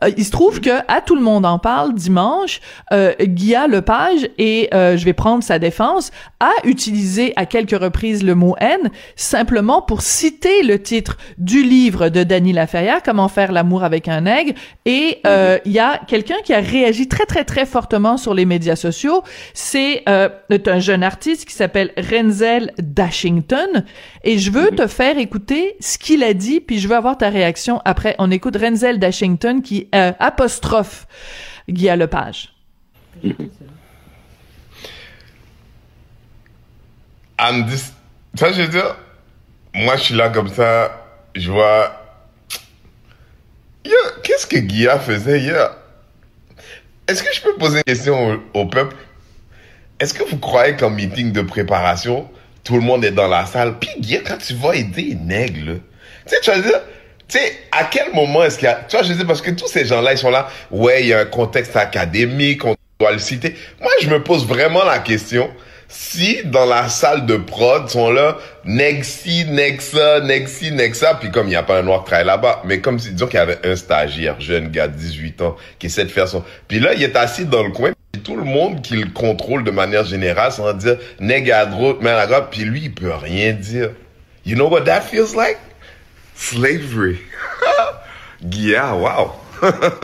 Euh, 0.03 0.11
il 0.17 0.25
se 0.25 0.31
trouve 0.31 0.59
que 0.61 0.69
à 0.87 1.01
tout 1.01 1.15
le 1.15 1.21
monde 1.21 1.45
en 1.45 1.59
parle 1.59 1.93
dimanche, 1.93 2.61
euh, 2.91 3.13
Guilla 3.19 3.67
Lepage 3.67 4.29
et 4.37 4.69
euh, 4.73 4.97
je 4.97 5.05
vais 5.05 5.13
prendre 5.13 5.43
sa 5.43 5.59
défense 5.59 6.11
a 6.39 6.51
utilisé 6.63 7.33
à 7.35 7.45
quelques 7.45 7.79
reprises 7.79 8.23
le 8.23 8.35
mot 8.35 8.55
N 8.59 8.89
simplement 9.15 9.81
pour 9.81 10.01
citer 10.01 10.63
le 10.63 10.81
titre 10.81 11.17
du 11.37 11.63
livre 11.63 12.09
de 12.09 12.23
Dany 12.23 12.53
Laferrière, 12.53 13.03
Comment 13.03 13.27
faire 13.27 13.51
l'amour 13.51 13.83
avec 13.83 14.07
un 14.07 14.21
nègre. 14.21 14.53
Et 14.85 15.19
euh, 15.27 15.59
il 15.65 15.71
y 15.71 15.79
a 15.79 15.99
quelqu'un 16.07 16.37
qui 16.43 16.53
a 16.53 16.59
réagi 16.59 17.07
très 17.07 17.25
très 17.25 17.43
très 17.43 17.65
fortement 17.65 18.17
sur 18.17 18.33
les 18.33 18.45
médias 18.45 18.75
sociaux. 18.75 19.23
C'est 19.53 20.03
un 20.07 20.79
jeune 20.79 21.03
artiste 21.03 21.45
qui 21.47 21.53
s'appelle 21.53 21.91
Renzel 21.97 22.71
Dash 22.79 23.10
Washington. 23.11 23.83
Et 24.23 24.39
je 24.39 24.51
veux 24.51 24.71
te 24.71 24.87
faire 24.87 25.17
écouter 25.17 25.75
ce 25.81 25.97
qu'il 25.97 26.23
a 26.23 26.33
dit, 26.33 26.61
puis 26.61 26.79
je 26.79 26.87
veux 26.87 26.95
avoir 26.95 27.17
ta 27.17 27.29
réaction 27.29 27.81
après. 27.83 28.15
On 28.19 28.31
écoute 28.31 28.55
Renzel 28.55 28.99
Dashington 28.99 29.61
qui 29.61 29.89
euh, 29.93 30.13
apostrophe 30.17 31.07
Guy 31.67 31.87
Lepage. 31.87 32.53
ça, 37.37 38.53
je 38.53 38.61
veux 38.61 38.67
dire, 38.69 38.95
moi, 39.73 39.97
je 39.97 40.03
suis 40.03 40.15
là 40.15 40.29
comme 40.29 40.47
ça, 40.47 41.05
je 41.35 41.51
vois. 41.51 41.97
Qu'est-ce 44.23 44.47
que 44.47 44.57
Guilla 44.57 44.99
faisait 44.99 45.41
hier? 45.41 45.75
Est-ce 47.07 47.23
que 47.23 47.33
je 47.33 47.41
peux 47.41 47.55
poser 47.55 47.79
une 47.79 47.83
question 47.83 48.39
au 48.53 48.65
peuple? 48.67 48.95
Est-ce 49.99 50.13
que 50.13 50.23
vous 50.23 50.37
croyez 50.37 50.77
qu'en 50.77 50.91
meeting 50.91 51.33
de 51.33 51.41
préparation, 51.41 52.29
tout 52.63 52.75
le 52.75 52.81
monde 52.81 53.03
est 53.05 53.11
dans 53.11 53.27
la 53.27 53.45
salle. 53.45 53.75
Puis, 53.79 53.89
quand 54.25 54.37
tu 54.37 54.53
vas 54.53 54.75
aider 54.75 55.01
les 55.01 55.15
nègres, 55.15 55.79
tu 56.27 56.35
sais, 56.35 56.41
tu 56.41 56.51
vas 56.51 56.59
dire, 56.59 56.81
tu 57.27 57.37
sais, 57.37 57.53
à 57.71 57.85
quel 57.85 58.13
moment 58.13 58.43
est-ce 58.43 58.57
qu'il 58.57 58.67
y 58.67 58.71
a, 58.71 58.85
tu 58.87 58.95
vois, 58.95 59.05
je 59.05 59.13
sais, 59.13 59.25
parce 59.25 59.41
que 59.41 59.51
tous 59.51 59.67
ces 59.67 59.85
gens-là, 59.85 60.13
ils 60.13 60.17
sont 60.17 60.29
là, 60.29 60.49
ouais, 60.69 61.01
il 61.01 61.07
y 61.07 61.13
a 61.13 61.19
un 61.19 61.25
contexte 61.25 61.75
académique, 61.75 62.65
on 62.65 62.75
doit 62.99 63.11
le 63.11 63.19
citer. 63.19 63.55
Moi, 63.79 63.91
je 64.01 64.09
me 64.09 64.21
pose 64.21 64.45
vraiment 64.45 64.83
la 64.83 64.99
question, 64.99 65.49
si 65.87 66.41
dans 66.45 66.65
la 66.65 66.87
salle 66.87 67.25
de 67.25 67.35
prod 67.35 67.89
sont 67.89 68.11
là, 68.11 68.37
Nexi, 68.63 69.45
Nexa, 69.45 70.21
Nexi, 70.21 70.71
Nexa, 70.71 71.15
puis 71.15 71.31
comme 71.31 71.47
il 71.47 71.51
n'y 71.51 71.55
a 71.55 71.63
pas 71.63 71.79
un 71.79 71.83
noir 71.83 71.99
qui 71.99 72.05
travaille 72.07 72.27
là-bas, 72.27 72.61
mais 72.65 72.79
comme 72.79 72.97
si, 72.99 73.11
disons 73.11 73.27
qu'il 73.27 73.39
y 73.39 73.41
avait 73.41 73.59
un 73.65 73.75
stagiaire, 73.75 74.39
jeune 74.39 74.69
gars, 74.69 74.87
18 74.87 75.41
ans, 75.41 75.57
qui 75.79 75.87
essaie 75.87 76.05
de 76.05 76.09
faire 76.09 76.27
son, 76.27 76.43
puis 76.67 76.79
là, 76.79 76.93
il 76.93 77.03
est 77.03 77.15
assis 77.15 77.45
dans 77.45 77.63
le 77.63 77.71
coin, 77.71 77.91
tout 78.19 78.35
le 78.35 78.43
monde 78.43 78.81
qui 78.81 78.95
le 78.95 79.09
contrôle 79.09 79.63
de 79.63 79.71
manière 79.71 80.05
générale, 80.05 80.51
sans 80.51 80.73
dire, 80.73 80.97
nègre 81.19 81.55
à 81.55 81.65
droite, 81.65 81.97
mais 82.01 82.09
à 82.09 82.27
droite, 82.27 82.47
puis 82.51 82.63
lui, 82.63 82.83
il 82.83 82.93
peut 82.93 83.13
rien 83.13 83.53
dire. 83.53 83.91
You 84.45 84.55
know 84.55 84.69
what 84.69 84.81
that 84.81 85.01
feels 85.01 85.35
like? 85.35 85.57
Slavery. 86.35 87.19
yeah, 88.51 88.93
wow. 88.93 89.33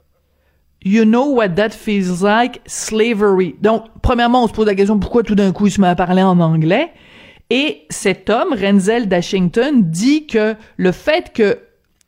You 0.84 1.04
know 1.04 1.26
what 1.34 1.56
that 1.56 1.72
feels 1.72 2.22
like? 2.22 2.62
Slavery. 2.65 3.56
Donc, 3.62 3.86
premièrement, 4.02 4.43
on 4.43 4.48
se 4.48 4.54
pose 4.54 4.67
la 4.67 4.76
question 4.76 5.00
pourquoi 5.00 5.24
tout 5.24 5.36
d'un 5.36 5.52
coup 5.52 5.67
il 5.67 5.72
se 5.72 5.82
met 5.82 5.88
à 5.88 5.96
parler 5.96 6.22
en 6.24 6.39
anglais? 6.39 6.91
Et 7.50 7.86
cet 7.89 8.30
homme, 8.30 8.54
Renzel 8.54 9.10
Dashington, 9.10 9.84
dit 9.84 10.28
que 10.28 10.56
le 10.78 10.91
fait 10.93 11.34
que 11.34 11.60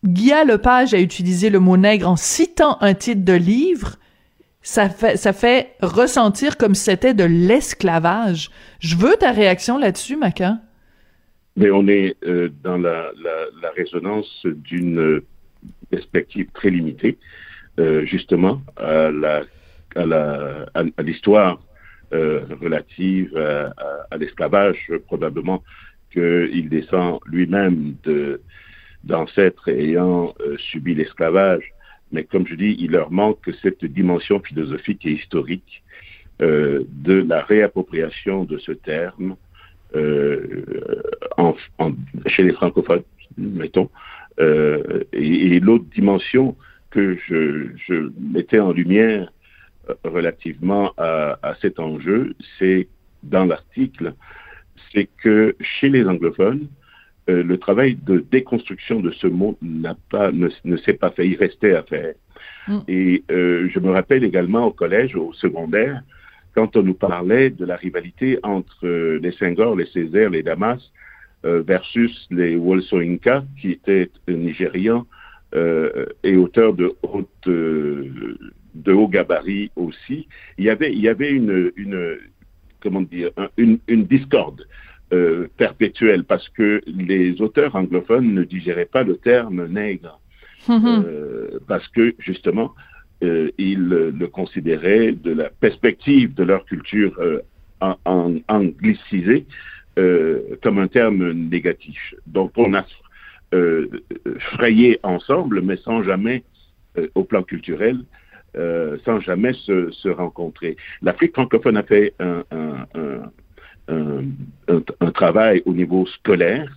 Guy 0.05 0.31
Lepage 0.47 0.93
a 0.93 0.99
utilisé 0.99 1.49
le 1.49 1.59
mot 1.59 1.75
nègre 1.75 2.07
en 2.07 2.15
citant 2.15 2.77
un 2.79 2.93
titre 2.93 3.25
de 3.25 3.33
livre, 3.33 3.95
ça 4.61 4.89
fait, 4.89 5.17
ça 5.17 5.33
fait 5.33 5.75
ressentir 5.81 6.57
comme 6.57 6.75
si 6.75 6.85
c'était 6.85 7.13
de 7.13 7.23
l'esclavage. 7.23 8.49
Je 8.79 8.95
veux 8.95 9.15
ta 9.15 9.31
réaction 9.31 9.77
là-dessus, 9.77 10.15
Maca. 10.15 10.57
Mais 11.55 11.71
on 11.71 11.87
est 11.87 12.15
euh, 12.25 12.49
dans 12.63 12.77
la, 12.77 13.11
résonance 13.75 14.45
d'une 14.45 15.21
perspective 15.89 16.47
très 16.53 16.69
limitée. 16.69 17.17
Euh, 17.79 18.05
justement 18.05 18.61
à 18.75 19.11
l'histoire 21.01 21.61
euh, 22.11 22.41
relative 22.61 23.37
à, 23.37 24.17
l'esclavage 24.17 24.91
probablement 25.05 25.63
qu'il 26.11 26.67
descend 26.67 27.19
lui-même 27.25 27.95
d'ancêtres 29.05 29.69
ayant 29.69 30.33
euh, 30.41 30.57
subi 30.57 30.93
l'esclavage 30.93 31.71
mais 32.11 32.23
comme 32.23 32.47
je 32.47 32.55
dis 32.55 32.75
il 32.79 32.91
leur 32.91 33.11
manque 33.11 33.49
cette 33.61 33.85
dimension 33.85 34.39
philosophique 34.39 35.05
et 35.05 35.11
historique 35.11 35.83
euh, 36.41 36.83
de 36.89 37.13
la 37.13 37.41
réappropriation 37.41 38.43
de 38.45 38.57
ce 38.57 38.71
terme 38.71 39.35
euh, 39.95 40.63
chez 42.27 42.43
les 42.43 42.53
francophones 42.53 43.03
mettons 43.37 43.89
et, 44.39 45.55
et 45.55 45.59
l'autre 45.59 45.85
dimension 45.93 46.55
que 46.91 47.17
je, 47.27 48.09
mettais 48.19 48.59
en 48.59 48.71
lumière 48.71 49.31
euh, 49.89 49.93
relativement 50.03 50.93
à, 50.97 51.37
à 51.41 51.55
cet 51.55 51.79
enjeu, 51.79 52.35
c'est 52.57 52.87
dans 53.23 53.45
l'article, 53.45 54.13
c'est 54.91 55.09
que 55.21 55.55
chez 55.59 55.89
les 55.89 56.05
anglophones, 56.05 56.67
euh, 57.29 57.43
le 57.43 57.57
travail 57.57 57.95
de 57.95 58.25
déconstruction 58.31 59.01
de 59.01 59.11
ce 59.11 59.27
mot 59.27 59.57
n'a 59.61 59.95
pas, 60.09 60.31
ne, 60.31 60.49
ne 60.65 60.77
s'est 60.77 60.93
pas 60.93 61.11
fait, 61.11 61.27
il 61.27 61.37
restait 61.37 61.75
à 61.75 61.83
faire. 61.83 62.15
Mm. 62.67 62.79
Et 62.87 63.23
euh, 63.31 63.69
je 63.71 63.79
me 63.79 63.91
rappelle 63.91 64.23
également 64.23 64.65
au 64.65 64.71
collège, 64.71 65.15
au 65.15 65.31
secondaire, 65.33 66.01
quand 66.55 66.75
on 66.75 66.81
nous 66.81 66.95
parlait 66.95 67.51
de 67.51 67.65
la 67.65 67.75
rivalité 67.75 68.39
entre 68.41 68.85
euh, 68.85 69.19
les 69.21 69.31
Senghor, 69.33 69.75
les 69.75 69.85
Césaire, 69.87 70.29
les 70.29 70.43
Damas, 70.43 70.81
versus 71.41 72.27
les 72.31 72.57
Wolsoinka, 72.57 73.45
qui 73.61 73.71
étaient 73.71 74.09
nigérians, 74.27 75.05
et 75.55 76.35
auteur 76.35 76.73
de 76.73 76.91
haute 77.01 77.47
de 77.47 78.91
haut 78.91 79.07
gabarit 79.07 79.71
aussi. 79.77 80.27
Il 80.57 80.65
y 80.65 80.69
avait 80.69 80.91
il 80.91 80.99
y 80.99 81.07
avait 81.07 81.31
une 81.31 81.71
une 81.77 82.17
comment 82.81 83.03
dire 83.03 83.31
une, 83.55 83.79
une 83.87 84.03
discorde 84.03 84.65
euh, 85.11 85.47
perpétuelle 85.57 86.23
parce 86.23 86.47
que 86.49 86.83
les 86.85 87.41
auteurs 87.41 87.75
anglophones 87.75 88.31
ne 88.31 88.43
digéraient 88.43 88.85
pas 88.85 89.01
le 89.01 89.17
terme 89.17 89.65
nègre 89.65 90.19
mm-hmm. 90.67 91.03
euh, 91.03 91.59
parce 91.67 91.87
que 91.87 92.13
justement 92.19 92.75
euh, 93.23 93.49
ils 93.57 93.87
le 93.89 94.27
considéraient 94.27 95.13
de 95.13 95.31
la 95.31 95.49
perspective 95.49 96.35
de 96.35 96.43
leur 96.43 96.63
culture 96.65 97.19
en, 97.81 97.95
en, 98.05 98.35
anglicisée 98.49 99.47
comme 100.61 100.77
un 100.77 100.87
terme 100.87 101.31
négatif. 101.31 102.13
Donc 102.27 102.51
on 102.55 102.75
a 102.75 102.85
frayer 104.39 104.99
ensemble, 105.01 105.61
mais 105.61 105.77
sans 105.77 106.03
jamais, 106.03 106.43
au 107.15 107.23
plan 107.23 107.41
culturel, 107.41 107.97
sans 109.05 109.19
jamais 109.21 109.53
se, 109.53 109.89
se 109.91 110.07
rencontrer. 110.07 110.77
L'Afrique 111.01 111.33
francophone 111.33 111.77
a 111.77 111.83
fait 111.83 112.13
un, 112.19 112.43
un, 112.51 112.85
un, 112.93 113.31
un 113.89 115.11
travail 115.11 115.61
au 115.65 115.73
niveau 115.73 116.05
scolaire 116.05 116.69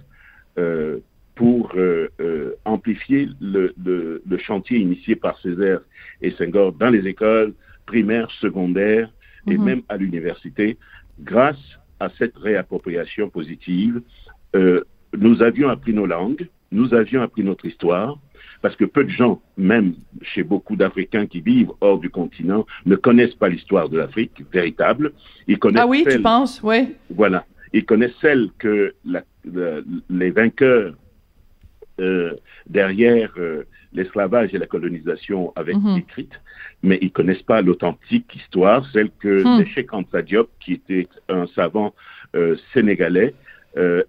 euh, 0.58 0.98
pour 1.34 1.72
euh, 1.76 2.08
euh, 2.20 2.54
amplifier 2.64 3.28
le, 3.40 3.74
le, 3.82 4.22
le, 4.26 4.38
chantier 4.38 4.78
initié 4.78 5.16
par 5.16 5.38
Césaire 5.40 5.80
et 6.20 6.30
Senghor 6.32 6.72
dans 6.72 6.90
les 6.90 7.06
écoles 7.06 7.54
primaires, 7.86 8.30
secondaires 8.40 9.10
et 9.46 9.56
-hmm. 9.56 9.64
même 9.64 9.82
à 9.88 9.96
l'université, 9.96 10.76
grâce 11.20 11.64
à 12.00 12.08
cette 12.18 12.36
réappropriation 12.36 13.28
positive, 13.30 14.02
euh, 14.54 14.82
nous 15.26 15.42
avions 15.42 15.68
appris 15.68 15.94
nos 16.00 16.06
langues, 16.06 16.46
nous 16.72 16.94
avions 16.94 17.22
appris 17.22 17.44
notre 17.44 17.66
histoire, 17.66 18.18
parce 18.62 18.76
que 18.76 18.84
peu 18.84 19.04
de 19.04 19.10
gens, 19.10 19.42
même 19.56 19.94
chez 20.22 20.42
beaucoup 20.42 20.76
d'Africains 20.76 21.26
qui 21.26 21.40
vivent 21.40 21.72
hors 21.80 21.98
du 21.98 22.10
continent, 22.10 22.66
ne 22.86 22.96
connaissent 22.96 23.34
pas 23.34 23.48
l'histoire 23.48 23.88
de 23.88 23.98
l'Afrique 23.98 24.42
véritable. 24.52 25.12
Ils 25.48 25.58
connaissent 25.58 25.82
ah 25.82 25.86
oui, 25.86 26.04
tu 26.08 26.20
penses, 26.20 26.60
oui. 26.62 26.94
Voilà. 27.10 27.44
Ils 27.72 27.84
connaissent 27.84 28.16
celle 28.20 28.50
que 28.58 28.94
la, 29.04 29.22
les 30.10 30.30
vainqueurs 30.30 30.94
euh, 32.00 32.36
derrière 32.68 33.32
euh, 33.36 33.64
l'esclavage 33.92 34.54
et 34.54 34.58
la 34.58 34.66
colonisation 34.66 35.52
avaient 35.56 35.74
mm 35.74 35.98
écrite, 35.98 36.40
mais 36.82 36.98
ils 37.02 37.12
connaissent 37.12 37.42
pas 37.42 37.60
l'authentique 37.60 38.34
histoire, 38.34 38.86
celle 38.92 39.10
que 39.20 39.60
mm. 39.60 39.66
Cheikh 39.66 39.92
Anta 39.92 40.22
Diop, 40.22 40.48
qui 40.60 40.72
était 40.74 41.08
un 41.28 41.46
savant 41.48 41.94
euh, 42.34 42.56
sénégalais, 42.72 43.34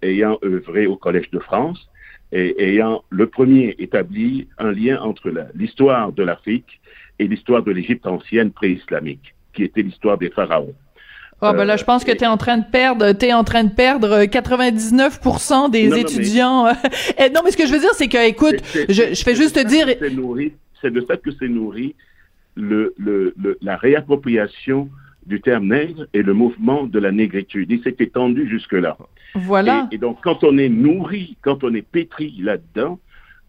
ayant 0.02 0.38
œuvré 0.44 0.88
au 0.88 0.98
Collège 0.98 1.32
de 1.32 1.40
France, 1.40 1.90
et 2.34 2.72
ayant 2.72 3.04
le 3.10 3.28
premier 3.28 3.76
établi 3.78 4.48
un 4.58 4.72
lien 4.72 5.00
entre 5.02 5.32
l'histoire 5.54 6.12
de 6.12 6.24
l'Afrique 6.24 6.82
et 7.20 7.28
l'histoire 7.28 7.64
de 7.64 7.72
l'Égypte 7.72 8.08
ancienne 8.08 8.52
pré-islamique, 8.52 9.36
qui 9.54 9.64
était 9.64 9.84
l'histoire 9.84 10.18
des 10.18 10.30
pharaons. 10.30 10.74
Ah 11.42 11.52
ben 11.52 11.66
là, 11.66 11.76
je 11.76 11.84
pense 11.84 12.06
que 12.06 12.12
tu 12.12 12.24
es 12.24 12.28
en 12.28 12.38
train 12.38 12.58
de 12.58 12.66
perdre, 12.66 13.12
t'es 13.12 13.34
en 13.34 13.44
train 13.44 13.66
de 13.66 13.74
perdre 13.74 14.24
99% 14.24 15.70
des 15.70 15.98
étudiants. 16.00 16.68
Eh, 17.20 17.30
non, 17.30 17.42
mais 17.44 17.52
ce 17.52 17.58
que 17.58 17.68
je 17.68 17.74
veux 17.74 17.80
dire, 17.80 17.94
c'est 17.94 18.08
que, 18.08 18.28
écoute, 18.28 18.56
je, 18.90 19.14
je 19.14 19.24
fais 19.24 19.36
juste 19.36 19.56
te 19.56 19.68
dire. 19.68 19.88
C'est 20.82 20.92
de 20.92 21.02
ça 21.02 21.18
que 21.18 21.32
c'est 21.38 21.50
nourri 21.50 21.96
le, 22.56 22.94
le, 22.98 23.34
la 23.62 23.76
réappropriation 23.76 24.90
du 25.26 25.42
terme 25.42 25.68
nègre 25.68 26.08
et 26.14 26.22
le 26.22 26.34
mouvement 26.34 26.86
de 26.86 27.00
la 27.00 27.12
négritude. 27.12 27.72
Il 27.72 27.82
s'est 27.84 27.96
étendu 28.00 28.50
jusque-là. 28.50 28.98
Voilà. 29.36 29.88
Et, 29.92 29.98
donc, 29.98 30.20
quand 30.24 30.44
on 30.44 30.58
est 30.58 30.70
nourri, 30.70 31.38
quand 31.42 31.64
on 31.64 31.74
est 31.74 31.88
pétri 31.88 32.36
là-dedans, 32.40 33.00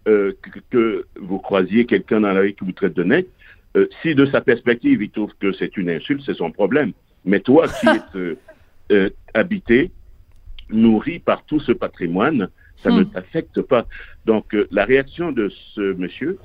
euh, 0.07 0.33
que, 0.70 1.07
vous 1.20 1.39
croisiez 1.39 1.87
quelqu'un 1.87 2.20
dans 2.20 2.33
la 2.33 2.41
rue 2.41 2.53
qui 2.55 2.64
vous 2.64 2.72
traite 2.72 2.95
de 2.95 3.05
nègre, 3.05 3.29
euh, 3.77 3.89
si 4.03 4.14
de 4.14 4.27
sa 4.27 4.41
perspective, 4.41 5.03
il 5.03 5.11
trouve 5.11 5.33
que 5.41 5.53
c'est 5.53 5.77
une 5.77 5.91
insulte, 5.91 6.22
c'est 6.25 6.35
son 6.35 6.51
problème. 6.51 6.93
Mais 7.25 7.41
toi 7.41 7.66
qui 7.68 7.87
es 8.20 8.37
euh, 8.93 9.11
habité, 9.33 9.91
nourri 10.70 11.18
par 11.18 11.45
tout 11.45 11.61
ce 11.61 11.72
patrimoine, 11.72 12.49
ça 12.83 12.91
ne 12.91 13.03
hmm. 13.03 13.11
t'affecte 13.11 13.62
pas. 13.62 13.87
Donc, 14.27 14.57
la 14.70 14.85
réaction 14.85 15.33
de 15.33 15.51
ce 15.75 15.95
monsieur 15.95 16.39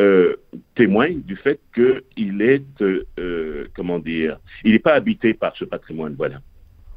euh, 0.00 0.36
témoigne 0.74 1.22
du 1.22 1.36
fait 1.36 1.60
qu'il 1.74 2.42
est, 2.42 2.64
euh, 2.82 3.66
comment 3.74 3.98
dire, 3.98 4.38
il 4.64 4.72
n'est 4.72 4.78
pas 4.78 4.94
habité 4.94 5.34
par 5.34 5.56
ce 5.56 5.64
patrimoine. 5.64 6.14
Voilà. 6.16 6.40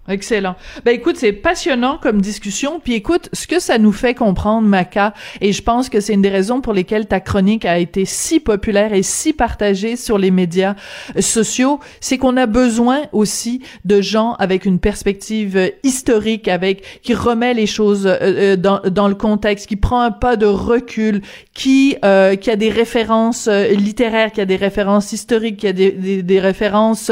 Excellent. 0.10 0.56
Ben 0.86 0.96
écoute, 0.96 1.18
c'est 1.18 1.34
passionnant 1.34 2.00
comme 2.02 2.20
discussion. 2.20 2.80
Puis 2.84 2.94
écoute, 2.96 3.30
ce 3.32 3.46
que 3.46 3.60
ça 3.60 3.78
nous 3.78 3.92
fait 3.92 4.16
comprendre, 4.16 4.68
Maca, 4.68 5.14
et 5.40 5.54
je 5.54 5.62
pense 5.62 5.88
que 5.88 6.00
c'est 6.00 6.14
une 6.14 6.24
des 6.24 6.30
raisons 6.30 6.62
pour 6.62 6.74
lesquelles 6.74 7.06
ta 7.06 7.20
chronique 7.20 7.64
a 7.64 7.78
été 7.78 8.06
si 8.06 8.40
populaire 8.40 8.92
et 8.92 9.04
si 9.04 9.34
partagée 9.34 9.96
sur 9.96 10.18
les 10.18 10.32
médias 10.32 10.74
euh, 11.16 11.22
sociaux, 11.22 11.80
c'est 12.02 12.18
qu'on 12.18 12.38
a 12.38 12.48
besoin 12.48 13.02
aussi 13.12 13.62
de 13.86 14.02
gens 14.02 14.34
avec 14.40 14.66
une 14.66 14.80
perspective 14.80 15.56
euh, 15.56 15.70
historique, 15.84 16.48
avec 16.48 17.02
qui 17.04 17.14
remet 17.14 17.54
les 17.54 17.68
choses 17.68 18.08
euh, 18.08 18.56
dans, 18.56 18.80
dans 18.80 19.08
le 19.08 19.16
contexte, 19.16 19.68
qui 19.68 19.76
prend 19.76 20.02
un 20.02 20.12
pas 20.12 20.38
de 20.38 20.48
recul, 20.48 21.22
qui 21.54 21.98
euh, 22.04 22.36
qui 22.36 22.50
a 22.50 22.56
des 22.56 22.72
références 22.72 23.48
littéraires, 23.48 24.32
qui 24.32 24.42
a 24.42 24.46
des 24.46 24.56
références 24.56 25.14
historiques, 25.14 25.58
qui 25.58 25.68
a 25.68 25.74
des, 25.74 25.92
des, 25.92 26.24
des 26.24 26.40
références 26.40 27.12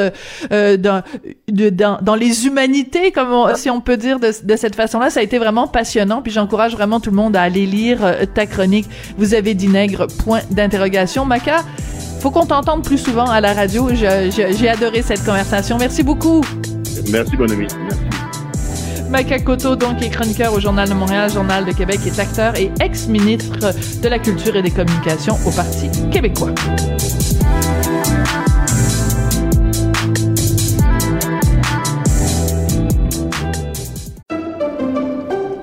euh, 0.51 0.77
dans, 0.77 1.03
dans 1.47 1.99
dans 2.01 2.15
les 2.15 2.47
humanités 2.47 2.86
comme 3.13 3.55
si 3.55 3.69
on 3.69 3.81
peut 3.81 3.97
dire 3.97 4.19
de, 4.19 4.55
cette 4.55 4.75
façon-là. 4.75 5.09
Ça 5.09 5.19
a 5.19 5.23
été 5.23 5.37
vraiment 5.37 5.67
passionnant, 5.67 6.21
puis 6.21 6.31
j'encourage 6.31 6.73
vraiment 6.73 6.99
tout 6.99 7.09
le 7.09 7.15
monde 7.15 7.35
à 7.35 7.41
aller 7.41 7.65
lire 7.65 7.99
euh, 8.03 8.25
ta 8.25 8.45
chronique. 8.45 8.87
Vous 9.17 9.33
avez 9.33 9.53
dit 9.53 9.67
nègre, 9.67 10.07
point 10.07 10.41
d'interrogation. 10.51 11.25
Maca, 11.25 11.63
faut 12.19 12.31
qu'on 12.31 12.45
t'entende 12.45 12.83
plus 12.83 12.97
souvent 12.97 13.25
à 13.25 13.41
la 13.41 13.53
radio. 13.53 13.89
J'ai 13.93 14.69
adoré 14.69 15.01
cette 15.01 15.23
conversation. 15.23 15.77
Merci 15.77 16.03
beaucoup. 16.03 16.41
Merci, 17.09 17.37
bon 17.37 17.51
ami. 17.51 17.67
Merci. 17.83 18.17
Maca 19.09 19.39
Koto, 19.39 19.75
donc, 19.77 20.01
est 20.01 20.09
chroniqueur 20.09 20.53
au 20.53 20.59
Journal 20.59 20.89
de 20.89 20.93
Montréal, 20.93 21.31
Journal 21.31 21.63
de 21.63 21.71
Québec, 21.71 21.99
est 22.05 22.19
acteur 22.19 22.57
et 22.57 22.71
ex-ministre 22.81 23.57
de 24.01 24.09
la 24.09 24.19
Culture 24.19 24.55
et 24.57 24.61
des 24.61 24.71
Communications 24.71 25.37
au 25.45 25.51
Parti 25.51 25.89
québécois. 26.11 26.51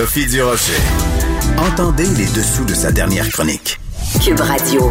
Sophie 0.00 0.24
Durocher. 0.24 0.80
Entendez 1.58 2.06
les 2.16 2.24
dessous 2.24 2.64
de 2.64 2.72
sa 2.72 2.90
dernière 2.90 3.28
chronique. 3.28 3.78
Cube 4.24 4.40
Radio. 4.40 4.90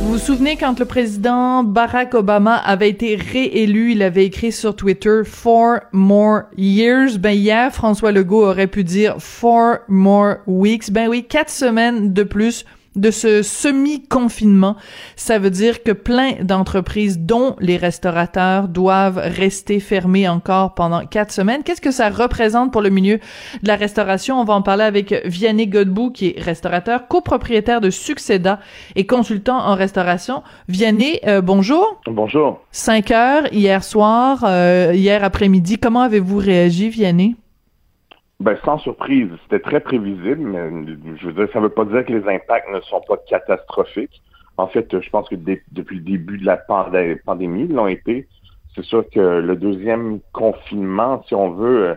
Vous 0.00 0.12
vous 0.12 0.18
souvenez 0.18 0.56
quand 0.56 0.78
le 0.78 0.84
président 0.84 1.64
Barack 1.64 2.14
Obama 2.14 2.54
avait 2.54 2.90
été 2.90 3.16
réélu, 3.16 3.90
il 3.90 4.02
avait 4.04 4.24
écrit 4.24 4.52
sur 4.52 4.76
Twitter 4.76 5.22
Four 5.24 5.80
more 5.90 6.42
years? 6.56 7.18
Ben 7.18 7.32
hier, 7.32 7.74
François 7.74 8.12
Legault 8.12 8.46
aurait 8.46 8.68
pu 8.68 8.84
dire 8.84 9.16
Four 9.18 9.78
more 9.88 10.36
weeks. 10.46 10.92
Ben 10.92 11.08
oui, 11.08 11.24
quatre 11.28 11.50
semaines 11.50 12.12
de 12.12 12.22
plus 12.22 12.64
de 12.98 13.10
ce 13.10 13.42
semi-confinement. 13.42 14.76
Ça 15.16 15.38
veut 15.38 15.50
dire 15.50 15.82
que 15.82 15.92
plein 15.92 16.32
d'entreprises, 16.42 17.18
dont 17.18 17.56
les 17.60 17.76
restaurateurs, 17.76 18.68
doivent 18.68 19.20
rester 19.22 19.80
fermés 19.80 20.28
encore 20.28 20.74
pendant 20.74 21.06
quatre 21.06 21.32
semaines. 21.32 21.62
Qu'est-ce 21.62 21.80
que 21.80 21.90
ça 21.90 22.10
représente 22.10 22.72
pour 22.72 22.82
le 22.82 22.90
milieu 22.90 23.18
de 23.62 23.68
la 23.68 23.76
restauration? 23.76 24.40
On 24.40 24.44
va 24.44 24.54
en 24.54 24.62
parler 24.62 24.84
avec 24.84 25.14
Vianney 25.24 25.66
Godbout, 25.66 26.10
qui 26.10 26.28
est 26.28 26.40
restaurateur, 26.40 27.08
copropriétaire 27.08 27.80
de 27.80 27.90
Succeda 27.90 28.60
et 28.96 29.06
consultant 29.06 29.58
en 29.58 29.74
restauration. 29.74 30.42
Vianney, 30.68 31.20
euh, 31.26 31.40
bonjour. 31.40 32.00
Bonjour. 32.06 32.60
Cinq 32.72 33.10
heures 33.10 33.52
hier 33.52 33.84
soir, 33.84 34.44
euh, 34.44 34.92
hier 34.94 35.24
après-midi. 35.24 35.78
Comment 35.78 36.02
avez-vous 36.02 36.38
réagi, 36.38 36.88
Vianney? 36.88 37.36
Ben, 38.40 38.56
sans 38.64 38.78
surprise, 38.78 39.28
c'était 39.42 39.58
très 39.58 39.80
prévisible, 39.80 40.38
mais 40.38 41.16
je 41.16 41.26
veux 41.26 41.32
dire, 41.32 41.52
ça 41.52 41.58
ne 41.58 41.64
veut 41.64 41.74
pas 41.74 41.84
dire 41.84 42.04
que 42.04 42.12
les 42.12 42.28
impacts 42.28 42.70
ne 42.72 42.80
sont 42.82 43.00
pas 43.00 43.16
catastrophiques. 43.28 44.22
En 44.56 44.68
fait, 44.68 45.00
je 45.00 45.10
pense 45.10 45.28
que 45.28 45.34
depuis 45.34 45.96
le 45.96 46.02
début 46.02 46.38
de 46.38 46.46
la 46.46 46.56
pandémie, 46.56 47.64
ils 47.64 47.74
l'ont 47.74 47.88
été. 47.88 48.28
C'est 48.74 48.84
sûr 48.84 49.04
que 49.10 49.40
le 49.40 49.56
deuxième 49.56 50.20
confinement, 50.32 51.22
si 51.26 51.34
on 51.34 51.50
veut, 51.50 51.96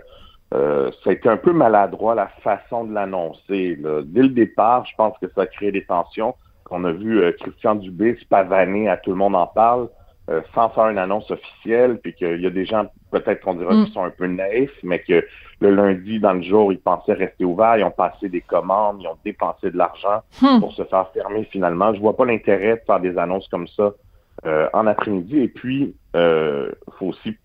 euh, 0.54 0.92
ça 1.04 1.12
a 1.12 1.14
été 1.14 1.30
un 1.30 1.38
peu 1.38 1.54
maladroit 1.54 2.16
la 2.16 2.28
façon 2.44 2.86
de 2.86 2.94
l'annoncer. 2.94 3.78
Dès 4.06 4.24
le 4.24 4.30
départ, 4.30 4.86
je 4.86 4.96
pense 4.96 5.16
que 5.20 5.28
ça 5.36 5.42
a 5.42 5.46
créé 5.48 5.72
des 5.72 5.86
tensions. 5.86 6.36
On 6.72 6.86
a 6.86 6.92
vu 6.92 7.22
euh, 7.22 7.34
Christian 7.34 7.76
Dubé 7.76 8.16
se 8.16 8.26
pavaner 8.26 8.90
à 8.90 8.98
tout 8.98 9.12
le 9.12 9.18
monde 9.18 9.36
en 9.36 9.46
parle. 9.46 9.90
Euh, 10.30 10.42
sans 10.54 10.70
faire 10.70 10.88
une 10.88 11.00
annonce 11.00 11.30
officielle, 11.32 12.00
puis 12.02 12.14
qu'il 12.14 12.40
y 12.40 12.46
a 12.46 12.52
des 12.52 12.64
gens, 12.64 12.86
peut-être 13.10 13.42
qu'on 13.42 13.56
dira, 13.56 13.74
mm. 13.74 13.86
qui 13.86 13.92
sont 13.92 14.04
un 14.04 14.12
peu 14.12 14.28
naïfs, 14.28 14.72
mais 14.84 15.00
que 15.00 15.26
le 15.60 15.72
lundi, 15.72 16.20
dans 16.20 16.34
le 16.34 16.44
jour, 16.44 16.72
ils 16.72 16.80
pensaient 16.80 17.14
rester 17.14 17.44
ouverts, 17.44 17.78
ils 17.78 17.84
ont 17.84 17.92
passé 17.92 18.30
des 18.30 18.42
commandes, 18.42 19.02
ils 19.02 19.08
ont 19.08 19.18
dépensé 19.26 19.72
de 19.72 19.78
l'argent 19.78 20.22
mm. 20.42 20.60
pour 20.60 20.74
se 20.74 20.84
faire 20.84 21.10
fermer 21.12 21.44
finalement. 21.46 21.92
Je 21.96 22.00
vois 22.00 22.16
pas 22.16 22.26
l'intérêt 22.26 22.76
de 22.76 22.82
faire 22.86 23.00
des 23.00 23.18
annonces 23.18 23.48
comme 23.50 23.68
ça 23.68 23.94
euh, 24.46 24.70
en 24.74 24.86
après-midi. 24.86 25.40
Et 25.40 25.48
puis, 25.48 25.96
euh, 26.16 26.72
faut 27.00 27.08
aussi, 27.08 27.36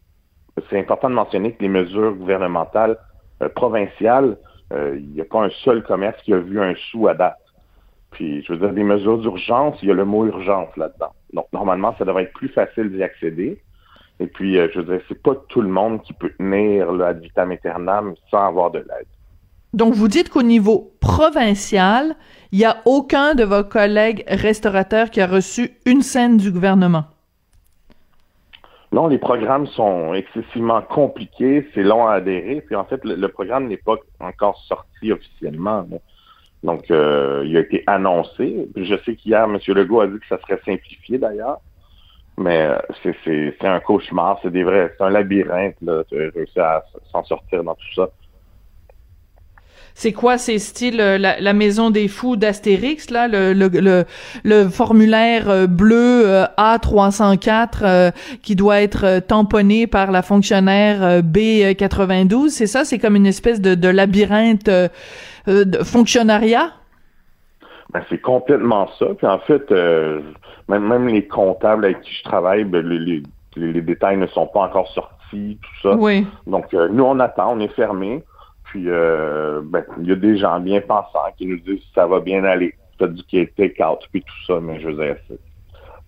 c'est 0.69 0.79
important 0.79 1.09
de 1.09 1.15
mentionner 1.15 1.53
que 1.53 1.63
les 1.63 1.69
mesures 1.69 2.13
gouvernementales 2.15 2.99
euh, 3.43 3.49
provinciales, 3.49 4.37
il 4.73 5.13
n'y 5.15 5.21
a 5.21 5.25
pas 5.25 5.45
un 5.45 5.51
seul 5.65 5.83
commerce 5.83 6.21
qui 6.25 6.35
a 6.35 6.39
vu 6.39 6.61
un 6.61 6.75
sou 6.91 7.09
à 7.09 7.15
date. 7.15 7.39
Puis, 8.17 8.43
je 8.45 8.55
veux 8.55 8.59
dire, 8.59 8.73
des 8.73 8.83
mesures 8.83 9.19
d'urgence, 9.19 9.77
il 9.83 9.89
y 9.89 9.91
a 9.91 9.95
le 9.95 10.07
mot 10.07 10.25
urgence 10.25 10.75
là-dedans. 10.79 11.13
Donc, 11.35 11.49
normalement, 11.53 11.95
ça 11.99 12.07
devrait 12.07 12.23
être 12.23 12.33
plus 12.33 12.49
facile 12.49 12.91
d'y 12.91 13.03
accéder. 13.03 13.61
Et 14.21 14.27
puis, 14.27 14.57
euh, 14.57 14.69
je 14.73 14.81
veux 14.81 14.97
dire, 14.97 15.05
c'est 15.07 15.23
pas 15.23 15.35
tout 15.51 15.61
le 15.61 15.69
monde 15.69 16.01
qui 16.01 16.15
peut 16.15 16.33
tenir 16.39 16.93
le 16.93 17.05
ad 17.05 17.21
vitam 17.21 17.53
aeternam 17.53 18.15
sans 18.31 18.47
avoir 18.47 18.71
de 18.71 18.79
l'aide. 18.79 19.07
Donc, 19.75 19.93
vous 19.93 20.09
dites 20.09 20.31
qu'au 20.31 20.43
niveau 20.43 20.95
provincial, 20.99 22.17
il 22.53 22.61
n'y 22.61 22.65
a 22.65 22.79
aucun 22.87 23.35
de 23.35 23.45
vos 23.45 23.65
collègues 23.65 24.25
restaurateurs 24.29 25.11
qui 25.11 25.21
a 25.21 25.27
reçu 25.27 25.73
une 25.85 26.01
scène 26.01 26.39
du 26.39 26.51
gouvernement? 26.51 27.05
Non, 28.93 29.09
les 29.09 29.19
programmes 29.19 29.67
sont 29.67 30.15
excessivement 30.15 30.81
compliqués, 30.81 31.69
c'est 31.75 31.83
long 31.83 32.07
à 32.07 32.15
adhérer. 32.15 32.63
Puis 32.63 32.77
en 32.77 32.87
fait, 32.87 33.05
le, 33.05 33.29
programme 33.29 33.67
n'est 33.67 33.77
pas 33.77 33.97
encore 34.21 34.57
sorti 34.67 35.13
officiellement. 35.13 35.83
Donc, 35.83 36.01
euh, 36.91 37.45
il 37.47 37.57
a 37.57 37.61
été 37.61 37.83
annoncé. 37.87 38.69
Je 38.77 38.95
sais 39.05 39.15
qu'hier, 39.15 39.45
M. 39.45 39.59
Legault 39.69 40.01
a 40.01 40.07
dit 40.07 40.19
que 40.19 40.27
ça 40.29 40.39
serait 40.41 40.61
simplifié 40.65 41.19
d'ailleurs. 41.19 41.61
Mais 42.39 42.67
euh, 42.67 43.13
c'est 43.25 43.67
un 43.67 43.81
cauchemar, 43.81 44.39
c'est 44.43 44.51
des 44.51 44.63
vrais, 44.63 44.93
c'est 44.97 45.05
un 45.05 45.11
labyrinthe, 45.11 45.77
là, 45.81 46.03
de 46.11 46.31
réussir 46.35 46.65
à 46.65 46.85
s'en 47.11 47.25
sortir 47.25 47.65
dans 47.65 47.75
tout 47.75 47.95
ça. 47.95 48.11
C'est 49.99 50.13
quoi 50.13 50.37
ces 50.37 50.59
styles 50.59 51.01
euh, 51.01 51.17
la, 51.19 51.53
maison 51.53 51.91
des 51.91 52.07
fous 52.07 52.37
d'Astérix 52.37 53.11
là 53.11 53.29
le 53.29 53.53
le, 53.55 54.05
le, 54.45 54.69
formulaire 54.69 55.49
euh, 55.49 55.67
bleu 55.67 56.45
A304 56.59 58.13
qui 58.43 58.57
doit 58.57 58.83
être 58.83 59.21
tamponné 59.21 59.87
par 59.87 60.13
la 60.13 60.21
fonctionnaire 60.23 61.23
B92, 61.23 62.51
c'est 62.51 62.67
ça 62.67 62.85
c'est 62.85 62.99
comme 62.99 63.17
une 63.17 63.27
espèce 63.27 63.61
de, 63.61 63.75
de 63.75 63.89
labyrinthe 63.89 64.67
de 65.47 65.79
fonctionnariat? 65.83 66.73
Ben, 67.93 68.03
c'est 68.09 68.21
complètement 68.21 68.89
ça. 68.99 69.07
Puis 69.17 69.27
en 69.27 69.39
fait, 69.39 69.71
même, 70.69 70.87
même 70.87 71.09
les 71.09 71.27
comptables 71.27 71.87
avec 71.87 72.01
qui 72.03 72.13
je 72.13 72.25
travaille, 72.25 72.65
ben, 72.65 72.87
les, 72.87 73.23
les, 73.57 73.83
détails 73.83 74.17
ne 74.17 74.27
sont 74.27 74.47
pas 74.47 74.61
encore 74.61 74.89
sortis, 74.89 75.59
tout 75.63 75.89
ça. 75.89 75.97
Oui. 75.97 76.27
Donc, 76.47 76.73
euh, 76.75 76.89
nous, 76.91 77.05
on 77.05 77.19
attend, 77.21 77.53
on 77.53 77.61
est 77.61 77.75
fermé. 77.75 78.23
Puis, 78.67 78.85
euh, 78.87 79.63
ben, 79.65 79.85
il 80.01 80.09
y 80.09 80.13
a 80.13 80.17
des 80.17 80.37
gens 80.37 80.61
bien 80.61 80.81
pensants 80.81 81.33
qui 81.37 81.47
nous 81.47 81.59
disent 81.59 81.83
ça 81.95 82.07
va 82.07 82.21
bien 82.21 82.45
aller. 82.45 82.75
as 83.01 83.07
du 83.07 83.23
take-out, 83.25 84.01
puis 84.11 84.23
tout 84.23 84.45
ça, 84.47 84.61
mais 84.61 84.81
je 84.81 84.89
veux 84.89 85.05
dire, 85.05 85.17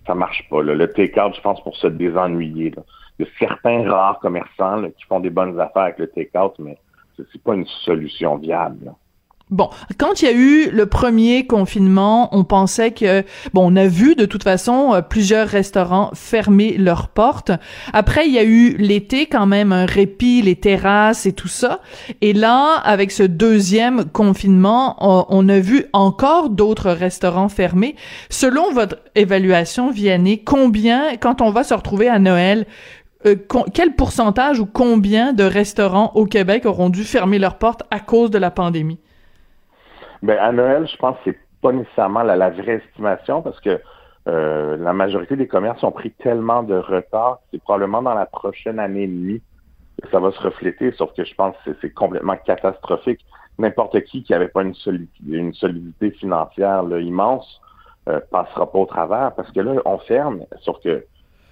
ça 0.05 0.15
marche 0.15 0.47
pas. 0.49 0.63
Là. 0.63 0.73
Le 0.73 0.91
take-out, 0.91 1.35
je 1.35 1.41
pense, 1.41 1.61
pour 1.63 1.75
se 1.75 1.87
désennuyer. 1.87 2.71
Là. 2.71 2.83
Il 3.17 3.25
y 3.25 3.29
a 3.29 3.31
certains 3.37 3.89
rares 3.89 4.19
commerçants 4.19 4.83
qui 4.97 5.05
font 5.05 5.19
des 5.19 5.29
bonnes 5.29 5.59
affaires 5.59 5.83
avec 5.83 5.99
le 5.99 6.07
take-out, 6.07 6.53
mais 6.59 6.77
c'est 7.17 7.43
pas 7.43 7.53
une 7.53 7.65
solution 7.65 8.37
viable. 8.37 8.93
Bon, 9.51 9.71
quand 9.97 10.21
il 10.21 10.25
y 10.25 10.27
a 10.27 10.31
eu 10.31 10.69
le 10.69 10.85
premier 10.85 11.47
confinement, 11.47 12.29
on 12.37 12.43
pensait 12.43 12.91
que 12.91 13.23
bon, 13.51 13.73
on 13.73 13.75
a 13.77 13.87
vu 13.87 14.13
de 14.13 14.25
toute 14.25 14.43
façon 14.43 14.93
euh, 14.93 15.01
plusieurs 15.01 15.47
restaurants 15.47 16.11
fermer 16.13 16.77
leurs 16.77 17.07
portes. 17.07 17.51
Après, 17.91 18.27
il 18.27 18.33
y 18.33 18.37
a 18.37 18.43
eu 18.43 18.77
l'été 18.77 19.25
quand 19.25 19.47
même 19.47 19.71
un 19.71 19.87
répit, 19.87 20.43
les 20.43 20.55
terrasses 20.55 21.25
et 21.25 21.33
tout 21.33 21.47
ça. 21.47 21.79
Et 22.21 22.33
là, 22.33 22.75
avec 22.75 23.11
ce 23.11 23.23
deuxième 23.23 24.05
confinement, 24.05 24.97
on, 24.99 25.49
a 25.49 25.59
vu 25.59 25.85
encore 25.93 26.51
d'autres 26.51 26.91
restaurants 26.91 27.49
fermés. 27.49 27.95
Selon 28.29 28.71
votre 28.71 28.97
évaluation, 29.15 29.89
Vianney, 29.89 30.43
combien, 30.43 31.15
quand 31.17 31.41
on 31.41 31.49
va 31.49 31.63
se 31.63 31.73
retrouver 31.73 32.07
à 32.07 32.19
Noël, 32.19 32.67
euh, 33.25 33.35
quel 33.73 33.95
pourcentage 33.95 34.59
ou 34.59 34.67
combien 34.67 35.33
de 35.33 35.43
restaurants 35.43 36.11
au 36.13 36.25
Québec 36.25 36.67
auront 36.67 36.89
dû 36.89 37.03
fermer 37.03 37.39
leurs 37.39 37.57
portes 37.57 37.81
à 37.89 37.99
cause 37.99 38.29
de 38.29 38.37
la 38.37 38.51
pandémie? 38.51 38.99
Ben, 40.21 40.37
à 40.37 40.51
Noël, 40.51 40.87
je 40.87 40.97
pense 40.97 41.15
que 41.17 41.31
c'est 41.31 41.39
pas 41.61 41.71
nécessairement 41.71 42.23
la, 42.23 42.49
vraie 42.49 42.81
estimation 42.85 43.41
parce 43.41 43.59
que 43.61 43.79
euh, 44.27 44.77
la 44.77 44.93
majorité 44.93 45.35
des 45.35 45.47
commerces 45.47 45.83
ont 45.83 45.91
pris 45.91 46.11
tellement 46.11 46.61
de 46.63 46.75
retard 46.75 47.39
c'est 47.51 47.61
probablement 47.61 48.01
dans 48.01 48.13
la 48.13 48.25
prochaine 48.25 48.79
année 48.79 49.03
et 49.03 49.07
demie 49.07 49.41
que 50.01 50.09
ça 50.09 50.19
va 50.19 50.31
se 50.31 50.39
refléter, 50.39 50.91
sauf 50.93 51.13
que 51.13 51.23
je 51.23 51.33
pense 51.35 51.55
que 51.65 51.71
c'est 51.81 51.89
complètement 51.91 52.37
catastrophique. 52.37 53.25
N'importe 53.57 54.01
qui 54.03 54.23
qui 54.23 54.31
n'avait 54.31 54.47
pas 54.47 54.61
une, 54.61 54.73
solidité 55.53 56.11
financière 56.11 56.83
immense 56.99 57.61
euh, 58.07 58.19
passera 58.31 58.71
pas 58.71 58.79
au 58.79 58.85
travers 58.85 59.33
parce 59.35 59.51
que 59.51 59.59
là, 59.59 59.81
on 59.85 59.97
ferme, 59.99 60.45
sauf 60.61 60.81
que 60.81 61.05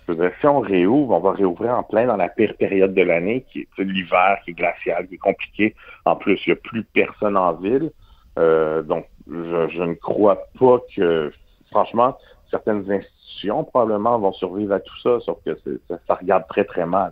je 0.07 0.13
veux 0.13 0.19
dire, 0.19 0.31
si 0.39 0.47
on 0.47 0.61
réouvre, 0.61 1.13
on 1.13 1.19
va 1.19 1.33
réouvrir 1.33 1.73
en 1.73 1.83
plein 1.83 2.05
dans 2.05 2.15
la 2.15 2.29
pire 2.29 2.55
période 2.55 2.93
de 2.93 3.01
l'année, 3.01 3.45
qui 3.51 3.67
est 3.77 3.83
l'hiver, 3.83 4.37
qui 4.45 4.51
est 4.51 4.53
glacial, 4.53 5.05
qui 5.07 5.15
est 5.15 5.17
compliqué. 5.17 5.75
En 6.05 6.15
plus, 6.15 6.39
il 6.45 6.51
n'y 6.51 6.53
a 6.53 6.61
plus 6.61 6.83
personne 6.85 7.35
en 7.35 7.53
ville. 7.53 7.91
Euh, 8.37 8.81
donc, 8.83 9.05
je, 9.27 9.81
ne 9.83 9.93
crois 9.95 10.47
pas 10.59 10.79
que, 10.95 11.31
franchement, 11.71 12.17
certaines 12.51 12.89
institutions 12.89 13.63
probablement 13.63 14.19
vont 14.19 14.33
survivre 14.33 14.73
à 14.73 14.79
tout 14.79 14.97
ça, 15.01 15.19
sauf 15.21 15.37
que 15.45 15.57
ça, 16.07 16.15
regarde 16.15 16.43
très, 16.47 16.63
très 16.63 16.85
mal. 16.85 17.11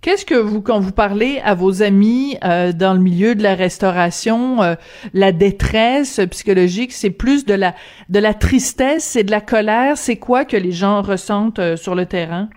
Qu'est-ce 0.00 0.24
que 0.24 0.34
vous, 0.34 0.62
quand 0.62 0.80
vous 0.80 0.92
parlez 0.92 1.40
à 1.44 1.54
vos 1.54 1.82
amis 1.82 2.38
euh, 2.42 2.72
dans 2.72 2.94
le 2.94 3.00
milieu 3.00 3.34
de 3.34 3.42
la 3.42 3.54
restauration, 3.54 4.62
euh, 4.62 4.74
la 5.12 5.30
détresse 5.30 6.20
psychologique, 6.30 6.92
c'est 6.92 7.10
plus 7.10 7.44
de 7.44 7.52
la 7.52 7.74
de 8.08 8.18
la 8.18 8.32
tristesse, 8.32 9.04
c'est 9.04 9.24
de 9.24 9.30
la 9.30 9.42
colère, 9.42 9.98
c'est 9.98 10.16
quoi 10.16 10.46
que 10.46 10.56
les 10.56 10.72
gens 10.72 11.02
ressentent 11.02 11.76
sur 11.76 11.94
le 11.94 12.06
terrain? 12.06 12.48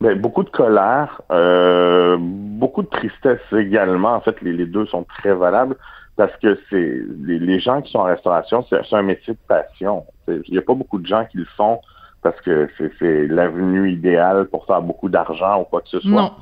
Ben, 0.00 0.20
beaucoup 0.20 0.42
de 0.42 0.50
colère, 0.50 1.22
beaucoup 1.30 2.82
de 2.82 2.88
tristesse 2.88 3.40
également. 3.52 4.14
En 4.14 4.20
fait, 4.20 4.40
les, 4.42 4.52
les 4.52 4.66
deux 4.66 4.86
sont 4.86 5.04
très 5.04 5.34
valables 5.34 5.76
parce 6.18 6.36
que 6.38 6.58
c'est 6.68 7.00
les, 7.24 7.60
gens 7.60 7.80
qui 7.80 7.92
sont 7.92 8.00
en 8.00 8.04
restauration, 8.04 8.66
c'est 8.68 8.92
un 8.92 9.02
métier 9.02 9.34
de 9.34 9.38
passion. 9.46 10.04
Il 10.26 10.42
n'y 10.50 10.58
a 10.58 10.62
pas 10.62 10.74
beaucoup 10.74 10.98
de 10.98 11.06
gens 11.06 11.24
qui 11.24 11.38
le 11.38 11.44
font 11.56 11.80
parce 12.22 12.38
que 12.40 12.68
c'est 12.98 13.28
l'avenue 13.28 13.92
idéale 13.92 14.46
pour 14.48 14.66
faire 14.66 14.82
beaucoup 14.82 15.08
d'argent 15.08 15.60
ou 15.60 15.64
quoi 15.64 15.80
que 15.80 15.88
ce 15.88 16.00
soit. 16.00 16.34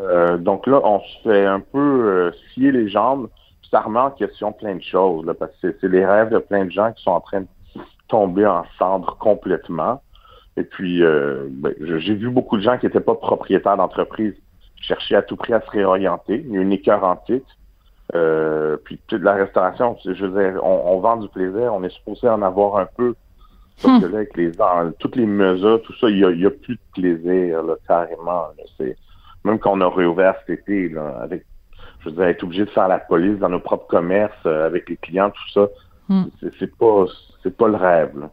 Euh, 0.00 0.36
donc 0.36 0.66
là, 0.66 0.80
on 0.82 0.98
se 0.98 1.28
fait 1.28 1.46
un 1.46 1.60
peu 1.60 1.78
euh, 1.78 2.32
scier 2.52 2.72
les 2.72 2.88
jambes. 2.88 3.28
Ça 3.70 3.82
remet 3.82 4.00
en 4.00 4.10
question 4.10 4.50
plein 4.50 4.74
de 4.74 4.82
choses, 4.82 5.24
là, 5.24 5.34
parce 5.34 5.52
que 5.62 5.76
c'est 5.80 5.88
les 5.88 6.04
rêves 6.04 6.30
de 6.30 6.38
plein 6.38 6.64
de 6.64 6.72
gens 6.72 6.90
qui 6.92 7.00
sont 7.04 7.12
en 7.12 7.20
train 7.20 7.42
de 7.42 7.46
tomber 8.08 8.46
en 8.46 8.64
cendres 8.80 9.16
complètement. 9.18 10.02
Et 10.56 10.64
puis, 10.64 11.04
euh, 11.04 11.46
ben, 11.50 11.72
j'ai 11.78 12.14
vu 12.14 12.30
beaucoup 12.30 12.56
de 12.56 12.62
gens 12.62 12.78
qui 12.78 12.86
n'étaient 12.86 12.98
pas 12.98 13.14
propriétaires 13.14 13.76
d'entreprise 13.76 14.34
chercher 14.80 15.14
à 15.14 15.22
tout 15.22 15.36
prix 15.36 15.52
à 15.52 15.60
se 15.60 15.70
réorienter. 15.70 16.44
Il 16.48 16.52
y 16.52 16.58
a 16.58 16.62
une 16.62 16.72
écœur 16.72 17.04
antique. 17.04 17.46
Euh, 18.14 18.76
puis 18.84 19.00
toute 19.06 19.22
la 19.22 19.34
restauration, 19.34 19.96
je 20.04 20.24
veux 20.24 20.42
dire, 20.42 20.64
on, 20.64 20.98
vend 21.00 21.16
du 21.16 21.28
plaisir, 21.28 21.72
on 21.74 21.82
est 21.84 21.90
supposé 21.90 22.28
en 22.28 22.42
avoir 22.42 22.78
un 22.78 22.86
peu. 22.96 23.14
Sauf 23.76 23.92
hmm. 23.92 24.00
que 24.00 24.06
là, 24.06 24.16
avec 24.18 24.36
les 24.36 24.52
toutes 24.98 25.16
les 25.16 25.26
mesures, 25.26 25.80
tout 25.82 25.94
ça, 25.98 26.10
il 26.10 26.18
y 26.18 26.46
a, 26.46 26.50
plus 26.50 26.74
de 26.74 26.80
plaisir, 26.94 27.62
là, 27.62 27.76
carrément. 27.86 28.48
Même 29.44 29.58
qu'on 29.58 29.80
a 29.80 29.88
réouvert 29.88 30.34
cet 30.40 30.60
été, 30.60 30.88
là, 30.88 31.18
avec, 31.22 31.46
je 32.00 32.10
veux 32.10 32.16
dire, 32.16 32.24
être 32.24 32.42
obligé 32.42 32.64
de 32.64 32.70
faire 32.70 32.88
la 32.88 32.98
police 32.98 33.38
dans 33.38 33.48
nos 33.48 33.60
propres 33.60 33.86
commerces, 33.86 34.34
euh, 34.44 34.66
avec 34.66 34.88
les 34.88 34.96
clients, 34.96 35.30
tout 35.30 35.50
ça, 35.54 35.68
hmm. 36.08 36.24
c'est, 36.58 36.76
pas 36.76 37.06
c'est 37.42 37.56
pas 37.56 37.68
le 37.68 37.76
rêve. 37.76 38.18
Là. 38.18 38.30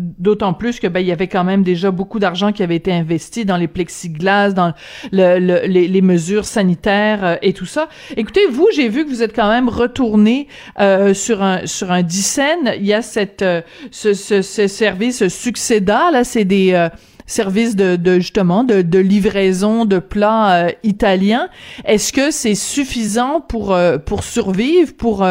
D'autant 0.00 0.54
plus 0.54 0.78
que 0.78 0.86
ben 0.86 1.00
il 1.00 1.06
y 1.06 1.12
avait 1.12 1.26
quand 1.26 1.42
même 1.42 1.64
déjà 1.64 1.90
beaucoup 1.90 2.20
d'argent 2.20 2.52
qui 2.52 2.62
avait 2.62 2.76
été 2.76 2.92
investi 2.92 3.44
dans 3.44 3.56
les 3.56 3.66
plexiglas, 3.66 4.52
dans 4.52 4.72
le, 5.10 5.66
les, 5.66 6.02
mesures 6.02 6.44
sanitaires 6.44 7.24
euh, 7.24 7.36
et 7.42 7.52
tout 7.52 7.66
ça. 7.66 7.88
Écoutez, 8.16 8.46
vous, 8.48 8.68
j'ai 8.72 8.88
vu 8.88 9.04
que 9.04 9.10
vous 9.10 9.24
êtes 9.24 9.34
quand 9.34 9.48
même 9.48 9.68
retourné 9.68 10.46
euh, 10.78 11.14
sur 11.14 11.42
un 11.42 11.66
sur 11.66 11.90
un 11.90 12.02
dixaine. 12.02 12.74
Il 12.76 12.86
y 12.86 12.92
a 12.92 13.02
cette 13.02 13.42
euh, 13.42 13.60
ce, 13.90 14.14
ce, 14.14 14.40
ce, 14.40 14.68
service 14.68 15.26
succéda 15.26 16.12
là, 16.12 16.22
c'est 16.22 16.44
des 16.44 16.88
services 17.26 17.74
de, 17.74 17.96
de, 17.96 18.20
justement 18.20 18.62
de, 18.62 18.82
de, 18.82 18.98
livraison 19.00 19.84
de 19.84 19.98
plats 19.98 20.68
italiens. 20.84 21.48
Est-ce 21.84 22.12
que 22.12 22.30
c'est 22.30 22.54
suffisant 22.54 23.40
pour 23.40 23.76
pour 24.06 24.22
survivre, 24.22 24.94
pour 24.96 25.26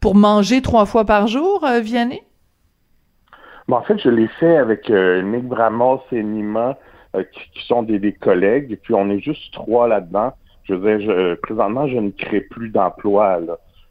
pour 0.00 0.14
manger 0.14 0.60
trois 0.60 0.84
fois 0.84 1.06
par 1.06 1.26
jour, 1.26 1.66
Vianney? 1.82 2.20
En 3.72 3.82
fait, 3.82 3.98
je 3.98 4.08
l'ai 4.08 4.28
fait 4.28 4.56
avec 4.56 4.90
euh, 4.90 5.22
Nick 5.22 5.44
Bramos 5.44 6.02
et 6.12 6.22
Nima, 6.22 6.76
euh, 7.16 7.22
qui, 7.32 7.64
sont 7.66 7.82
des, 7.82 8.12
collègues, 8.12 8.72
et 8.72 8.76
puis 8.76 8.94
on 8.94 9.08
est 9.10 9.20
juste 9.20 9.52
trois 9.52 9.88
là-dedans. 9.88 10.32
Je 10.64 10.74
veux 10.74 10.98
dire, 10.98 11.06
je, 11.06 11.34
présentement, 11.34 11.86
je 11.88 11.98
ne 11.98 12.10
crée 12.10 12.40
plus 12.40 12.70
d'emploi. 12.70 13.40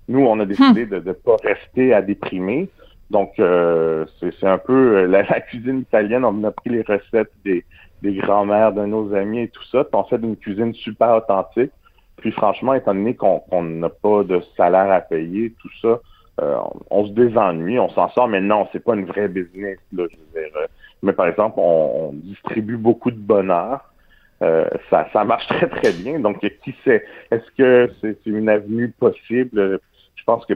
Nous, 0.07 0.19
on 0.19 0.39
a 0.39 0.45
décidé 0.45 0.85
hmm. 0.85 0.89
de 0.89 0.99
ne 0.99 1.13
pas 1.13 1.37
rester 1.43 1.93
à 1.93 2.01
déprimer. 2.01 2.69
Donc, 3.09 3.33
euh, 3.39 4.05
c'est 4.19 4.47
un 4.47 4.57
peu 4.57 5.05
la, 5.05 5.23
cuisine 5.41 5.79
italienne. 5.79 6.25
On 6.25 6.43
a 6.43 6.51
pris 6.51 6.71
les 6.71 6.81
recettes 6.81 7.31
des, 7.45 7.63
des 8.01 8.13
grands-mères 8.13 8.73
de 8.73 8.85
nos 8.85 9.13
amis 9.13 9.41
et 9.41 9.47
tout 9.49 9.63
ça. 9.71 9.83
Puis 9.83 9.93
on 9.93 10.03
fait 10.03 10.17
une 10.17 10.35
cuisine 10.35 10.73
super 10.73 11.15
authentique. 11.15 11.71
Puis 12.17 12.31
franchement, 12.31 12.73
étant 12.73 12.93
donné 12.93 13.15
qu'on 13.15 13.63
n'a 13.63 13.89
pas 13.89 14.23
de 14.23 14.41
salaire 14.55 14.91
à 14.91 15.01
payer, 15.01 15.53
tout 15.61 15.69
ça, 15.81 15.99
euh, 16.41 16.57
on 16.89 17.05
se 17.05 17.11
désennuie, 17.11 17.77
on 17.77 17.89
s'en 17.89 18.09
sort, 18.09 18.27
mais 18.27 18.41
non, 18.41 18.67
c'est 18.71 18.83
pas 18.83 18.95
une 18.95 19.05
vraie 19.05 19.27
business. 19.27 19.77
Là, 19.95 20.05
je 20.09 20.17
veux 20.17 20.41
dire. 20.41 20.51
Euh, 20.55 20.65
mais 21.03 21.13
par 21.13 21.27
exemple, 21.27 21.55
on, 21.59 22.11
distribue 22.13 22.77
beaucoup 22.77 23.11
de 23.11 23.19
bonheur. 23.19 23.93
Euh, 24.41 24.65
ça, 24.89 25.07
ça 25.13 25.23
marche 25.23 25.45
très 25.47 25.67
très 25.67 25.91
bien. 25.91 26.19
Donc, 26.19 26.39
qui 26.39 26.75
sait 26.83 27.05
Est-ce 27.29 27.49
que 27.57 27.91
c'est 28.01 28.25
une 28.25 28.49
avenue 28.49 28.89
possible? 28.89 29.79
Je 30.15 30.23
pense 30.23 30.45
que 30.45 30.53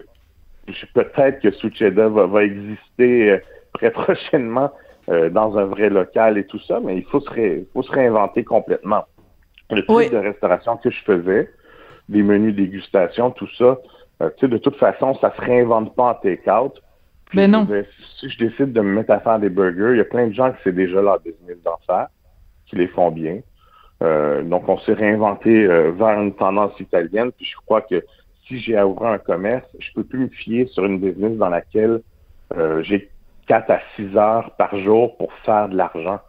peut-être 0.93 1.41
que 1.41 1.51
Sucheda 1.51 2.09
va, 2.09 2.25
va 2.25 2.43
exister 2.43 3.39
très 3.73 3.91
prochainement 3.91 4.71
dans 5.31 5.57
un 5.57 5.63
vrai 5.63 5.89
local 5.89 6.37
et 6.37 6.45
tout 6.45 6.59
ça, 6.59 6.81
mais 6.83 6.97
il 6.97 7.05
faut 7.05 7.21
se, 7.21 7.63
faut 7.73 7.83
se 7.83 7.91
réinventer 7.91 8.43
complètement. 8.43 9.05
Le 9.69 9.85
type 9.85 10.11
de 10.11 10.17
restauration 10.17 10.75
que 10.75 10.89
je 10.89 11.01
faisais, 11.03 11.49
des 12.09 12.23
menus 12.23 12.55
dégustation, 12.55 13.31
tout 13.31 13.47
ça, 13.57 13.77
euh, 14.21 14.29
tu 14.37 14.41
sais, 14.41 14.47
de 14.47 14.57
toute 14.57 14.75
façon, 14.77 15.13
ça 15.15 15.33
se 15.35 15.41
réinvente 15.41 15.95
pas 15.95 16.11
en 16.11 16.13
take-out. 16.15 16.81
Mais 17.33 17.47
non. 17.47 17.67
si 18.19 18.29
je 18.29 18.37
décide 18.37 18.71
de 18.73 18.81
me 18.81 18.93
mettre 18.93 19.11
à 19.11 19.19
faire 19.19 19.37
des 19.39 19.49
burgers, 19.49 19.91
il 19.91 19.97
y 19.97 20.01
a 20.01 20.05
plein 20.05 20.27
de 20.27 20.33
gens 20.33 20.51
qui 20.51 20.57
c'est 20.63 20.71
déjà 20.75 21.01
leur 21.01 21.19
business 21.19 21.57
d'en 21.63 21.77
faire. 21.85 22.07
qui 22.67 22.75
les 22.77 22.87
font 22.87 23.11
bien. 23.11 23.39
Euh, 24.03 24.43
donc, 24.43 24.67
on 24.69 24.77
s'est 24.79 24.93
réinventé 24.93 25.65
euh, 25.65 25.91
vers 25.91 26.21
une 26.21 26.33
tendance 26.35 26.79
italienne. 26.79 27.31
Puis 27.31 27.45
je 27.45 27.55
crois 27.65 27.81
que 27.81 28.03
si 28.47 28.59
j'ai 28.59 28.77
à 28.77 28.87
ouvrir 28.87 29.09
un 29.09 29.17
commerce, 29.17 29.65
je 29.79 29.91
peux 29.93 30.03
plus 30.03 30.19
me 30.19 30.27
fier 30.29 30.67
sur 30.67 30.85
une 30.85 30.99
business 30.99 31.37
dans 31.37 31.49
laquelle 31.49 32.01
euh, 32.55 32.81
j'ai 32.83 33.09
4 33.47 33.69
à 33.71 33.79
6 33.95 34.15
heures 34.17 34.51
par 34.57 34.77
jour 34.77 35.17
pour 35.17 35.31
faire 35.45 35.67
de 35.69 35.75
l'argent. 35.75 36.19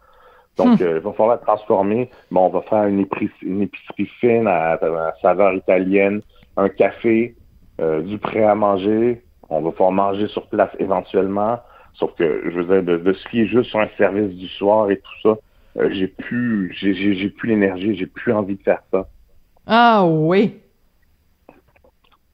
Donc, 0.57 0.79
Hmm. 0.79 0.83
euh, 0.83 0.97
il 0.97 1.01
va 1.01 1.13
falloir 1.13 1.39
transformer. 1.39 2.09
Bon, 2.31 2.47
on 2.47 2.49
va 2.49 2.61
faire 2.63 2.85
une 2.87 2.99
épicerie, 2.99 3.31
une 3.43 3.61
épicerie 3.61 4.09
fine 4.19 4.47
à, 4.47 4.73
à 4.73 5.13
saveur 5.21 5.53
italienne, 5.53 6.21
un 6.57 6.67
café, 6.67 7.35
euh, 7.79 8.01
du 8.01 8.17
prêt 8.17 8.43
à 8.43 8.55
manger. 8.55 9.21
On 9.49 9.61
va 9.61 9.71
pouvoir 9.71 9.91
manger 9.91 10.27
sur 10.27 10.47
place 10.47 10.69
éventuellement. 10.79 11.59
Sauf 11.93 12.13
que, 12.15 12.43
je 12.45 12.59
veux 12.59 12.65
dire, 12.65 12.83
de, 12.83 12.97
de 12.97 13.13
fier 13.13 13.47
juste 13.47 13.69
sur 13.69 13.79
un 13.79 13.89
service 13.97 14.35
du 14.35 14.47
soir 14.47 14.89
et 14.91 14.97
tout 14.97 15.21
ça, 15.23 15.37
euh, 15.77 15.89
j'ai 15.91 16.07
plus, 16.07 16.75
j'ai, 16.79 17.29
plus 17.29 17.49
l'énergie, 17.49 17.95
j'ai 17.95 18.05
plus 18.05 18.31
envie 18.33 18.55
de 18.55 18.63
faire 18.63 18.81
ça. 18.91 19.07
Ah 19.67 20.05
oui. 20.05 20.59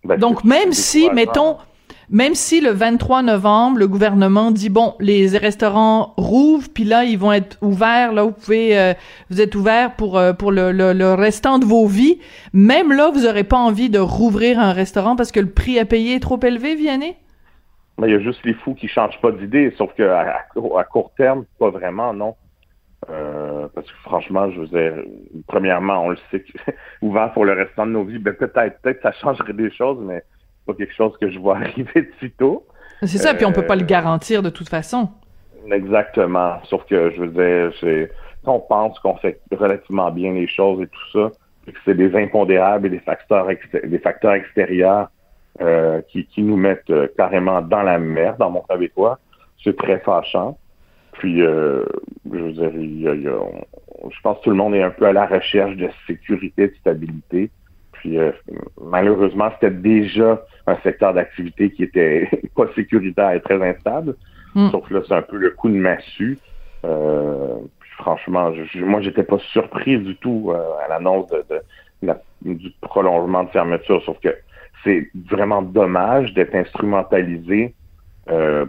Ben, 0.03 0.17
Donc, 0.17 0.43
même 0.43 0.71
si, 0.71 1.09
mettons, 1.11 1.57
même 2.09 2.35
si 2.35 2.61
le 2.61 2.71
23 2.71 3.23
novembre, 3.23 3.79
le 3.79 3.87
gouvernement 3.87 4.51
dit, 4.51 4.69
bon, 4.69 4.95
les 4.99 5.37
restaurants 5.37 6.13
rouvrent, 6.17 6.69
puis 6.73 6.83
là, 6.83 7.03
ils 7.03 7.17
vont 7.17 7.31
être 7.31 7.57
ouverts, 7.61 8.13
là, 8.13 8.23
vous 8.23 8.31
pouvez, 8.31 8.77
euh, 8.77 8.93
vous 9.29 9.41
êtes 9.41 9.55
ouverts 9.55 9.95
pour, 9.95 10.17
euh, 10.17 10.33
pour 10.33 10.51
le, 10.51 10.71
le, 10.71 10.93
le 10.93 11.13
restant 11.13 11.59
de 11.59 11.65
vos 11.65 11.87
vies, 11.87 12.19
même 12.53 12.91
là, 12.91 13.11
vous 13.11 13.25
aurez 13.25 13.43
pas 13.43 13.57
envie 13.57 13.89
de 13.89 13.99
rouvrir 13.99 14.59
un 14.59 14.73
restaurant 14.73 15.15
parce 15.15 15.31
que 15.31 15.39
le 15.39 15.49
prix 15.49 15.79
à 15.79 15.85
payer 15.85 16.15
est 16.15 16.19
trop 16.19 16.39
élevé, 16.41 16.75
Vianney? 16.75 17.15
Il 18.03 18.09
y 18.09 18.13
a 18.13 18.19
juste 18.19 18.43
les 18.43 18.53
fous 18.53 18.73
qui 18.73 18.87
changent 18.87 19.19
pas 19.21 19.31
d'idée, 19.31 19.73
sauf 19.77 19.93
que 19.95 20.03
à, 20.03 20.83
court 20.83 21.11
terme, 21.17 21.45
pas 21.59 21.69
vraiment, 21.69 22.13
non. 22.13 22.35
Euh, 23.09 23.67
parce 23.73 23.87
que 23.87 23.97
franchement, 24.03 24.51
je 24.51 24.61
veux 24.61 24.67
dire, 24.67 24.93
premièrement, 25.47 26.05
on 26.05 26.09
le 26.09 26.17
sait 26.31 26.43
ouvert 27.01 27.31
pour 27.33 27.45
le 27.45 27.53
restant 27.53 27.85
de 27.85 27.91
nos 27.91 28.03
vies, 28.03 28.17
ben 28.17 28.33
peut-être, 28.33 28.81
peut-être 28.81 29.01
ça 29.01 29.11
changerait 29.13 29.53
des 29.53 29.71
choses, 29.71 29.99
mais 30.01 30.23
pas 30.65 30.73
quelque 30.73 30.93
chose 30.93 31.13
que 31.19 31.29
je 31.29 31.39
vois 31.39 31.57
arriver 31.63 32.01
de 32.01 32.11
sitôt. 32.19 32.65
C'est 33.01 33.17
ça, 33.17 33.33
puis 33.33 33.45
on 33.45 33.51
peut 33.51 33.65
pas 33.65 33.75
le 33.75 33.83
Euh, 33.83 33.85
garantir 33.85 34.41
de 34.41 34.49
toute 34.49 34.69
façon. 34.69 35.09
Exactement. 35.71 36.59
Sauf 36.65 36.85
que 36.85 37.11
je 37.11 37.21
veux 37.21 37.27
dire, 37.29 37.73
c'est 37.79 38.11
on 38.45 38.59
pense 38.59 38.99
qu'on 38.99 39.15
fait 39.17 39.39
relativement 39.51 40.11
bien 40.11 40.31
les 40.33 40.47
choses 40.47 40.81
et 40.81 40.87
tout 40.87 41.11
ça, 41.13 41.31
et 41.67 41.71
que 41.71 41.79
c'est 41.83 41.95
des 41.95 42.15
impondérables 42.15 42.87
et 42.87 42.89
des 42.91 42.99
facteurs 42.99 43.47
des 43.83 43.99
facteurs 43.99 44.33
extérieurs 44.33 45.09
euh, 45.61 46.01
qui, 46.09 46.25
qui 46.27 46.43
nous 46.43 46.55
mettent 46.57 46.89
euh, 46.91 47.07
carrément 47.17 47.61
dans 47.61 47.81
la 47.81 47.97
merde 47.97 48.37
dans 48.37 48.51
mon 48.51 48.61
québécois. 48.61 49.19
C'est 49.63 49.75
très 49.75 49.99
fâchant. 49.99 50.57
Puis 51.13 51.41
euh, 51.41 51.83
je 52.31 52.37
veux 52.37 52.51
dire, 52.51 52.71
il 52.75 53.01
y 53.01 53.07
a- 53.07 53.13
il 53.15 53.21
y 53.23 53.27
a- 53.27 53.39
on- 53.39 54.09
je 54.11 54.19
pense 54.21 54.37
que 54.39 54.43
tout 54.43 54.49
le 54.51 54.55
monde 54.57 54.75
est 54.75 54.83
un 54.83 54.91
peu 54.91 55.05
à 55.07 55.13
la 55.13 55.25
recherche 55.25 55.75
de 55.77 55.89
sécurité, 56.05 56.67
de 56.67 56.75
stabilité. 56.75 57.49
Puis 58.05 58.19
euh, 58.19 58.31
malheureusement, 58.79 59.49
c'était 59.53 59.71
déjà 59.75 60.43
un 60.67 60.75
secteur 60.83 61.15
d'activité 61.15 61.71
qui 61.71 61.81
était 61.81 62.29
pas 62.55 62.67
sécuritaire 62.75 63.31
et 63.31 63.41
très 63.41 63.59
instable. 63.67 64.15
Mm. 64.53 64.69
Sauf 64.69 64.87
que 64.87 64.93
là, 64.93 65.01
c'est 65.07 65.15
un 65.15 65.23
peu 65.23 65.37
le 65.37 65.49
coup 65.49 65.69
de 65.69 65.75
massue. 65.75 66.37
Euh, 66.85 67.55
puis 67.79 67.89
franchement, 67.97 68.53
je, 68.53 68.63
je- 68.65 68.85
moi, 68.85 69.01
j'étais 69.01 69.23
pas 69.23 69.39
surpris 69.51 69.97
du 69.97 70.15
tout 70.17 70.51
euh, 70.51 70.77
à 70.85 70.87
l'annonce 70.87 71.27
de, 71.31 71.43
de 71.49 71.61
la- 72.03 72.21
du 72.43 72.71
prolongement 72.79 73.43
de 73.43 73.49
fermeture. 73.49 74.03
Sauf 74.05 74.19
que 74.19 74.37
c'est 74.83 75.09
vraiment 75.31 75.63
dommage 75.63 76.31
d'être 76.35 76.53
instrumentalisé 76.53 77.73
euh, 78.29 78.67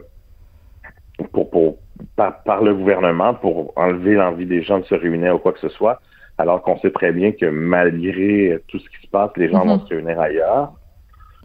pour, 1.30 1.50
pour, 1.50 1.78
par, 2.16 2.42
par 2.44 2.62
le 2.62 2.74
gouvernement 2.74 3.34
pour 3.34 3.74
enlever 3.76 4.14
l'envie 4.14 4.46
des 4.46 4.62
gens 4.62 4.78
de 4.78 4.84
se 4.84 4.94
réunir 4.94 5.34
ou 5.34 5.38
quoi 5.38 5.52
que 5.52 5.60
ce 5.60 5.68
soit, 5.68 6.00
alors 6.38 6.62
qu'on 6.62 6.78
sait 6.78 6.90
très 6.90 7.12
bien 7.12 7.32
que 7.32 7.46
malgré 7.46 8.58
tout 8.68 8.78
ce 8.78 8.88
qui 8.90 9.06
se 9.06 9.10
passe, 9.10 9.30
les 9.36 9.48
gens 9.50 9.64
Mhm. 9.64 9.68
vont 9.70 9.80
se 9.86 9.94
réunir 9.94 10.20
ailleurs. 10.20 10.72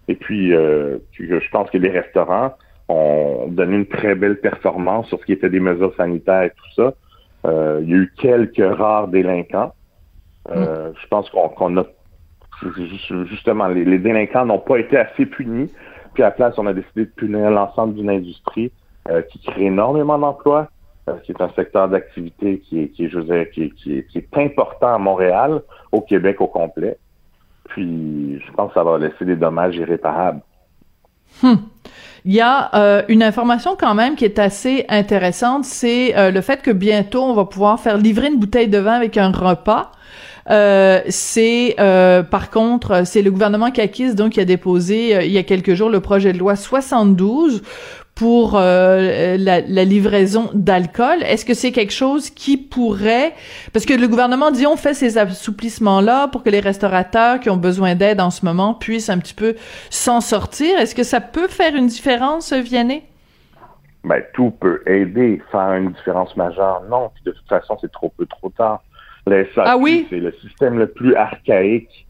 Et 0.08 0.16
puis, 0.16 0.54
euh, 0.54 0.98
je 1.18 1.50
pense 1.52 1.70
que 1.70 1.78
les 1.78 1.89
restaurants 1.89 2.54
ont 2.89 3.48
donné 3.48 3.76
une 3.78 3.86
très 3.86 4.16
belle 4.16 4.39
performance 4.39 5.08
sur 5.08 5.20
ce 5.20 5.26
qui 5.26 5.32
était 5.34 5.50
des 5.50 5.62
mesures 5.62 5.96
sanitaires 5.96 6.44
et 6.44 6.50
tout 6.50 6.74
ça. 6.76 6.94
Euh, 7.46 7.80
il 7.84 7.89
y 7.89 7.94
a 7.94 7.98
eu 7.98 8.14
quelques 8.18 8.78
rares 8.78 9.08
délinquants. 9.08 9.72
Euh, 10.50 10.92
Je 11.02 11.08
pense 11.08 11.30
qu'on 11.30 11.78
a 11.78 11.86
justement 13.30 13.68
les, 13.68 13.86
les 13.86 13.98
délinquants 13.98 14.46
n'ont 14.46 14.60
pas 14.60 14.78
été 14.78 14.98
assez 14.98 15.26
punis. 15.26 15.72
Puis 16.14 16.24
à 16.24 16.28
la 16.28 16.32
place, 16.32 16.56
on 16.58 16.68
a 16.68 16.74
décidé 16.74 17.06
de 17.06 17.12
punir 17.12 17.50
l'ensemble 17.50 17.94
d'une 17.96 18.10
industrie 18.10 18.72
euh, 19.10 19.22
qui 19.22 19.39
crée 19.39 19.66
énormément 19.66 20.18
d'emplois, 20.20 20.68
qui 21.24 21.32
est 21.32 21.41
un 21.41 21.49
secteur 21.56 21.89
d'activité 21.89 22.60
qui 22.60 22.80
est, 22.82 22.88
qui 22.89 23.06
est, 23.06 23.10
je 23.10 23.20
dire, 23.20 23.49
qui 23.52 23.64
est, 23.64 23.70
qui 23.72 23.97
est- 23.97 24.08
qui 24.08 24.18
est 24.20 24.38
important 24.38 24.93
à 24.93 24.97
Montréal, 24.97 25.62
au 25.91 26.02
Québec 26.02 26.41
au 26.41 26.47
complet. 26.47 26.97
Puis 27.70 28.39
je 28.45 28.52
pense 28.54 28.70
que 28.70 28.74
ça 28.76 28.84
va 28.84 28.97
laisser 28.97 29.26
des 29.26 29.36
dommages 29.36 29.76
irréparables. 29.76 30.41
Hmm. 31.41 31.56
Il 32.26 32.34
y 32.34 32.41
a 32.41 32.70
euh, 32.76 33.02
une 33.08 33.24
information 33.24 33.76
quand 33.80 33.95
même 33.95 34.16
qui 34.16 34.26
est 34.26 34.38
assez 34.38 34.86
intéressante, 34.89 35.66
c'est 35.66 36.16
euh, 36.18 36.30
le 36.30 36.41
fait 36.41 36.62
que 36.62 36.70
bientôt 36.72 37.24
on 37.24 37.34
va 37.34 37.45
pouvoir 37.45 37.80
faire 37.80 37.97
livrer 37.97 38.28
une 38.28 38.39
bouteille 38.39 38.68
de 38.68 38.78
vin 38.78 38.93
avec 38.93 39.18
un 39.18 39.32
repas. 39.32 39.91
Euh, 40.49 41.02
c'est 41.08 41.76
euh, 41.80 42.24
par 42.24 42.49
contre 42.49 43.06
c'est 43.06 43.22
le 43.22 43.30
gouvernement 43.30 43.70
Kakis 43.70 44.16
donc 44.16 44.32
qui 44.34 44.39
a 44.39 44.45
déposé 44.45 45.16
euh, 45.16 45.24
il 45.24 45.32
y 45.32 45.38
a 45.38 45.43
quelques 45.43 45.76
jours 45.76 45.91
le 45.91 45.99
projet 45.99 46.34
de 46.34 46.39
loi 46.39 46.56
72 46.56 47.62
pour 48.16 48.55
euh, 48.55 49.36
la, 49.38 49.62
la 49.62 49.84
livraison 49.84 50.49
d'alcool. 50.53 51.24
Est-ce 51.24 51.45
que 51.45 51.53
c'est 51.53 51.72
quelque 51.72 51.93
chose 51.93 52.30
qui 52.30 52.57
pourrait 52.57 53.34
parce 53.74 53.86
que 53.86 53.93
le 53.93 54.07
gouvernement 54.07 54.51
dit 54.51 54.68
on 54.68 54.76
fait 54.76 54.93
ces 54.93 55.18
assouplissements 55.18 56.01
là 56.01 56.28
pour 56.28 56.43
que 56.43 56.49
les 56.49 56.59
restaurateurs 56.59 57.39
qui 57.39 57.49
ont 57.49 57.57
besoin 57.57 57.95
d'aide 57.95 58.22
en 58.22 58.30
ce 58.30 58.45
moment 58.45 58.74
puissent 58.74 59.09
un 59.09 59.18
petit 59.18 59.34
peu 59.34 59.55
s'en 59.89 60.22
sortir. 60.22 60.78
Est-ce 60.80 60.93
que 60.93 61.03
ça 61.03 61.20
peut 61.22 61.47
faire 61.47 61.76
une 61.76 61.88
différence, 61.88 62.53
Vianney? 62.53 63.03
Ben, 64.03 64.22
tout 64.34 64.51
peut 64.51 64.82
aider, 64.88 65.41
faire 65.51 65.74
une 65.74 65.91
différence 65.91 66.36
majeure. 66.36 66.82
Non, 66.89 67.12
puis 67.14 67.24
de 67.24 67.32
toute 67.32 67.47
façon, 67.47 67.78
c'est 67.80 67.91
trop 67.91 68.12
peu, 68.18 68.26
trop 68.26 68.49
tard. 68.49 68.82
SAQ, 69.28 69.62
Ah 69.64 69.78
oui? 69.78 70.07
c'est 70.09 70.18
le 70.18 70.32
système 70.41 70.80
le 70.80 70.88
plus 70.88 71.14
archaïque, 71.16 72.07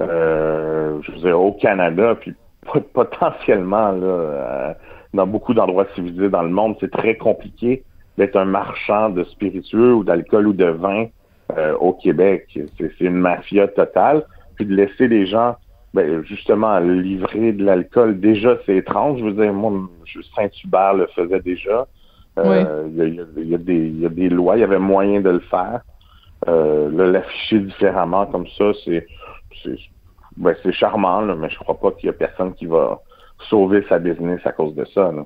euh, 0.00 0.98
je 1.02 1.12
veux 1.12 1.18
dire, 1.18 1.40
au 1.40 1.52
Canada, 1.52 2.14
puis 2.20 2.34
pot- 2.64 2.80
potentiellement, 2.92 3.90
là, 3.90 4.06
euh, 4.06 4.72
dans 5.14 5.26
beaucoup 5.26 5.54
d'endroits 5.54 5.86
civilisés 5.94 6.28
dans 6.28 6.42
le 6.42 6.50
monde, 6.50 6.76
c'est 6.80 6.90
très 6.90 7.16
compliqué 7.16 7.82
d'être 8.18 8.36
un 8.36 8.44
marchand 8.44 9.10
de 9.10 9.24
spiritueux 9.24 9.94
ou 9.94 10.04
d'alcool 10.04 10.48
ou 10.48 10.52
de 10.52 10.66
vin 10.66 11.06
euh, 11.56 11.74
au 11.76 11.92
Québec. 11.92 12.58
C'est 12.78 13.00
une 13.00 13.16
mafia 13.16 13.68
totale. 13.68 14.24
Puis 14.56 14.64
de 14.64 14.74
laisser 14.74 15.06
les 15.06 15.26
gens 15.26 15.56
ben, 15.92 16.22
justement 16.24 16.78
livrer 16.78 17.52
de 17.52 17.64
l'alcool, 17.64 18.18
déjà 18.20 18.58
c'est 18.64 18.76
étrange. 18.76 19.20
Je 19.20 19.24
veux 19.26 19.32
dire, 19.32 19.52
moi, 19.52 19.72
Saint-Hubert 20.34 20.94
le 20.94 21.06
faisait 21.08 21.40
déjà. 21.40 21.86
Euh, 22.38 22.88
Il 22.88 23.14
y, 23.14 23.50
y 23.50 23.54
a- 23.54 23.58
y 23.58 23.58
des, 23.58 23.74
il 23.88 24.00
y 24.00 24.06
a 24.06 24.08
des 24.10 24.28
lois, 24.28 24.56
il 24.56 24.60
y 24.60 24.64
avait 24.64 24.78
moyen 24.78 25.20
de 25.20 25.30
le 25.30 25.40
faire. 25.40 25.80
Euh, 26.48 26.90
l'afficher 27.12 27.60
différemment 27.60 28.26
comme 28.26 28.46
ça, 28.58 28.72
c'est 28.84 29.06
c'est 29.62 29.78
ben, 30.36 30.54
c'est 30.62 30.72
charmant, 30.72 31.22
là, 31.22 31.34
mais 31.34 31.48
je 31.48 31.58
crois 31.58 31.78
pas 31.80 31.92
qu'il 31.92 32.08
y 32.08 32.10
a 32.10 32.12
personne 32.12 32.52
qui 32.54 32.66
va 32.66 33.00
sauver 33.48 33.84
sa 33.88 33.98
business 33.98 34.40
à 34.44 34.52
cause 34.52 34.74
de 34.74 34.84
ça. 34.94 35.12
là. 35.12 35.24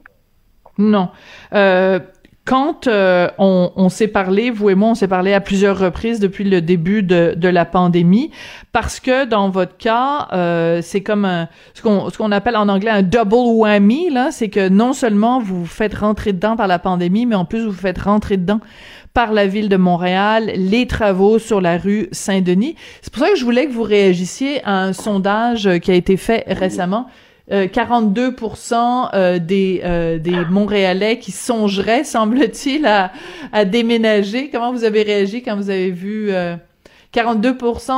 Non. 0.79 1.09
Euh, 1.53 1.99
quand 2.47 2.87
euh, 2.87 3.29
on, 3.39 3.71
on 3.77 3.89
s'est 3.91 4.09
parlé, 4.09 4.51
vous 4.51 4.71
et 4.71 4.75
moi, 4.75 4.89
on 4.89 4.95
s'est 4.95 5.07
parlé 5.07 5.35
à 5.35 5.41
plusieurs 5.41 5.79
reprises 5.79 6.19
depuis 6.19 6.43
le 6.43 6.61
début 6.61 7.03
de, 7.03 7.35
de 7.37 7.49
la 7.49 7.65
pandémie, 7.65 8.31
parce 8.73 8.99
que 8.99 9.25
dans 9.25 9.51
votre 9.51 9.77
cas, 9.77 10.27
euh, 10.33 10.81
c'est 10.83 11.03
comme 11.03 11.25
un, 11.27 11.49
ce 11.75 11.83
qu'on 11.83 12.09
ce 12.09 12.19
qu'on 12.19 12.33
appelle 12.33 12.57
en 12.57 12.69
anglais 12.69 12.91
un 12.91 13.03
double 13.03 13.35
whammy. 13.35 14.11
Là, 14.11 14.31
c'est 14.33 14.49
que 14.49 14.69
non 14.69 14.95
seulement 14.95 15.39
vous 15.39 15.61
vous 15.61 15.67
faites 15.67 15.95
rentrer 15.95 16.33
dedans 16.33 16.57
par 16.57 16.67
la 16.67 16.79
pandémie, 16.79 17.27
mais 17.27 17.37
en 17.37 17.45
plus 17.45 17.65
vous 17.65 17.71
vous 17.71 17.79
faites 17.79 18.01
rentrer 18.01 18.37
dedans 18.37 18.61
par 19.13 19.33
la 19.33 19.47
ville 19.47 19.69
de 19.69 19.77
Montréal, 19.77 20.51
les 20.57 20.87
travaux 20.87 21.39
sur 21.39 21.61
la 21.61 21.77
rue 21.77 22.09
Saint-Denis. 22.11 22.75
C'est 23.03 23.13
pour 23.13 23.23
ça 23.23 23.31
que 23.31 23.39
je 23.39 23.45
voulais 23.45 23.67
que 23.67 23.73
vous 23.73 23.83
réagissiez 23.83 24.65
à 24.65 24.83
un 24.83 24.93
sondage 24.93 25.69
qui 25.81 25.91
a 25.91 25.95
été 25.95 26.17
fait 26.17 26.45
récemment. 26.47 27.07
Euh, 27.53 27.67
42 27.67 28.37
euh, 29.13 29.39
des, 29.41 29.81
euh, 29.85 30.19
des 30.19 30.45
Montréalais 30.51 31.19
qui 31.19 31.33
songeraient, 31.33 32.05
semble-t-il, 32.05 32.87
à, 32.87 33.65
déménager. 33.65 34.51
Comment 34.51 34.73
vous 34.73 34.85
avez 34.85 35.03
réagi 35.03 35.43
quand 35.43 35.57
vous 35.57 35.71
avez 35.71 35.91
vu 35.91 36.31
euh, 36.31 36.57
42 37.13 37.57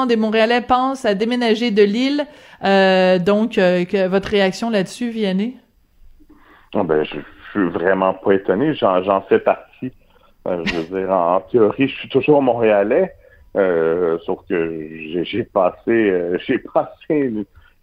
des 0.09 0.17
Montréalais 0.17 0.63
pensent 0.63 1.05
à 1.05 1.15
déménager 1.15 1.71
de 1.71 1.83
l'île? 1.83 2.25
Euh, 2.65 3.19
donc, 3.19 3.59
euh, 3.59 3.85
votre 4.09 4.29
réaction 4.29 4.71
là-dessus, 4.71 5.11
Vianney? 5.11 5.57
Ben, 6.73 7.05
je, 7.05 7.17
je 7.53 7.61
suis 7.61 7.69
vraiment 7.69 8.15
pas 8.15 8.33
étonné. 8.33 8.75
J'en, 8.75 9.23
fais 9.29 9.39
partie. 9.39 9.93
Euh, 10.49 10.63
je 10.65 10.77
veux 10.77 11.01
dire, 11.01 11.11
en, 11.11 11.41
théorie, 11.41 11.89
je 11.89 11.95
suis 11.95 12.09
toujours 12.09 12.43
montréalais, 12.43 13.15
euh, 13.57 14.19
sauf 14.25 14.41
que 14.49 14.89
j'ai, 15.23 15.45
passé, 15.45 15.91
euh, 15.91 16.39
j'ai 16.47 16.59
passé 16.75 17.33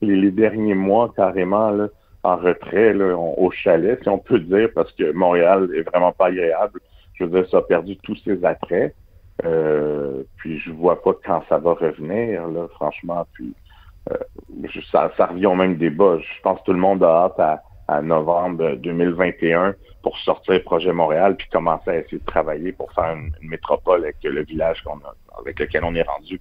les, 0.02 0.16
les 0.16 0.32
derniers 0.32 0.76
mois 0.76 1.12
carrément 1.16 1.72
là, 1.72 1.88
en 2.24 2.36
retrait 2.38 2.93
là, 2.93 3.16
au 3.16 3.50
chalet, 3.52 4.00
si 4.02 4.10
on 4.10 4.18
peut 4.18 4.39
dire, 4.39 4.70
parce 4.76 4.91
que 4.93 5.12
Montréal 5.12 5.70
est 5.76 5.82
vraiment 5.82 6.12
pas 6.12 6.28
agréable. 6.28 6.80
Je 7.14 7.24
veux 7.24 7.41
dire, 7.41 7.50
ça 7.50 7.58
a 7.58 7.62
perdu 7.62 7.97
tous 7.97 8.18
ses 8.24 8.43
attraits. 8.43 8.95
Euh, 9.45 10.24
puis 10.38 10.60
je 10.60 10.72
vois 10.72 11.02
pas 11.02 11.14
quand 11.26 11.43
ça 11.47 11.58
va 11.58 11.74
revenir, 11.74 12.47
là, 12.47 12.68
franchement. 12.76 13.26
Puis 13.34 13.54
euh, 14.12 14.18
ça, 14.91 15.12
ça 15.16 15.28
revient 15.28 15.45
au 15.45 15.56
même 15.56 15.78
débat. 15.78 16.18
Je 16.20 16.41
pense 16.41 16.60
que 16.60 16.66
tout 16.66 16.74
le 16.74 16.80
monde 16.80 17.04
a 17.04 17.26
hâte 17.26 17.39
à, 17.39 17.64
à 17.88 18.02
novembre 18.02 18.76
2021 18.76 19.76
pour 20.04 20.18
sortir 20.20 20.62
projet 20.64 20.93
Montréal 20.93 21.36
puis 21.36 21.47
commencer 21.50 21.89
à 21.89 21.97
essayer 21.97 22.20
de 22.20 22.26
travailler 22.26 22.72
pour 22.72 22.91
faire 22.93 23.14
une, 23.16 23.32
métropole 23.41 24.04
avec 24.04 24.18
le 24.24 24.43
village 24.43 24.82
qu'on 24.84 24.97
a, 24.97 25.16
avec 25.39 25.60
lequel 25.60 25.84
on 25.84 25.95
est 25.95 26.04
rendu. 26.04 26.39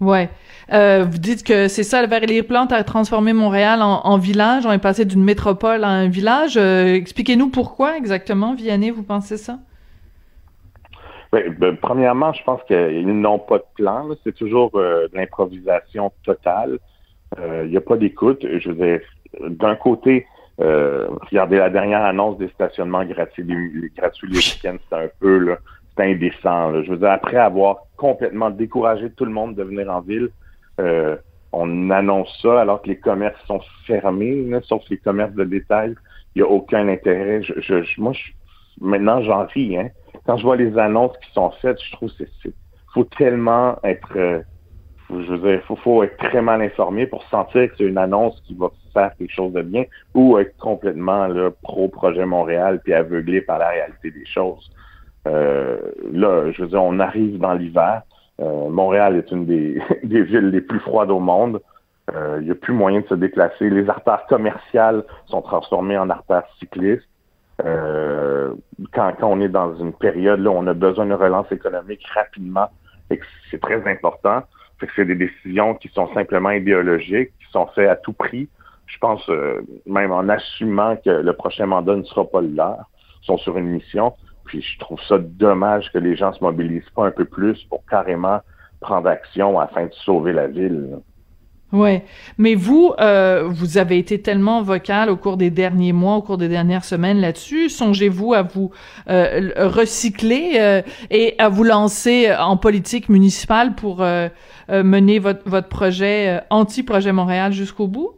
Ouais. 0.00 0.28
Euh, 0.72 1.04
vous 1.08 1.18
dites 1.18 1.42
que 1.42 1.68
c'est 1.68 1.82
ça, 1.82 2.04
Valérie 2.06 2.42
Plante 2.42 2.72
a 2.72 2.84
transformé 2.84 3.32
Montréal 3.32 3.80
en, 3.82 4.18
village. 4.18 4.66
On 4.66 4.72
est 4.72 4.78
passé 4.78 5.04
d'une 5.04 5.24
métropole 5.24 5.84
à 5.84 5.88
un 5.88 6.08
village. 6.08 6.56
Euh, 6.56 6.94
expliquez-nous 6.94 7.48
pourquoi 7.48 7.96
exactement, 7.96 8.54
Vianney, 8.54 8.90
vous 8.90 9.02
pensez 9.02 9.38
ça? 9.38 9.58
Ben, 11.32 11.54
ben, 11.58 11.76
premièrement, 11.76 12.32
je 12.32 12.42
pense 12.44 12.62
qu'ils 12.64 13.06
n'ont 13.06 13.38
pas 13.38 13.58
de 13.58 13.64
plan. 13.74 14.08
C'est 14.22 14.34
toujours 14.34 14.70
euh, 14.74 15.08
de 15.08 15.16
l'improvisation 15.16 16.12
totale. 16.24 16.78
Il 17.38 17.70
n'y 17.70 17.76
a 17.76 17.80
pas 17.80 17.96
d'écoute. 17.96 18.46
Je 18.58 18.70
veux 18.70 19.02
d'un 19.48 19.74
côté, 19.74 20.26
regardez 20.58 21.56
la 21.56 21.68
dernière 21.68 22.04
annonce 22.04 22.38
des 22.38 22.48
stationnements 22.48 23.04
gratuits, 23.04 23.42
les, 23.42 23.90
gratuits 23.94 24.28
les 24.30 24.38
week-ends, 24.38 24.78
c'est 24.88 24.96
un 24.96 25.08
peu 25.20 25.38
là, 25.38 25.58
c'est 25.96 26.04
indécent. 26.04 26.82
Je 26.82 26.90
veux 26.90 26.98
dire, 26.98 27.10
après 27.10 27.36
avoir 27.36 27.78
complètement 27.96 28.50
découragé 28.50 29.10
tout 29.10 29.24
le 29.24 29.32
monde 29.32 29.54
de 29.54 29.62
venir 29.62 29.90
en 29.90 30.00
ville, 30.00 30.28
euh, 30.80 31.16
on 31.52 31.90
annonce 31.90 32.38
ça 32.42 32.60
alors 32.60 32.82
que 32.82 32.88
les 32.88 32.98
commerces 32.98 33.40
sont 33.46 33.60
fermés, 33.86 34.46
sauf 34.64 34.82
les 34.90 34.98
commerces 34.98 35.34
de 35.34 35.44
détail. 35.44 35.94
Il 36.34 36.42
n'y 36.42 36.48
a 36.48 36.50
aucun 36.50 36.86
intérêt. 36.88 37.42
Je, 37.42 37.60
je, 37.60 38.00
moi, 38.00 38.12
je, 38.12 38.32
maintenant, 38.80 39.22
j'en 39.22 39.46
ris. 39.46 39.76
Hein. 39.78 39.88
Quand 40.26 40.36
je 40.36 40.42
vois 40.42 40.56
les 40.56 40.76
annonces 40.78 41.16
qui 41.24 41.32
sont 41.32 41.50
faites, 41.62 41.80
je 41.82 41.92
trouve 41.92 42.10
que 42.10 42.24
c'est 42.42 42.52
faut 42.92 43.04
tellement 43.04 43.76
être 43.84 44.16
euh, 44.16 44.40
je 45.10 45.34
veux 45.34 45.38
dire, 45.38 45.62
faut, 45.66 45.76
faut 45.76 46.02
être 46.02 46.16
très 46.16 46.42
mal 46.42 46.62
informé 46.62 47.06
pour 47.06 47.22
sentir 47.28 47.68
que 47.68 47.76
c'est 47.78 47.84
une 47.84 47.98
annonce 47.98 48.40
qui 48.46 48.54
va 48.54 48.70
faire 48.92 49.14
quelque 49.16 49.32
chose 49.32 49.52
de 49.52 49.62
bien 49.62 49.84
ou 50.14 50.38
être 50.38 50.56
complètement 50.56 51.26
là, 51.28 51.50
pro-projet 51.62 52.26
Montréal 52.26 52.80
puis 52.82 52.92
aveuglé 52.92 53.40
par 53.40 53.58
la 53.58 53.68
réalité 53.68 54.10
des 54.10 54.26
choses. 54.26 54.70
Euh, 55.26 55.78
là, 56.12 56.50
je 56.52 56.62
veux 56.62 56.68
dire, 56.68 56.82
on 56.82 56.98
arrive 57.00 57.38
dans 57.38 57.54
l'hiver. 57.54 58.02
Euh, 58.40 58.68
Montréal 58.68 59.16
est 59.16 59.30
une 59.30 59.46
des, 59.46 59.82
villes 60.02 60.50
les 60.50 60.60
plus 60.60 60.80
froides 60.80 61.10
au 61.10 61.20
monde. 61.20 61.60
Euh, 62.14 62.38
il 62.40 62.44
n'y 62.44 62.52
a 62.52 62.54
plus 62.54 62.72
moyen 62.72 63.00
de 63.00 63.06
se 63.06 63.14
déplacer. 63.14 63.68
Les 63.68 63.88
artères 63.88 64.26
commerciales 64.28 65.02
sont 65.26 65.42
transformées 65.42 65.98
en 65.98 66.08
artères 66.08 66.44
cyclistes. 66.58 67.08
Euh, 67.64 68.54
quand, 68.92 69.14
on 69.22 69.40
est 69.40 69.48
dans 69.48 69.74
une 69.76 69.92
période 69.92 70.40
là, 70.40 70.50
où 70.50 70.54
on 70.54 70.66
a 70.66 70.74
besoin 70.74 71.06
de 71.06 71.14
relance 71.14 71.50
économique 71.50 72.06
rapidement, 72.14 72.68
et 73.10 73.18
c'est 73.50 73.60
très 73.60 73.86
important. 73.90 74.42
Que 74.78 74.86
c'est 74.94 75.06
des 75.06 75.14
décisions 75.14 75.74
qui 75.74 75.88
sont 75.88 76.12
simplement 76.12 76.50
idéologiques, 76.50 77.30
qui 77.38 77.50
sont 77.50 77.66
faites 77.74 77.88
à 77.88 77.96
tout 77.96 78.12
prix. 78.12 78.46
Je 78.84 78.98
pense, 78.98 79.26
euh, 79.30 79.62
même 79.86 80.12
en 80.12 80.28
assumant 80.28 80.96
que 80.96 81.08
le 81.08 81.32
prochain 81.32 81.64
mandat 81.64 81.96
ne 81.96 82.02
sera 82.02 82.26
pas 82.26 82.42
le 82.42 82.48
leur, 82.48 82.84
sont 83.22 83.38
sur 83.38 83.56
une 83.56 83.68
mission. 83.68 84.12
Puis 84.46 84.62
je 84.62 84.78
trouve 84.78 85.00
ça 85.08 85.18
dommage 85.18 85.92
que 85.92 85.98
les 85.98 86.16
gens 86.16 86.32
se 86.32 86.42
mobilisent 86.42 86.90
pas 86.94 87.06
un 87.06 87.10
peu 87.10 87.24
plus 87.24 87.62
pour 87.64 87.84
carrément 87.84 88.40
prendre 88.80 89.08
action 89.08 89.58
afin 89.58 89.86
de 89.86 89.92
sauver 90.04 90.32
la 90.32 90.46
ville. 90.46 90.98
Ouais, 91.72 92.04
mais 92.38 92.54
vous, 92.54 92.94
euh, 93.00 93.48
vous 93.48 93.76
avez 93.76 93.98
été 93.98 94.22
tellement 94.22 94.62
vocal 94.62 95.10
au 95.10 95.16
cours 95.16 95.36
des 95.36 95.50
derniers 95.50 95.92
mois, 95.92 96.14
au 96.14 96.22
cours 96.22 96.38
des 96.38 96.48
dernières 96.48 96.84
semaines 96.84 97.20
là-dessus. 97.20 97.68
Songez-vous 97.68 98.34
à 98.34 98.42
vous 98.42 98.70
euh, 99.10 99.50
recycler 99.56 100.52
euh, 100.60 100.82
et 101.10 101.34
à 101.38 101.48
vous 101.48 101.64
lancer 101.64 102.32
en 102.38 102.56
politique 102.56 103.08
municipale 103.08 103.74
pour 103.74 104.00
euh, 104.00 104.28
euh, 104.70 104.84
mener 104.84 105.18
votre, 105.18 105.48
votre 105.48 105.68
projet 105.68 106.40
anti-projet 106.50 107.12
Montréal 107.12 107.52
jusqu'au 107.52 107.88
bout? 107.88 108.12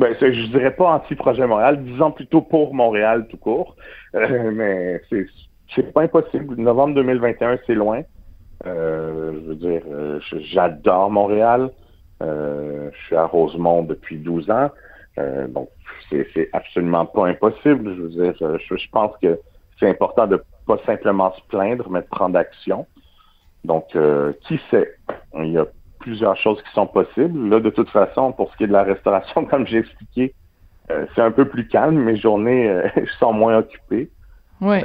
Ben, 0.00 0.16
je 0.18 0.46
dirais 0.46 0.74
pas 0.74 0.94
anti-projet 0.94 1.46
Montréal, 1.46 1.84
disons 1.84 2.10
plutôt 2.10 2.40
pour 2.40 2.72
Montréal 2.72 3.26
tout 3.28 3.36
court. 3.36 3.76
mais 4.14 5.02
c'est 5.10 5.26
c'est 5.74 5.92
pas 5.92 6.02
impossible. 6.02 6.56
Novembre 6.56 6.94
2021, 6.94 7.58
c'est 7.66 7.74
loin. 7.74 8.00
Euh, 8.66 9.32
je 9.34 9.48
veux 9.48 9.54
dire, 9.56 9.82
j'adore 10.52 11.10
Montréal. 11.10 11.70
Euh, 12.22 12.88
je 12.94 13.04
suis 13.04 13.16
à 13.16 13.26
Rosemont 13.26 13.82
depuis 13.82 14.16
12 14.16 14.50
ans. 14.50 14.70
Euh, 15.18 15.46
donc, 15.48 15.68
c'est 16.08 16.48
absolument 16.54 17.04
pas 17.04 17.26
impossible. 17.26 17.94
Je 17.94 18.00
veux 18.00 18.08
dire, 18.08 18.34
je, 18.38 18.90
pense 18.90 19.12
que 19.22 19.38
c'est 19.78 19.88
important 19.88 20.26
de 20.26 20.42
pas 20.66 20.78
simplement 20.86 21.30
se 21.34 21.42
plaindre, 21.48 21.90
mais 21.90 22.00
de 22.00 22.06
prendre 22.06 22.38
action. 22.38 22.86
Donc, 23.64 23.84
euh, 23.94 24.32
qui 24.46 24.58
sait? 24.70 24.96
Il 25.36 25.52
y 25.52 25.58
a 25.58 25.66
plusieurs 26.00 26.36
choses 26.36 26.60
qui 26.62 26.72
sont 26.72 26.86
possibles. 26.86 27.48
Là, 27.48 27.60
de 27.60 27.70
toute 27.70 27.90
façon, 27.90 28.32
pour 28.32 28.50
ce 28.50 28.56
qui 28.56 28.64
est 28.64 28.68
de 28.68 28.72
la 28.72 28.82
restauration, 28.82 29.44
comme 29.50 29.66
j'ai 29.66 29.78
expliqué, 29.78 30.34
c'est 31.14 31.22
un 31.22 31.30
peu 31.30 31.44
plus 31.44 31.68
calme. 31.68 31.96
Mes 31.96 32.16
journées 32.16 32.82
sont 33.20 33.32
moins 33.32 33.58
occupées. 33.58 34.10
Oui. 34.60 34.78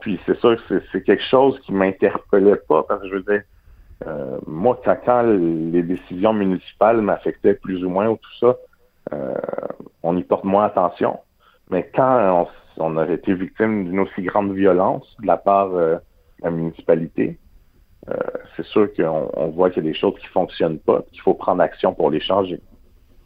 puis 0.00 0.20
c'est 0.26 0.38
sûr 0.38 0.56
que 0.68 0.82
c'est 0.92 1.02
quelque 1.02 1.24
chose 1.24 1.58
qui 1.60 1.72
m'interpellait 1.72 2.60
pas, 2.68 2.84
parce 2.84 3.00
que 3.02 3.08
je 3.08 3.14
veux 3.14 3.22
dire, 3.22 3.42
euh, 4.06 4.38
moi, 4.46 4.80
quand, 4.84 5.22
les 5.22 5.82
décisions 5.82 6.32
municipales 6.32 7.00
m'affectaient 7.00 7.54
plus 7.54 7.84
ou 7.84 7.90
moins 7.90 8.08
ou 8.08 8.16
tout 8.16 8.38
ça, 8.40 8.56
euh, 9.12 9.34
on 10.02 10.16
y 10.16 10.22
porte 10.22 10.44
moins 10.44 10.64
attention. 10.64 11.18
Mais 11.70 11.90
quand 11.94 12.46
on, 12.78 12.94
on 12.96 13.08
été 13.08 13.34
victime 13.34 13.84
d'une 13.84 14.00
aussi 14.00 14.22
grande 14.22 14.52
violence 14.52 15.16
de 15.20 15.26
la 15.26 15.36
part 15.36 15.74
euh, 15.74 15.96
de 15.96 16.44
la 16.44 16.50
municipalité, 16.50 17.38
c'est 18.56 18.66
sûr 18.66 18.88
qu'on 18.94 19.30
on 19.34 19.48
voit 19.48 19.70
qu'il 19.70 19.84
y 19.84 19.86
a 19.88 19.90
des 19.90 19.98
choses 19.98 20.14
qui 20.20 20.26
fonctionnent 20.26 20.78
pas, 20.78 21.02
qu'il 21.12 21.20
faut 21.20 21.34
prendre 21.34 21.62
action 21.62 21.94
pour 21.94 22.10
les 22.10 22.20
changer. 22.20 22.60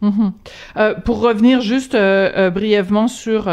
Mhm. 0.03 0.33
Euh, 0.79 0.95
pour 0.95 1.21
revenir 1.21 1.61
juste 1.61 1.95
euh, 1.95 2.31
euh, 2.37 2.51
brièvement 2.51 3.07
sur 3.07 3.49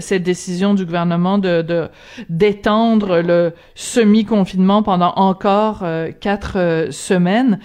cette 0.00 0.22
décision 0.22 0.74
du 0.74 0.84
gouvernement 0.84 1.38
de 1.38 1.88
d'étendre 2.28 3.22
le 3.22 3.52
semi-confinement 3.74 4.82
pendant 4.82 5.14
encore 5.16 5.82
quatre 6.20 6.88
semaines, 6.90 7.58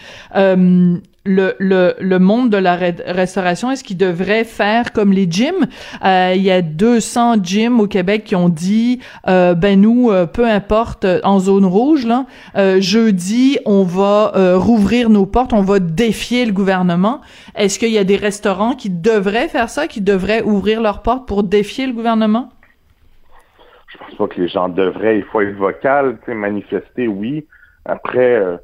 le, 1.25 1.55
le, 1.59 1.95
le 1.99 2.19
monde 2.19 2.49
de 2.49 2.57
la 2.57 2.75
restauration, 2.75 3.71
est-ce 3.71 3.83
qu'il 3.83 3.97
devrait 3.97 4.43
faire 4.43 4.93
comme 4.93 5.11
les 5.11 5.29
gyms? 5.29 5.67
Euh, 6.05 6.33
il 6.35 6.41
y 6.41 6.51
a 6.51 6.61
200 6.61 7.43
gyms 7.43 7.79
au 7.79 7.87
Québec 7.87 8.23
qui 8.23 8.35
ont 8.35 8.49
dit, 8.49 8.99
euh, 9.27 9.53
ben 9.53 9.79
nous, 9.79 10.09
euh, 10.11 10.25
peu 10.25 10.45
importe, 10.45 11.05
en 11.23 11.39
zone 11.39 11.65
rouge, 11.65 12.05
là, 12.05 12.25
jeudi, 12.79 13.59
on 13.65 13.83
va 13.83 14.31
rouvrir 14.57 15.09
nos 15.09 15.25
portes, 15.25 15.53
on 15.53 15.61
va 15.61 15.79
défier 15.79 16.45
le 16.45 16.51
gouvernement. 16.51 17.21
Est-ce 17.55 17.79
qu'il 17.79 17.91
y 17.91 17.97
a 17.97 18.03
des 18.03 18.15
restaurants 18.15 18.75
qui 18.75 18.89
devraient 18.89 19.47
faire 19.47 19.69
ça, 19.69 19.87
qui 19.87 20.01
devraient 20.01 20.41
ouvrir 20.41 20.81
leurs 20.81 21.01
portes 21.01 21.27
pour 21.27 21.43
défier 21.43 21.87
le 21.87 21.93
gouvernement? 21.93 22.49
Je 23.87 23.97
pense 23.97 24.15
pas 24.15 24.27
que 24.27 24.39
les 24.39 24.47
gens 24.47 24.69
devraient. 24.69 25.17
Il 25.17 25.23
faut 25.25 25.41
être 25.41 25.55
vocal, 25.55 26.17
manifester, 26.27 27.07
oui. 27.07 27.45
Après 27.85 28.59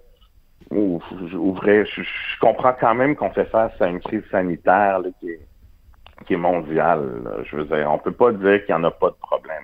je, 0.71 2.39
comprends 2.39 2.73
quand 2.79 2.95
même 2.95 3.15
qu'on 3.15 3.31
fait 3.31 3.45
face 3.45 3.73
à 3.79 3.87
une 3.87 3.99
crise 3.99 4.23
sanitaire 4.31 5.01
qui, 5.19 6.33
est, 6.33 6.37
mondiale. 6.37 7.43
Je 7.49 7.57
veux 7.57 7.65
dire, 7.65 7.89
on 7.91 7.97
peut 7.97 8.11
pas 8.11 8.31
dire 8.31 8.65
qu'il 8.65 8.75
n'y 8.75 8.81
en 8.81 8.83
a 8.83 8.91
pas 8.91 9.09
de 9.09 9.15
problème. 9.15 9.63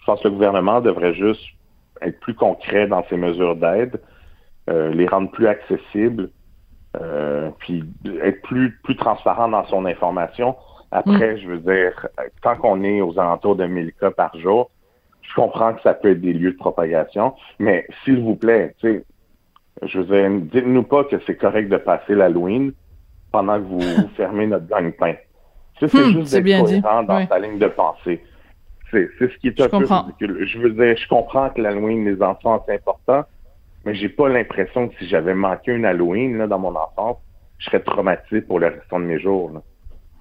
Je 0.00 0.04
pense 0.06 0.20
que 0.20 0.28
le 0.28 0.34
gouvernement 0.34 0.80
devrait 0.80 1.14
juste 1.14 1.42
être 2.00 2.18
plus 2.20 2.34
concret 2.34 2.86
dans 2.86 3.04
ses 3.08 3.16
mesures 3.16 3.56
d'aide, 3.56 4.00
euh, 4.68 4.92
les 4.92 5.06
rendre 5.06 5.30
plus 5.30 5.46
accessibles, 5.46 6.30
euh, 7.00 7.50
puis 7.58 7.84
être 8.22 8.42
plus, 8.42 8.78
plus 8.82 8.96
transparent 8.96 9.48
dans 9.48 9.64
son 9.66 9.86
information. 9.86 10.56
Après, 10.90 11.34
mm. 11.34 11.38
je 11.38 11.46
veux 11.48 11.58
dire, 11.58 12.08
tant 12.42 12.56
qu'on 12.56 12.82
est 12.82 13.00
aux 13.00 13.18
alentours 13.18 13.56
de 13.56 13.66
1000 13.66 13.92
cas 13.94 14.10
par 14.10 14.36
jour, 14.38 14.70
je 15.22 15.34
comprends 15.34 15.72
que 15.74 15.82
ça 15.82 15.94
peut 15.94 16.10
être 16.10 16.20
des 16.20 16.32
lieux 16.32 16.52
de 16.52 16.58
propagation, 16.58 17.34
mais 17.58 17.86
s'il 18.04 18.20
vous 18.20 18.34
plaît, 18.36 18.74
tu 18.80 18.88
sais, 18.88 19.04
je 19.82 19.98
veux 19.98 20.04
dire, 20.04 20.30
dites-nous 20.52 20.82
pas 20.82 21.04
que 21.04 21.16
c'est 21.26 21.36
correct 21.36 21.68
de 21.68 21.76
passer 21.76 22.14
l'Halloween 22.14 22.72
pendant 23.30 23.58
que 23.58 23.64
vous, 23.64 24.08
fermez 24.16 24.46
notre 24.46 24.66
gagne-pain. 24.66 25.14
c'est 25.80 25.92
hmm, 25.92 26.12
juste 26.12 26.34
d'être 26.34 26.64
cohérent 26.64 27.02
dans 27.02 27.26
sa 27.26 27.38
ligne 27.38 27.58
de 27.58 27.68
pensée. 27.68 28.22
C'est, 28.90 29.08
ce 29.18 29.38
qui 29.38 29.48
est 29.48 29.60
un 29.60 29.68
peu 29.68 29.86
ridicule. 29.86 30.46
Je 30.46 30.58
veux 30.58 30.70
dire, 30.70 30.96
je 30.96 31.08
comprends 31.08 31.48
que 31.48 31.62
l'Halloween, 31.62 32.04
les 32.04 32.22
enfants, 32.22 32.62
c'est 32.66 32.74
important, 32.74 33.24
mais 33.86 33.94
j'ai 33.94 34.10
pas 34.10 34.28
l'impression 34.28 34.88
que 34.88 34.94
si 34.98 35.08
j'avais 35.08 35.34
manqué 35.34 35.72
une 35.72 35.86
Halloween 35.86 36.36
là, 36.36 36.46
dans 36.46 36.58
mon 36.58 36.76
enfance, 36.76 37.16
je 37.58 37.66
serais 37.66 37.80
traumatisé 37.80 38.42
pour 38.42 38.58
le 38.58 38.66
restant 38.66 39.00
de 39.00 39.04
mes 39.04 39.18
jours. 39.18 39.50
Là. 39.50 39.62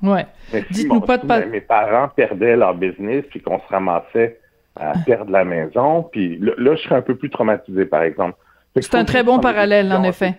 Ouais. 0.03 0.25
Dites-nous 0.71 1.01
pas 1.01 1.17
de 1.17 1.45
Mes 1.45 1.61
parents 1.61 2.07
perdaient 2.07 2.55
leur 2.55 2.75
business 2.75 3.25
puis 3.29 3.41
qu'on 3.41 3.59
se 3.59 3.67
ramassait 3.67 4.39
à 4.75 4.93
perdre 5.05 5.31
la 5.31 5.43
maison, 5.43 6.03
puis 6.03 6.37
là, 6.39 6.75
je 6.75 6.81
serais 6.81 6.95
un 6.95 7.01
peu 7.01 7.15
plus 7.15 7.29
traumatisé, 7.29 7.85
par 7.85 8.03
exemple. 8.03 8.37
C'est 8.79 8.95
un 8.95 9.05
très 9.05 9.23
bon 9.23 9.39
parallèle, 9.39 9.91
en 9.91 10.03
effet. 10.03 10.35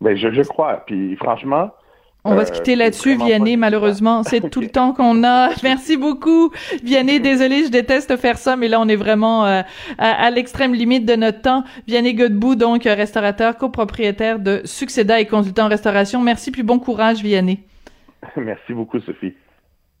Ben, 0.00 0.16
je, 0.16 0.30
je 0.30 0.42
crois. 0.42 0.84
Puis 0.86 1.16
franchement, 1.16 1.70
On 2.24 2.34
va 2.34 2.44
se 2.44 2.52
quitter 2.52 2.76
là-dessus, 2.76 3.16
Vianney, 3.16 3.56
malheureusement. 3.56 4.22
C'est 4.22 4.50
tout 4.50 4.60
le 4.60 4.68
temps 4.78 4.92
qu'on 4.92 5.24
a. 5.24 5.50
Merci 5.62 5.96
beaucoup, 5.96 6.50
Vianney. 6.82 7.20
Désolé, 7.20 7.64
je 7.64 7.70
déteste 7.70 8.16
faire 8.16 8.36
ça, 8.36 8.56
mais 8.56 8.68
là, 8.68 8.80
on 8.80 8.88
est 8.88 8.96
vraiment 8.96 9.46
euh, 9.46 9.62
à, 9.98 10.30
l'extrême 10.30 10.74
limite 10.74 11.06
de 11.06 11.16
notre 11.16 11.40
temps. 11.40 11.64
Vianney 11.86 12.14
Godbout, 12.14 12.56
donc 12.56 12.84
restaurateur, 12.84 13.56
copropriétaire 13.56 14.38
de 14.38 14.60
Succéda 14.64 15.20
et 15.20 15.26
consultant 15.26 15.66
en 15.66 15.68
restauration. 15.68 16.20
Merci, 16.20 16.50
puis 16.50 16.62
bon 16.62 16.78
courage, 16.78 17.22
Vianney. 17.22 17.60
Merci 18.36 18.74
beaucoup, 18.74 19.00
Sophie. 19.00 19.34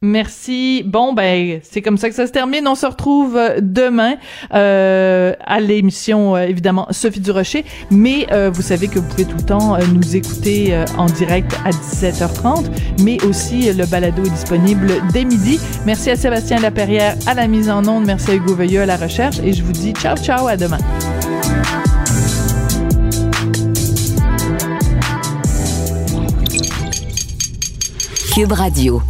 Merci. 0.04 0.82
Bon, 0.84 1.14
ben, 1.14 1.60
c'est 1.62 1.80
comme 1.80 1.96
ça 1.96 2.10
que 2.10 2.14
ça 2.14 2.26
se 2.26 2.32
termine. 2.32 2.68
On 2.68 2.74
se 2.74 2.84
retrouve 2.84 3.38
euh, 3.38 3.58
demain 3.62 4.16
euh, 4.52 5.32
à 5.40 5.60
l'émission, 5.60 6.36
euh, 6.36 6.42
évidemment, 6.42 6.86
Sophie 6.90 7.20
Durocher. 7.20 7.64
Mais 7.90 8.26
vous 8.50 8.62
savez 8.62 8.88
que 8.88 8.98
vous 8.98 9.08
pouvez 9.08 9.24
tout 9.24 9.36
le 9.36 9.42
temps 9.42 9.78
nous 9.92 10.16
écouter 10.16 10.76
en 10.98 11.06
direct 11.06 11.56
à 11.64 11.70
17h30, 11.70 12.66
mais 13.02 13.22
aussi 13.24 13.72
le 13.72 13.86
balado 13.86 14.22
est 14.24 14.30
disponible 14.30 14.92
dès 15.12 15.24
midi. 15.24 15.58
Merci 15.86 16.10
à 16.10 16.16
Sébastien 16.16 16.58
Laperrière 16.58 17.16
à 17.26 17.34
la 17.34 17.46
mise 17.46 17.70
en 17.70 17.86
onde. 17.86 18.04
Merci 18.04 18.32
à 18.32 18.34
Hugo 18.34 18.54
Veilleux 18.54 18.82
à 18.82 18.86
la 18.86 18.96
recherche. 18.96 19.38
Et 19.42 19.52
je 19.52 19.62
vous 19.62 19.72
dis 19.72 19.92
ciao, 19.92 20.16
ciao, 20.16 20.46
à 20.46 20.56
demain. 20.56 20.78
Cube 28.34 28.52
Radio. 28.52 29.00